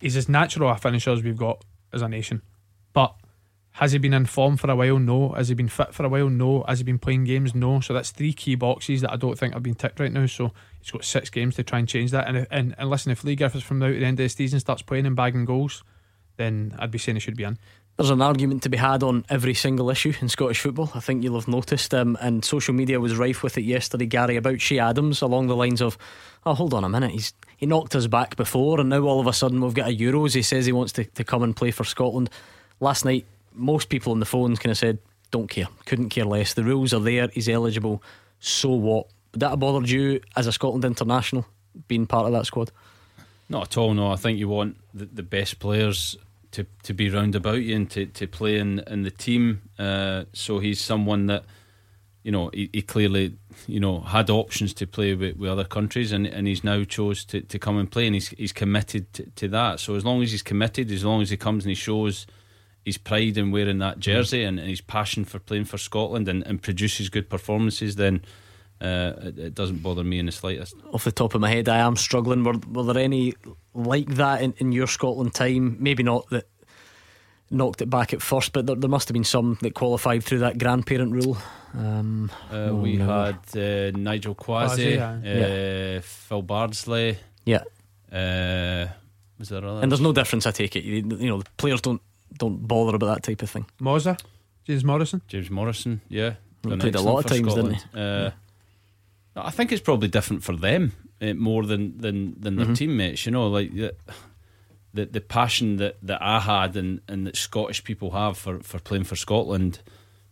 [0.00, 2.42] he's as natural a finisher as we've got as a nation.
[2.92, 3.14] But
[3.72, 4.98] has he been in form for a while?
[4.98, 5.30] No.
[5.30, 6.30] Has he been fit for a while?
[6.30, 6.64] No.
[6.66, 7.54] Has he been playing games?
[7.54, 7.80] No.
[7.80, 10.26] So that's three key boxes that I don't think have been ticked right now.
[10.26, 12.26] So he's got six games to try and change that.
[12.26, 14.60] And and, and listen, if Leigh Griffiths from now to the end of the season
[14.60, 15.84] starts playing and bagging goals,
[16.36, 17.58] then I'd be saying he should be in.
[17.96, 20.90] There's an argument to be had on every single issue in Scottish football.
[20.94, 24.36] I think you'll have noticed, um, and social media was rife with it yesterday, Gary,
[24.36, 25.96] about Che Adams along the lines of,
[26.44, 29.26] "Oh, hold on a minute, he's he knocked us back before, and now all of
[29.26, 30.34] a sudden we've got a Euros.
[30.34, 32.28] He says he wants to, to come and play for Scotland."
[32.80, 34.98] Last night, most people on the phones kind of said,
[35.30, 36.52] "Don't care, couldn't care less.
[36.52, 37.28] The rules are there.
[37.32, 38.02] He's eligible.
[38.40, 41.46] So what?" Would that have bothered you as a Scotland international
[41.88, 42.70] being part of that squad?
[43.48, 43.92] Not at all.
[43.92, 46.16] No, I think you want the, the best players
[46.56, 49.62] to, to be round about you and to, to play in, in the team.
[49.78, 51.44] Uh, so he's someone that
[52.22, 53.36] you know, he, he, clearly,
[53.68, 57.24] you know, had options to play with, with other countries, and, and he's now chose
[57.26, 59.78] to, to come and play, and he's he's committed to, to, that.
[59.78, 62.26] So as long as he's committed, as long as he comes and he shows
[62.84, 66.44] his pride in wearing that jersey and, and his passion for playing for Scotland and,
[66.48, 68.22] and produces good performances, then
[68.80, 70.74] uh, it, it, doesn't bother me in the slightest.
[70.92, 72.44] Off the top of my head, I am struggling.
[72.44, 73.34] Were, were there any
[73.74, 75.76] like that in, in your Scotland time?
[75.80, 76.46] Maybe not that
[77.50, 80.40] knocked it back at first, but there, there must have been some that qualified through
[80.40, 81.38] that grandparent rule.
[81.74, 83.06] Um, uh, we no.
[83.06, 86.00] had uh, Nigel Quashie, uh, yeah.
[86.00, 87.18] Phil Bardsley.
[87.44, 87.62] Yeah.
[88.12, 88.88] Uh,
[89.38, 89.82] was there others?
[89.82, 90.84] And there's no difference, I take it.
[90.84, 92.02] You, you know, players don't
[92.38, 93.66] don't bother about that type of thing.
[93.80, 94.20] Moza,
[94.64, 95.22] James Morrison.
[95.28, 96.34] James Morrison, yeah.
[96.62, 97.68] He played a lot of times, Scotland.
[97.68, 98.00] didn't he?
[98.00, 98.30] Uh, yeah.
[99.36, 102.74] I think it's probably different for them uh, more than than than their mm-hmm.
[102.74, 103.26] teammates.
[103.26, 103.94] You know, like the,
[104.94, 108.78] the the passion that, that I had and, and that Scottish people have for, for
[108.78, 109.80] playing for Scotland.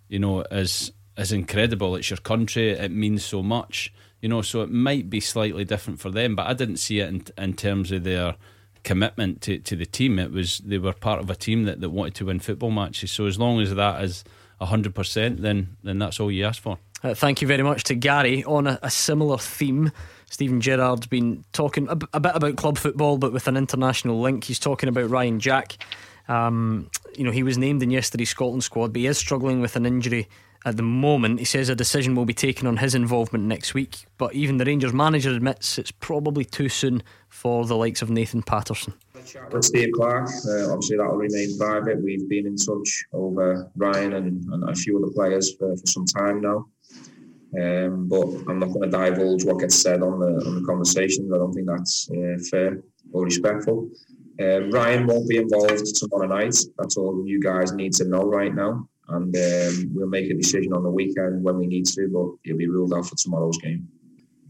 [0.08, 1.96] You know, is is incredible.
[1.96, 2.70] It's your country.
[2.70, 3.92] It means so much.
[4.20, 7.08] You know, so it might be slightly different for them, but I didn't see it
[7.08, 8.36] in, in terms of their
[8.82, 10.18] commitment to, to the team.
[10.18, 13.12] It was they were part of a team that, that wanted to win football matches.
[13.12, 14.24] So as long as that is
[14.60, 16.78] hundred percent, then then that's all you ask for.
[17.04, 19.92] Uh, thank you very much to Gary on a, a similar theme.
[20.30, 24.44] Steven Gerrard's been talking a, a, bit about club football, but with an international link.
[24.44, 25.76] He's talking about Ryan Jack.
[26.28, 29.76] Um, you know, he was named in yesterday's Scotland squad, but he is struggling with
[29.76, 30.28] an injury
[30.64, 31.40] at the moment.
[31.40, 34.64] He says a decision will be taken on his involvement next week, but even the
[34.64, 38.94] Rangers manager admits it's probably too soon for the likes of Nathan Patterson.
[39.52, 42.02] With Steve Clarke, uh, obviously that will remain private.
[42.02, 46.06] We've been in touch over Ryan and, and a few other players for, for some
[46.06, 46.66] time now.
[47.60, 51.32] Um, but I'm not going to divulge what gets said on the on the conversations.
[51.32, 52.82] I don't think that's uh, fair
[53.12, 53.90] or respectful.
[54.42, 56.56] Um, Ryan won't be involved tomorrow night.
[56.78, 60.72] That's all you guys need to know right now and um, we'll make a decision
[60.72, 63.88] on the weekend when we need to, but he'll be ruled out for tomorrow's game.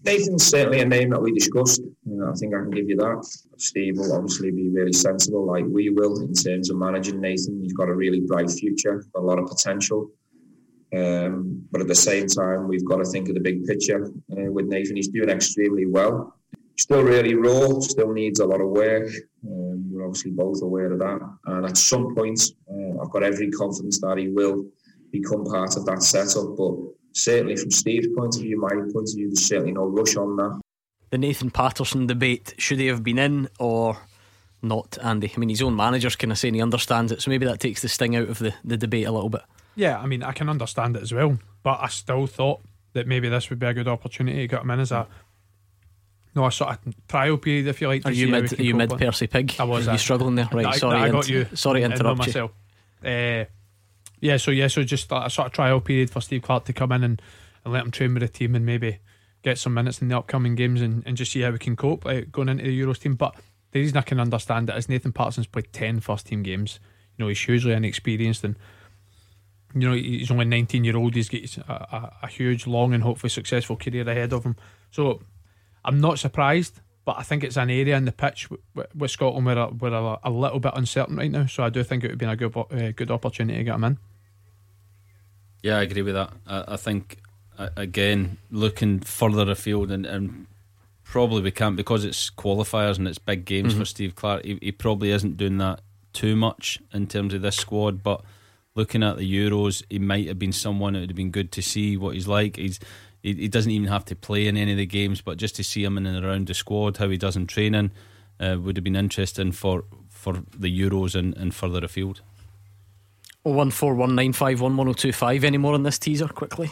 [0.04, 1.80] Nathan's certainly a name that we discussed.
[1.80, 3.26] You know, I think I can give you that.
[3.56, 7.60] Steve will obviously be really sensible, like we will, in terms of managing Nathan.
[7.62, 10.10] He's got a really bright future, a lot of potential.
[10.94, 14.50] Um, but at the same time, we've got to think of the big picture uh,
[14.52, 14.96] with Nathan.
[14.96, 16.34] He's doing extremely well
[16.76, 19.08] still really raw, still needs a lot of work.
[19.46, 21.20] Um, we're obviously both aware of that.
[21.46, 22.40] And at some point,
[22.70, 24.64] uh, I've got every confidence that he will
[25.12, 26.56] become part of that setup.
[26.56, 26.74] But
[27.12, 30.36] certainly, from Steve's point of view, my point of view, there's certainly no rush on
[30.36, 30.60] that.
[31.10, 33.98] The Nathan Patterson debate should he have been in or
[34.62, 35.32] not, Andy?
[35.34, 37.82] I mean, his own manager's kind of saying he understands it, so maybe that takes
[37.82, 39.42] the sting out of the, the debate a little bit.
[39.76, 42.60] Yeah, I mean, I can understand it as well, but I still thought
[42.92, 45.08] that maybe this would be a good opportunity to get him in as a
[46.34, 48.04] no, a sort of trial period, if you like.
[48.04, 48.58] Are you mid?
[48.58, 49.54] Are you mid Percy Pig?
[49.58, 49.86] I was.
[49.86, 50.48] Are you struggling there?
[50.52, 50.66] Right.
[50.66, 51.46] I, sorry, I got you.
[51.54, 52.50] Sorry to interrupt myself.
[53.04, 53.44] Uh,
[54.20, 54.36] yeah.
[54.38, 54.66] So yeah.
[54.66, 57.22] So just a sort of trial period for Steve Clarke to come in and,
[57.64, 58.98] and let him train with the team and maybe
[59.42, 62.04] get some minutes in the upcoming games and, and just see how we can cope
[62.04, 63.14] like, going into the Euros team.
[63.14, 63.36] But
[63.70, 66.80] the reason I can understand it is Nathan Patterson's played 10 first team games.
[67.16, 68.56] You know, he's hugely inexperienced and
[69.74, 71.14] you know he's only 19 year old.
[71.14, 74.56] He's got a, a, a huge, long, and hopefully successful career ahead of him.
[74.90, 75.20] So
[75.84, 79.68] I'm not surprised but I think it's an area in the pitch with Scotland where
[79.68, 81.46] we're a, a, little bit uncertain right now.
[81.46, 83.84] So I do think it would be a good uh, good opportunity to get him
[83.84, 83.98] in.
[85.62, 86.32] Yeah, I agree with that.
[86.46, 87.18] I, I think
[87.76, 90.46] again looking further afield and, and,
[91.04, 93.80] probably we can't because it's qualifiers and it's big games mm-hmm.
[93.80, 94.44] for Steve Clarke.
[94.44, 95.80] He, he probably isn't doing that
[96.12, 98.22] too much in terms of this squad, but
[98.74, 101.62] looking at the Euros, he might have been someone it would have been good to
[101.62, 102.56] see what he's like.
[102.56, 102.80] He's
[103.22, 105.64] he, he doesn't even have to play in any of the games, but just to
[105.64, 107.90] see him in and around the squad, how he does in training,
[108.38, 112.20] uh, would have been interesting for, for the Euros and, and further afield.
[113.46, 115.44] Oh, one four one nine five one one zero oh two five.
[115.44, 116.70] Any more on this teaser quickly?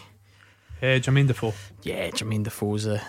[0.81, 1.55] Uh, Jermaine Defoe.
[1.83, 3.01] Yeah, Jermaine Defoe's a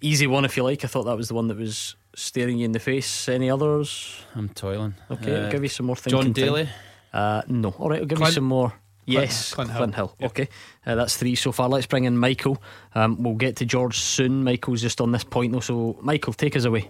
[0.00, 0.84] easy one if you like.
[0.84, 3.28] I thought that was the one that was staring you in the face.
[3.28, 4.16] Any others?
[4.34, 4.94] I'm toiling.
[5.10, 6.22] Okay, uh, I'll give you some more thinking.
[6.22, 6.68] Jon Daly.
[7.12, 7.70] Uh, no.
[7.78, 8.72] All right, I'll give Clint, you some more.
[9.04, 10.08] Yes, Clint, Clint Hill.
[10.08, 10.16] Hill.
[10.20, 10.30] Yep.
[10.30, 10.48] Okay,
[10.86, 11.68] uh, that's three so far.
[11.68, 12.62] Let's bring in Michael.
[12.94, 14.44] Um, we'll get to George soon.
[14.44, 16.88] Michael's just on this point though, so Michael, take us away.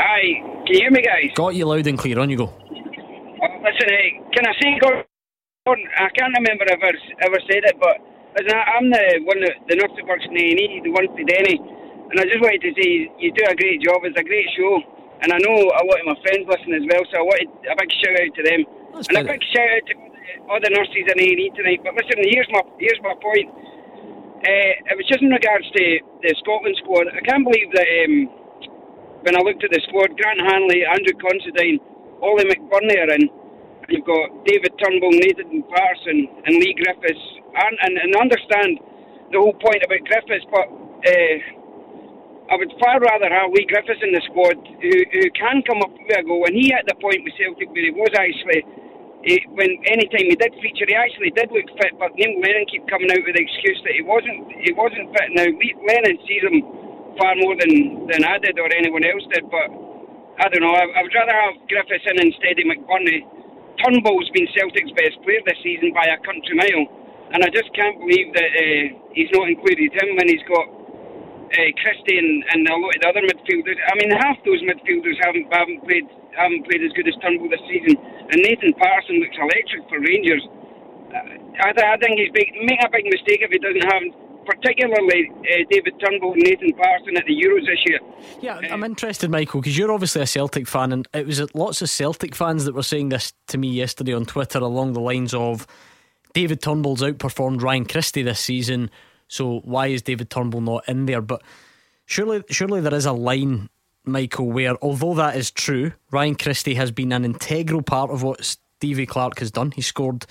[0.00, 0.22] Hi,
[0.66, 1.30] can you hear me, guys?
[1.34, 2.18] Got you loud and clear.
[2.18, 2.46] On you go.
[2.46, 5.04] Uh, listen, hey, can I say Gordon?
[5.66, 6.90] I can't remember if I
[7.26, 7.98] ever said it, but
[8.34, 11.60] listen, I'm the one that the nurse that works in A&E, the one for Denny,
[12.10, 14.02] and I just wanted to say you do a great job.
[14.02, 14.80] It's a great show,
[15.22, 17.74] and I know a lot of my friends listen as well, so I wanted a
[17.78, 18.60] big shout out to them.
[18.90, 19.94] That's and a big shout out to
[20.50, 21.80] all the nurses in A&E tonight.
[21.86, 23.48] But listen, here's my here's my point.
[24.42, 25.84] Uh, it was just in regards to
[26.26, 27.06] the Scotland squad.
[27.14, 28.14] I can't believe that um,
[29.22, 31.78] when I looked at the squad, Grant Hanley, Andrew Considine,
[32.18, 33.30] Ollie McBurnie are in.
[33.86, 37.26] you've got David Turnbull, Nathan Patterson, and Leigh Griffiths.
[37.54, 38.82] And, and, and understand
[39.30, 41.61] the whole point about Griffiths, but uh,
[42.52, 45.88] I would far rather have Leigh Griffiths in the squad who, who can come up
[45.88, 46.44] with a goal.
[46.44, 48.60] And he at the point with Celtic where he was actually,
[49.24, 51.96] he, when any time he did feature, he actually did look fit.
[51.96, 55.32] But Neil Lennon keep coming out with the excuse that he wasn't he wasn't fit.
[55.32, 56.60] Now Lennon sees him
[57.16, 59.48] far more than, than I did or anyone else did.
[59.48, 59.72] But
[60.44, 60.76] I don't know.
[60.76, 63.24] I, I would rather have Griffiths in instead of McBurnie.
[63.80, 66.84] Turnbull's been Celtic's best player this season by a country mile,
[67.32, 68.84] and I just can't believe that uh,
[69.16, 70.81] he's not included him when he's got
[71.52, 73.76] uh, Christie and, and a lot of the other midfielders.
[73.76, 77.60] I mean, half those midfielders haven't haven't played haven't played as good as Turnbull this
[77.68, 77.96] season,
[78.32, 80.44] and Nathan Patterson looks electric for Rangers.
[81.12, 84.02] Uh, I, I think he's big, making a big mistake if he doesn't have,
[84.48, 88.00] particularly uh, David Turnbull and Nathan Patterson at the Euros this year.
[88.40, 91.90] Yeah, I'm interested, Michael, because you're obviously a Celtic fan, and it was lots of
[91.90, 95.66] Celtic fans that were saying this to me yesterday on Twitter along the lines of
[96.32, 98.90] David Turnbull's outperformed Ryan Christie this season,
[99.32, 101.22] so why is David Turnbull not in there?
[101.22, 101.42] But
[102.04, 103.70] surely, surely there is a line,
[104.04, 108.44] Michael, where although that is true, Ryan Christie has been an integral part of what
[108.44, 109.70] Stevie Clarke has done.
[109.70, 110.26] He scored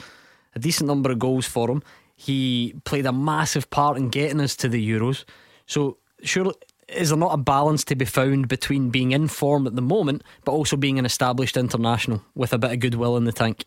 [0.53, 1.81] a decent number of goals for him.
[2.15, 5.25] He played a massive part in getting us to the Euros.
[5.65, 6.53] So surely
[6.87, 10.23] is there not a balance to be found between being in form at the moment
[10.45, 13.65] but also being an established international with a bit of goodwill in the tank?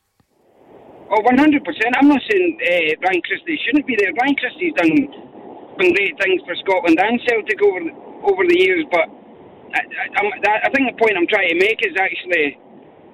[1.13, 1.37] Oh, 100%.
[2.01, 4.11] I'm not saying uh, Ryan Christie shouldn't be there.
[4.17, 4.97] Ryan Christie's done,
[5.77, 7.81] done great things for Scotland and Celtic over
[8.25, 9.05] over the years, but
[9.77, 12.57] I, I, I think the point I'm trying to make is actually,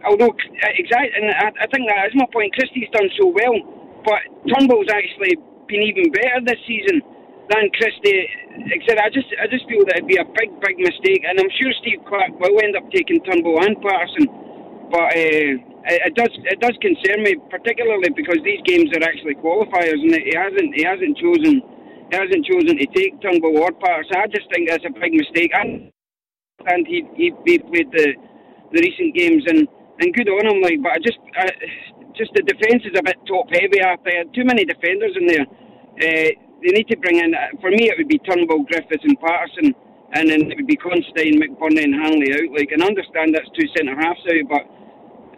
[0.07, 0.31] although
[0.79, 2.55] exact, and I, I think that is my point.
[2.55, 3.59] Christie's done so well,
[4.07, 5.35] but Turnbull's actually
[5.67, 7.03] been even better this season
[7.51, 8.23] than Christie.
[8.71, 11.51] Except I just I just feel that it'd be a big big mistake, and I'm
[11.59, 14.31] sure Steve Clarke will end up taking Turnbull and Patterson,
[14.95, 15.11] but.
[15.11, 20.13] Uh, it, does it does concern me, particularly because these games are actually qualifiers, and
[20.13, 21.63] he hasn't he hasn't chosen
[22.11, 24.19] he hasn't chosen to take Turnbull or Patterson.
[24.19, 25.53] I just think that's a big mistake.
[25.55, 25.91] And
[26.67, 28.15] and he he, he played the
[28.73, 29.67] the recent games and,
[30.01, 30.83] and good on him, like.
[30.83, 31.49] But I just I,
[32.17, 33.81] just the defence is a bit top heavy.
[33.81, 35.47] I think too many defenders in there.
[36.01, 36.31] Uh,
[36.61, 37.33] they need to bring in.
[37.61, 39.73] For me, it would be Turnbull, Griffiths, and Patterson,
[40.13, 42.53] and then it would be Considine, McBurnie, and Hanley out.
[42.53, 44.65] Like, and understand that's two centre halves out, but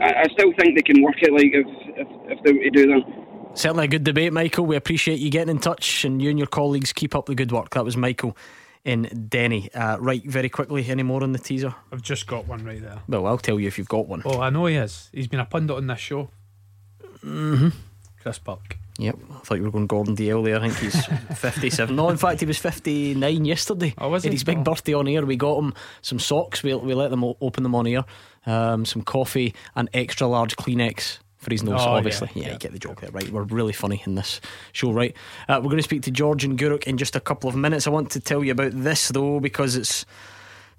[0.03, 1.67] I, I still think they can work it like if,
[1.97, 3.59] if, if they were to do that.
[3.59, 4.67] Certainly a good debate, Michael.
[4.67, 7.53] We appreciate you getting in touch and you and your colleagues keep up the good
[7.53, 7.71] work.
[7.71, 8.37] That was Michael
[8.85, 9.73] in Denny.
[9.75, 11.75] Uh, right, very quickly, any more on the teaser?
[11.93, 13.01] I've just got one right there.
[13.09, 14.23] Well, I'll tell you if you've got one.
[14.25, 15.11] Oh, I know he is.
[15.13, 16.31] He's been a pundit on this show.
[17.25, 17.69] Mm-hmm.
[18.21, 18.79] Chris Burke.
[19.03, 20.57] Yep, I thought you were going Gordon Dalziel there.
[20.61, 21.07] I think he's
[21.39, 21.95] 57.
[21.97, 23.95] No, in fact, he was 59 yesterday.
[23.99, 24.29] Oh, was he?
[24.29, 24.63] Had his big Oh.
[24.63, 25.25] birthday on air.
[25.27, 26.63] We got him some socks.
[26.63, 28.05] We, we let them open them on air.
[28.47, 32.29] Um, some coffee and extra large Kleenex for his nose, Oh, obviously.
[32.35, 33.29] yeah, Yeah, you get the joke there, right?
[33.29, 34.41] We're really funny in this
[34.73, 35.17] show, right?
[35.49, 37.89] Uh, we're going to speak to George and Gourock in just a couple of minutes.
[37.89, 40.07] I want to tell you about this, though, because it's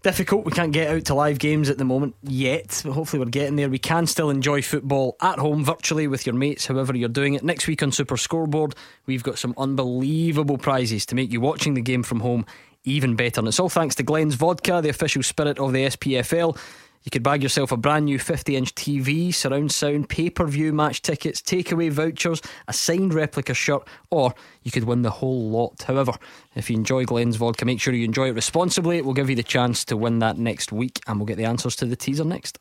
[0.03, 0.45] difficult.
[0.45, 3.55] We can't get out to live games at the moment yet, but hopefully we're getting
[3.55, 3.69] there.
[3.69, 7.43] We can still enjoy football at home virtually with your mates, however you're doing it.
[7.43, 8.75] Next week on Super Scoreboard,
[9.05, 12.45] we've got some unbelievable prizes to make you watching the game from home
[12.83, 13.39] even better.
[13.39, 16.57] And it's all thanks to Glen's Vodka, the official spirit of the SPFL.
[17.03, 20.71] You could bag yourself a brand new 50 inch TV, surround sound, pay per view
[20.71, 25.83] match tickets, takeaway vouchers, a signed replica shirt, or you could win the whole lot.
[25.83, 26.13] However,
[26.55, 29.01] if you enjoy Glen's vodka, make sure you enjoy it responsibly.
[29.01, 31.75] We'll give you the chance to win that next week, and we'll get the answers
[31.77, 32.59] to the teaser next.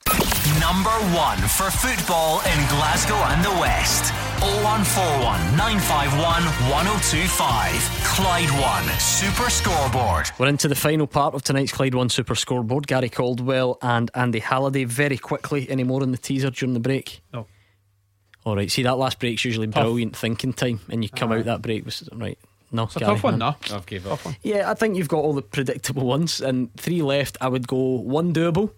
[0.60, 4.32] Number one for football in Glasgow and the West.
[4.43, 8.05] 0141 951 1025.
[8.05, 10.31] Clyde One Super Scoreboard.
[10.36, 12.89] We're into the final part of tonight's Clyde One Super Scoreboard.
[12.89, 14.82] Gary Caldwell and Andy Halliday.
[14.82, 17.20] Very quickly, any more on the teaser during the break?
[17.32, 17.47] No.
[18.44, 18.69] All right.
[18.69, 19.81] See that last break's usually Tough.
[19.85, 21.39] brilliant thinking time, and you come Aye.
[21.39, 22.36] out that break was right.
[22.73, 23.55] No, It's a tough one, no.
[23.70, 23.77] no.
[23.77, 24.19] I've gave up.
[24.43, 27.36] Yeah, I think you've got all the predictable ones, and three left.
[27.40, 28.73] I would go one doable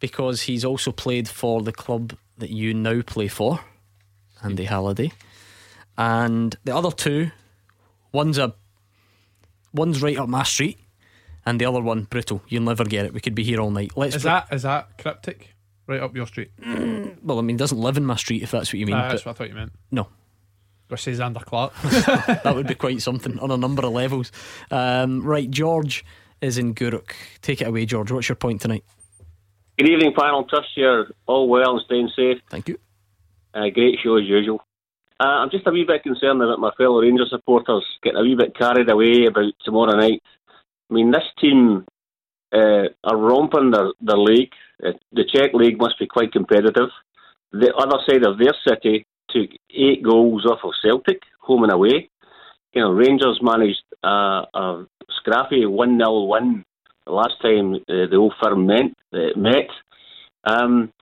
[0.00, 3.60] because he's also played for the club that you now play for,
[4.42, 5.12] Andy Halliday,
[5.96, 7.30] and the other two,
[8.12, 8.54] one's a
[9.72, 10.78] one's right up my street,
[11.44, 12.42] and the other one brutal.
[12.48, 13.14] You'll never get it.
[13.14, 13.92] We could be here all night.
[13.96, 15.54] Let's Is put- that is that cryptic?
[15.88, 16.50] Right up your street.
[17.22, 18.96] well, I mean, doesn't live in my street if that's what you mean.
[18.96, 19.72] That's what I thought you meant.
[19.92, 20.08] no,
[20.88, 21.72] Go say Zander Clark.
[21.82, 24.30] that would be quite something on a number of levels.
[24.70, 26.04] Um, right, George
[26.40, 27.12] is in Gourock.
[27.40, 28.12] Take it away, George.
[28.12, 28.84] What's your point tonight?
[29.78, 30.44] Good evening, panel.
[30.44, 32.38] Trust you're all well and staying safe.
[32.50, 32.78] Thank you.
[33.56, 34.60] Uh, great show as usual.
[35.18, 38.34] Uh, I'm just a wee bit concerned about my fellow Rangers supporters getting a wee
[38.34, 40.22] bit carried away about tomorrow night.
[40.90, 41.86] I mean, this team
[42.52, 44.52] uh, are romping their, their league.
[44.84, 46.90] Uh, the Czech league must be quite competitive.
[47.50, 52.10] the other side of their city took eight goals off of Celtic, home and away.
[52.74, 54.84] You know, Rangers managed a
[55.18, 56.62] scrappy 1 0 win
[57.06, 58.92] the last time uh, the old firm met.
[59.14, 59.70] Uh, met.
[60.44, 60.92] Um,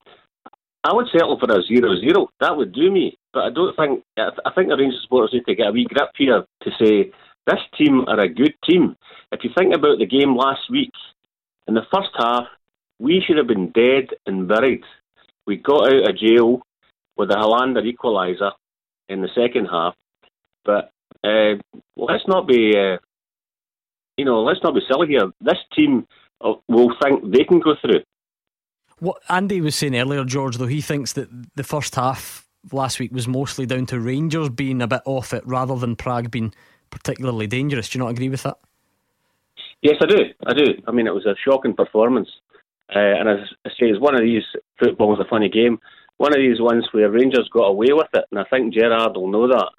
[0.85, 2.29] I would settle for a 0 0.
[2.39, 3.17] That would do me.
[3.33, 6.09] But I don't think, I think the Rangers supporters need to get a wee grip
[6.15, 7.11] here to say
[7.47, 8.95] this team are a good team.
[9.31, 10.91] If you think about the game last week,
[11.67, 12.45] in the first half,
[12.99, 14.83] we should have been dead and buried.
[15.47, 16.61] We got out of jail
[17.17, 18.51] with the Helander equaliser
[19.09, 19.95] in the second half.
[20.63, 20.91] But
[21.23, 21.55] uh,
[21.97, 22.97] let's not be, uh,
[24.17, 25.31] you know, let's not be silly here.
[25.41, 26.05] This team
[26.41, 28.03] uh, will think they can go through.
[28.99, 33.11] What Andy was saying earlier, George, though, he thinks that the first half last week
[33.11, 36.53] was mostly down to Rangers being a bit off it rather than Prague being
[36.89, 37.89] particularly dangerous.
[37.89, 38.57] Do you not agree with that?
[39.81, 40.17] Yes, I do.
[40.47, 40.65] I do.
[40.87, 42.29] I mean, it was a shocking performance.
[42.89, 44.43] Uh, and as I say, it's one of these
[44.79, 45.79] football's a funny game.
[46.17, 49.29] One of these ones where Rangers got away with it, and I think Gerrard will
[49.29, 49.69] know that.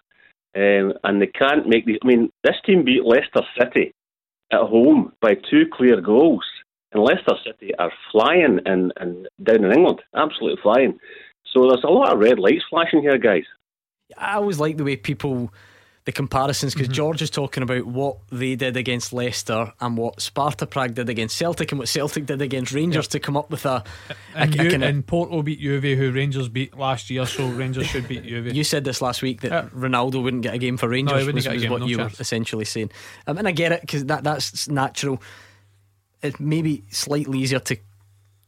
[0.55, 1.99] Um, and they can't make these.
[2.03, 3.95] I mean, this team beat Leicester City
[4.53, 6.45] at home by two clear goals,
[6.93, 10.99] and Leicester City are flying in, in down in England, absolutely flying.
[11.53, 13.45] So there's a lot of red lights flashing here, guys.
[14.17, 15.53] I always like the way people
[16.05, 16.95] the comparisons because Mm-hmm.
[16.95, 21.37] George is talking about what they did against Leicester and what Sparta Prague did against
[21.37, 24.63] Celtic and what Celtic did against Rangers to come up with a, a, And, a
[24.65, 28.23] you, kinda- and Porto beat Juve, who Rangers beat last year, so Rangers should beat
[28.23, 28.47] Juve.
[28.55, 31.13] You said this last week that Ronaldo wouldn't get a game for Rangers.
[31.15, 32.19] No, he wouldn't was, get a was what no you chance.
[32.19, 32.93] were essentially saying,
[33.27, 35.21] um, and I get it because that that's natural.
[36.27, 37.77] It's maybe slightly easier to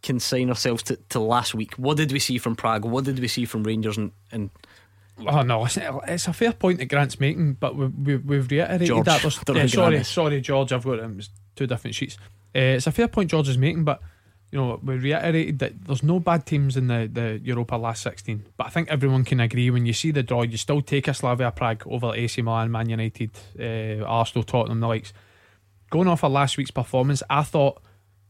[0.03, 1.75] consign ourselves to, to last week.
[1.75, 2.85] What did we see from Prague?
[2.85, 3.97] What did we see from Rangers?
[3.97, 4.51] And, and
[5.27, 9.05] Oh no, it's, a fair point that Grant's making, but we, we, we've reiterated George,
[9.07, 9.25] that.
[9.55, 10.73] Yeah, sorry, sorry, George.
[10.73, 11.19] I've got um,
[11.57, 12.17] two different sheets.
[12.55, 14.01] Uh, it's a fair point George is making, but
[14.53, 18.45] you know we reiterated that there's no bad teams in the, the Europa last 16.
[18.57, 21.15] But I think everyone can agree when you see the draw, you still take a
[21.15, 25.13] Slavia Prague over AC Milan, Man United, uh, Arsenal, Tottenham, the likes.
[25.91, 27.83] Going off of last week's performance, I thought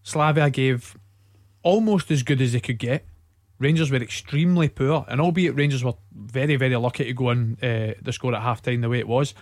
[0.03, 0.97] Slavia gave
[1.63, 3.05] almost as good as they could get.
[3.59, 7.95] Rangers were extremely poor, and albeit Rangers were very, very lucky to go on uh,
[8.01, 9.35] the score at half time the way it was,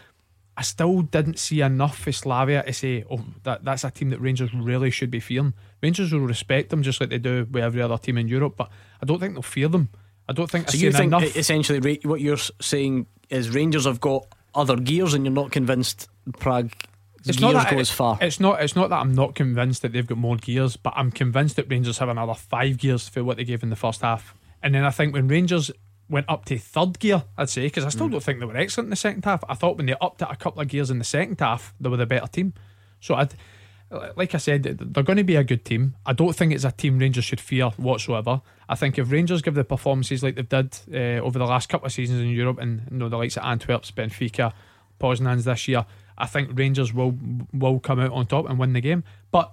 [0.57, 4.21] I still didn't see enough for Slavia to say, oh, that, that's a team that
[4.21, 5.53] Rangers really should be fearing.
[5.83, 8.71] Rangers will respect them just like they do with every other team in Europe, but
[9.03, 9.91] I don't think they'll fear them.
[10.29, 11.37] I don't think so you think enough.
[11.37, 16.73] essentially what you're saying is Rangers have got other gears, and you're not convinced Prague
[17.29, 18.19] It's gears not that far.
[18.21, 18.63] It's not.
[18.63, 21.71] It's not that I'm not convinced that they've got more gears, but I'm convinced that
[21.71, 24.35] Rangers have another five gears for what they gave in the first half.
[24.63, 25.71] And then I think when Rangers
[26.09, 27.93] went up to third gear, I'd say because I Mm.
[27.93, 29.43] still don't think they were excellent in the second half.
[29.49, 31.89] I thought when they upped it a couple of gears in the second half, they
[31.89, 32.55] were the better team.
[33.01, 33.35] So I'd.
[34.17, 35.95] Like I said, they're going to be a good team.
[36.05, 38.41] I don't think it's a team Rangers should fear whatsoever.
[38.69, 41.87] I think if Rangers give the performances like they've did uh, over the last couple
[41.87, 44.53] of seasons in Europe, and you know the likes of Antwerp's, Benfica,
[44.99, 45.87] Poznan's this year,
[46.19, 47.15] I think Rangers will
[47.53, 49.05] will come out on top and win the game.
[49.31, 49.53] But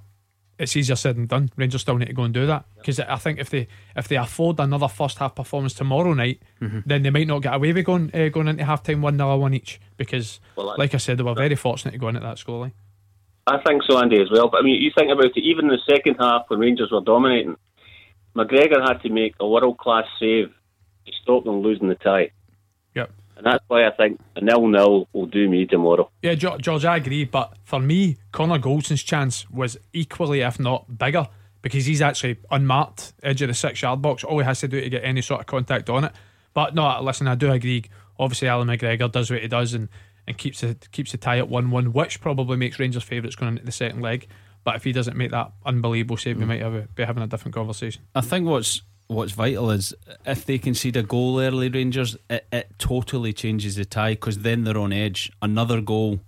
[0.60, 1.50] it's easier said than done.
[1.56, 4.18] Rangers still need to go and do that because I think if they if they
[4.18, 6.42] afford another first half performance tomorrow night,
[6.86, 9.38] then they might not get away with going uh, going into half time one 0
[9.38, 12.22] one each because, Well, like I said, they were very fortunate to go in at
[12.22, 12.74] that scoreline.
[13.46, 14.48] I think so, Andy, as well.
[14.50, 17.02] But I mean, you think about it, even in the second half when Rangers were
[17.02, 17.58] dominating,
[18.36, 20.50] McGregor had to make a world class save
[21.06, 22.32] to stop them losing the tie.
[23.36, 23.38] Yep.
[23.38, 26.10] And that's why I think a nil nil will do me tomorrow.
[26.22, 27.26] Yeah, Jo- George, I agree.
[27.26, 31.28] But for me, Connor Goldson's chance was equally, if not bigger,
[31.62, 34.24] because he's actually unmarked edge of the six yard box.
[34.24, 36.12] All he has to do to get any sort of contact on it.
[36.54, 37.86] But no, listen, I do agree.
[38.20, 39.90] Obviously, Allan McGregor does what he does and,
[40.28, 43.54] and keeps the keeps the tie at one one, which probably makes Rangers favourites going
[43.54, 44.28] into the second leg.
[44.64, 46.48] But if he doesn't make that unbelievable save, we mm.
[46.48, 48.04] might have a, be having a different conversation.
[48.16, 48.82] I think what's
[49.14, 49.94] what's vital is
[50.26, 54.64] if they concede a goal early, Rangers, it, it totally changes the tie because then
[54.64, 55.32] they're on edge.
[55.42, 56.20] Another goal,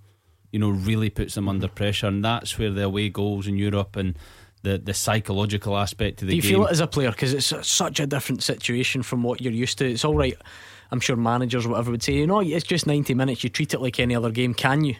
[0.52, 1.76] you know, really puts them under mm-hmm.
[1.76, 4.18] pressure, and that's where the away goals in Europe and
[4.62, 6.40] the the psychological aspect of the game.
[6.40, 6.60] Do you game.
[6.60, 9.78] feel it as a player because it's such a different situation from what you're used
[9.78, 9.90] to?
[9.90, 10.36] It's all right.
[10.90, 13.42] I'm sure managers or whatever would say, you know, it's just 90 minutes.
[13.42, 14.94] You treat it like any other game, can you?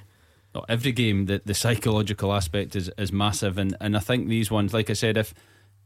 [0.69, 4.73] Every game, the, the psychological aspect is, is massive, and, and I think these ones,
[4.73, 5.35] like I said, if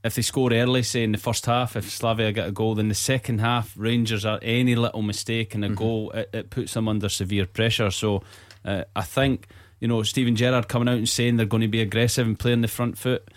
[0.02, 2.88] if they score early, say in the first half, if Slavia get a goal, then
[2.88, 6.88] the second half, Rangers are any little mistake and a goal, it, it puts them
[6.88, 7.90] under severe pressure.
[7.90, 8.22] So
[8.64, 9.48] uh, I think
[9.78, 12.62] you know Steven Gerrard coming out and saying they're going to be aggressive and playing
[12.62, 13.28] the front foot.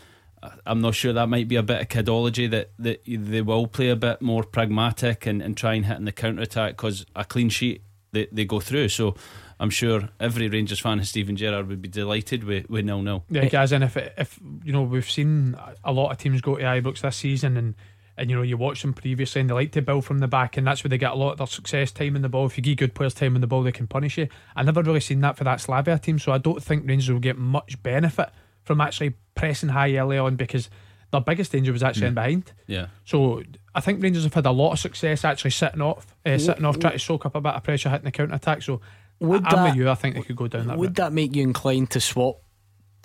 [0.66, 3.90] I'm not sure that might be a bit of kidology that, that they will play
[3.90, 7.24] a bit more pragmatic and, and try and hit in the counter attack because a
[7.24, 7.82] clean sheet
[8.12, 8.90] they, they go through.
[8.90, 9.16] So
[9.64, 13.24] I'm sure every Rangers fan of Steven Gerrard would be delighted with, with nil nil.
[13.30, 16.64] Yeah, guys, and if if you know we've seen a lot of teams go to
[16.64, 17.76] Ibrox this season, and
[18.16, 20.58] And you know, you watch them previously and they like to build from the back,
[20.58, 22.46] and that's where they get a lot of their success time in the ball.
[22.46, 24.28] If you give good players time in the ball, they can punish you.
[24.56, 27.20] I never really seen that for that Slavia team, so I don't think Rangers will
[27.20, 28.30] get much benefit
[28.62, 30.70] from actually pressing high early on because
[31.12, 32.52] their biggest danger was actually in behind.
[32.68, 32.88] Yeah.
[33.06, 33.42] So
[33.74, 36.80] I think Rangers have had a lot of success actually sitting off, uh, sitting off,
[36.80, 38.62] trying to soak up a bit of pressure, hitting the counter attack.
[38.62, 38.82] So
[39.24, 39.90] Would I'm that- with you.
[39.90, 40.78] I think they could go down that.
[40.78, 40.96] Would route.
[40.98, 42.38] that make you inclined to swap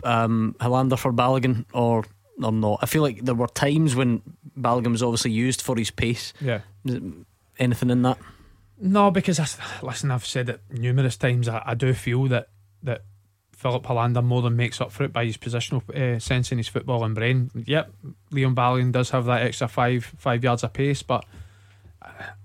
[0.05, 2.05] um, Helander for Balogun or
[2.43, 2.81] or not?
[2.83, 4.23] I feel like there were times when
[4.59, 6.33] Balogun was obviously used for his pace.
[6.41, 6.61] Yeah.
[7.59, 8.19] Anything in that?
[8.81, 9.47] No, because I,
[9.85, 11.49] listen, I've said it numerous times.
[11.49, 12.49] I, I do feel that
[12.85, 13.03] that
[13.57, 16.69] Filip Helander more than makes up for it by his positional uh, sense in his
[16.69, 17.51] football and brain.
[17.55, 17.93] Yep,
[18.31, 21.25] Leon Balogun does have that extra five five yards of pace, but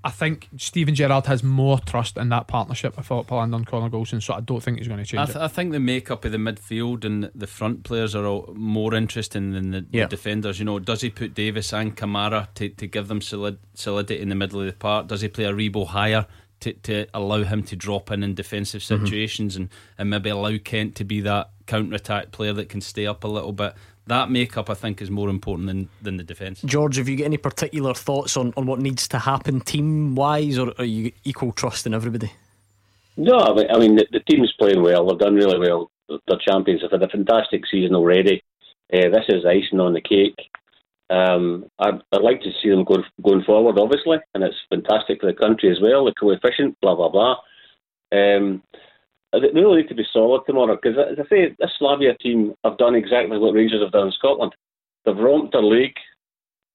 [0.03, 3.89] I think Steven Gerrard has more trust in that partnership with Filip Helander and Connor
[3.89, 5.41] Goldson, so I don't think he's going to I, change th- it.
[5.41, 9.51] I think the makeup of the midfield and the front players are all more interesting
[9.51, 10.59] than the, the defenders.
[10.59, 14.29] You know, does he put Davis and Kamara to, to give them solid, solidity in
[14.29, 15.07] the middle of the park?
[15.07, 16.25] Does he play Aribo higher
[16.59, 18.95] to, to allow him to drop in in defensive Mm-hmm.
[19.03, 19.05] Mhm.
[19.07, 23.07] situations and, and maybe allow Kent to be that counter attack player that can stay
[23.07, 23.73] up a little bit?
[24.07, 26.61] That makeup, I think, is more important than, than the defence.
[26.65, 30.57] George, have you got any particular thoughts on, on what needs to happen team wise,
[30.57, 32.31] or are you equal trust in everybody?
[33.15, 35.07] No, I mean, I mean the, the team's playing well.
[35.07, 35.89] They've done really well.
[36.09, 36.81] They're champions.
[36.81, 38.43] They've had a fantastic season already.
[38.91, 40.37] Uh, this is icing on the cake.
[41.09, 45.27] Um, I'd, I'd like to see them go, going forward, obviously, and it's fantastic for
[45.27, 46.05] the country as well.
[46.05, 47.35] The coefficient, blah blah blah.
[48.11, 48.63] Um,
[49.39, 52.77] they really need to be solid tomorrow because, as I say, this Slavia team have
[52.77, 54.53] done exactly what Rangers have done in Scotland.
[55.05, 55.97] They've romped their league.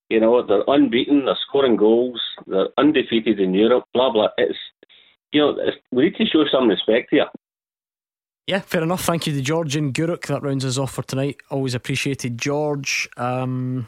[0.08, 1.26] You know, they're unbeaten.
[1.26, 2.20] They're scoring goals.
[2.46, 3.84] They're undefeated in Europe.
[3.94, 4.28] Blah blah.
[4.38, 4.58] It's
[5.32, 7.26] you know, it's, we need to show some respect here.
[8.46, 9.04] Yeah, fair enough.
[9.04, 10.26] Thank you to George and Gourock.
[10.26, 11.36] That rounds us off for tonight.
[11.50, 12.38] Always appreciated.
[12.38, 13.86] George, um,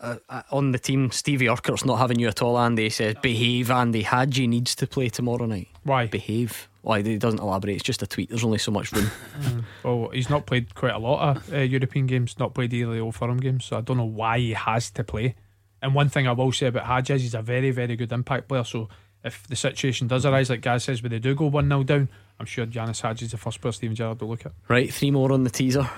[0.00, 2.84] uh, uh, on the team, Stevie Urquhart's not having you at all, Andy.
[2.84, 4.02] He says, behave, Andy.
[4.02, 5.68] Hagi needs to play tomorrow night.
[5.84, 6.08] Why?
[6.08, 6.68] Behave.
[6.86, 7.02] Why?
[7.02, 7.74] He doesn't elaborate.
[7.74, 8.28] It's just a tweet.
[8.28, 9.10] There's only so much room.
[9.40, 9.64] Mm.
[9.82, 12.94] Well, he's not played quite a lot of uh, European games, not played either of
[12.94, 15.34] the Old Firm games, so I don't know why he has to play.
[15.82, 18.46] And one thing I will say about Hagi is he's a very, very good impact
[18.48, 18.62] player.
[18.62, 18.88] So
[19.24, 22.08] if the situation does arise, like Gaz says, where they do go 1 0 down,
[22.38, 24.52] I'm sure Ianis Hagi's the first player Steven Gerrard will look at.
[24.68, 25.90] right, three more on the teaser.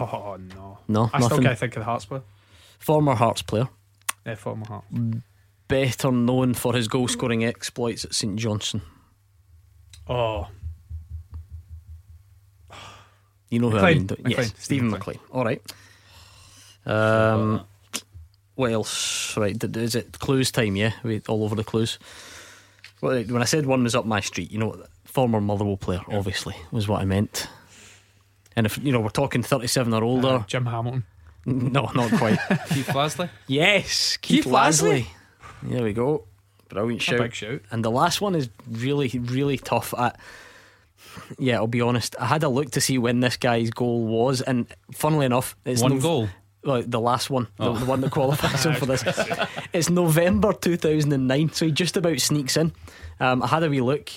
[0.00, 0.78] Oh, no.
[0.88, 2.22] No, I still can't think of the Hearts player.
[2.80, 3.68] Former Hearts player.
[4.26, 4.84] Yeah, former Heart.
[5.68, 8.82] Better known for his goal scoring exploits at St Johnstone.
[10.14, 10.48] Oh,
[13.50, 14.06] You know who I mean?
[14.06, 14.20] don't.
[14.28, 15.18] Yes, Stephen McLean.
[15.30, 15.60] All right.
[16.86, 17.62] Um,
[18.54, 19.36] what else?
[19.36, 20.74] Right, d- is it clues time?
[20.76, 21.98] Yeah, we all over the clues.
[23.00, 26.54] Well, when I said one was up my street, you know, former Motherwell player, obviously,
[26.70, 27.48] was what I meant.
[28.56, 30.28] And if you know, we're talking thirty-seven or older.
[30.28, 31.04] Uh, Jim Hamilton.
[31.44, 32.38] No, not quite.
[32.68, 33.28] Keith Lasley?
[33.48, 35.06] Yes, Keith, Keith Lasley.
[35.06, 35.06] Lasley.
[35.64, 36.24] There we go.
[36.72, 37.18] Brilliant shout.
[37.20, 37.60] big shout.
[37.70, 39.92] And the last one is really, really tough.
[39.96, 40.18] At
[41.38, 42.16] yeah, I'll be honest.
[42.18, 45.82] I had a look to see when this guy's goal was, and funnily enough, it's
[45.82, 46.28] One Nov- goal?
[46.64, 47.74] Well, the last one, the- Oh.
[47.76, 49.02] the, one that qualifies him for this.
[49.72, 52.72] It's November 2009, so he just about sneaks in.
[53.18, 54.10] Um, I had a wee look.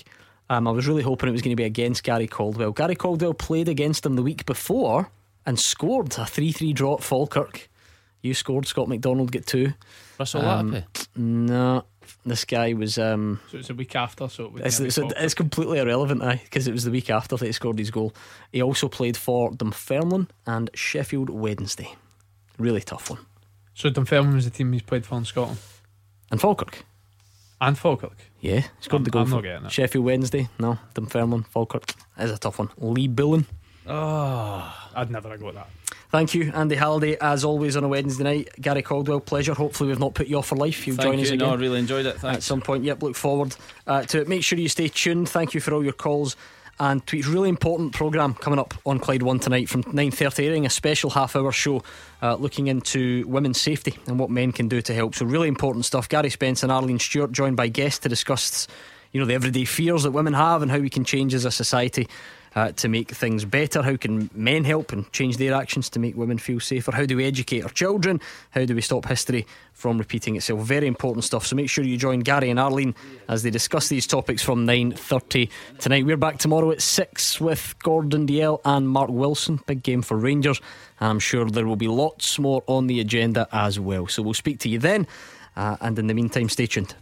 [0.50, 2.72] Um, I was really hoping it was going to be against Gary Caldwell.
[2.72, 5.10] Gary Caldwell played against him the week before
[5.46, 7.68] and scored a 3 3 draw at Falkirk.
[8.22, 9.74] You scored, Scott McDonald get two.
[10.20, 11.08] Russell Um, Latapy?
[11.16, 11.84] No,
[12.26, 12.98] this guy was.
[12.98, 16.68] Um, So it's a week after, so it it's, it's, it's completely irrelevant, aye, because
[16.68, 18.14] it was the week after that he scored his goal.
[18.52, 21.96] He also played for Dunfermline and Sheffield Wednesday.
[22.58, 23.20] Really tough one.
[23.74, 25.60] So Dunfermline was the team he's played for in Scotland.
[26.32, 26.86] And Falkirk.
[27.62, 28.18] And Falkirk.
[28.42, 29.24] Yeah, he scored the goal.
[29.24, 29.70] I'm not for.
[29.70, 30.50] Sheffield Wednesday.
[30.60, 31.94] No, Dunfermline, Falkirk.
[32.18, 32.70] Is a tough one.
[32.78, 33.46] Lee Bullen.
[33.88, 35.70] Oh, I'd never have got that.
[36.12, 38.50] Thank you, Andy Halliday, as always on a Wednesday night.
[38.62, 39.54] Gary Caldwell, pleasure.
[39.54, 40.88] Hopefully, we've not put you off for life.
[40.88, 41.48] You'll Thank join us again.
[41.48, 42.24] No, I really enjoyed it.
[42.24, 42.84] at some point.
[42.84, 43.56] Yep, look forward
[43.86, 44.28] uh, to it.
[44.28, 45.28] Make sure you stay tuned.
[45.28, 46.38] Thank you for all your calls
[46.80, 47.28] and tweets.
[47.28, 51.10] Really important programme coming up on Clyde One tonight from nine thirty, airing a special
[51.10, 51.84] half hour show
[52.22, 55.16] uh, looking into women's safety and what men can do to help.
[55.16, 56.08] So really important stuff.
[56.08, 58.68] Gary Spence and Arlene Stewart joined by guests to discuss,
[59.12, 61.52] you know, the everyday fears that women have and how we can change as a
[61.52, 62.08] society.
[62.56, 66.16] Uh, to make things better, how can men help and change their actions to make
[66.16, 66.94] women feel safer?
[66.94, 68.22] How do we educate our children?
[68.52, 70.62] How do we stop history from repeating itself?
[70.62, 71.46] Very important stuff.
[71.46, 72.96] So make sure you join Gary and Arlene
[73.28, 75.50] as they discuss these topics from nine thirty
[75.80, 76.06] tonight.
[76.06, 79.60] We're back tomorrow at six with Gordon Dalziel and Mark Wilson.
[79.68, 80.62] Big game for Rangers,
[81.02, 84.08] and I'm sure there will be lots more on the agenda as well.
[84.08, 85.08] So we'll speak to you then,
[85.58, 86.96] uh, and in the meantime, stay tuned.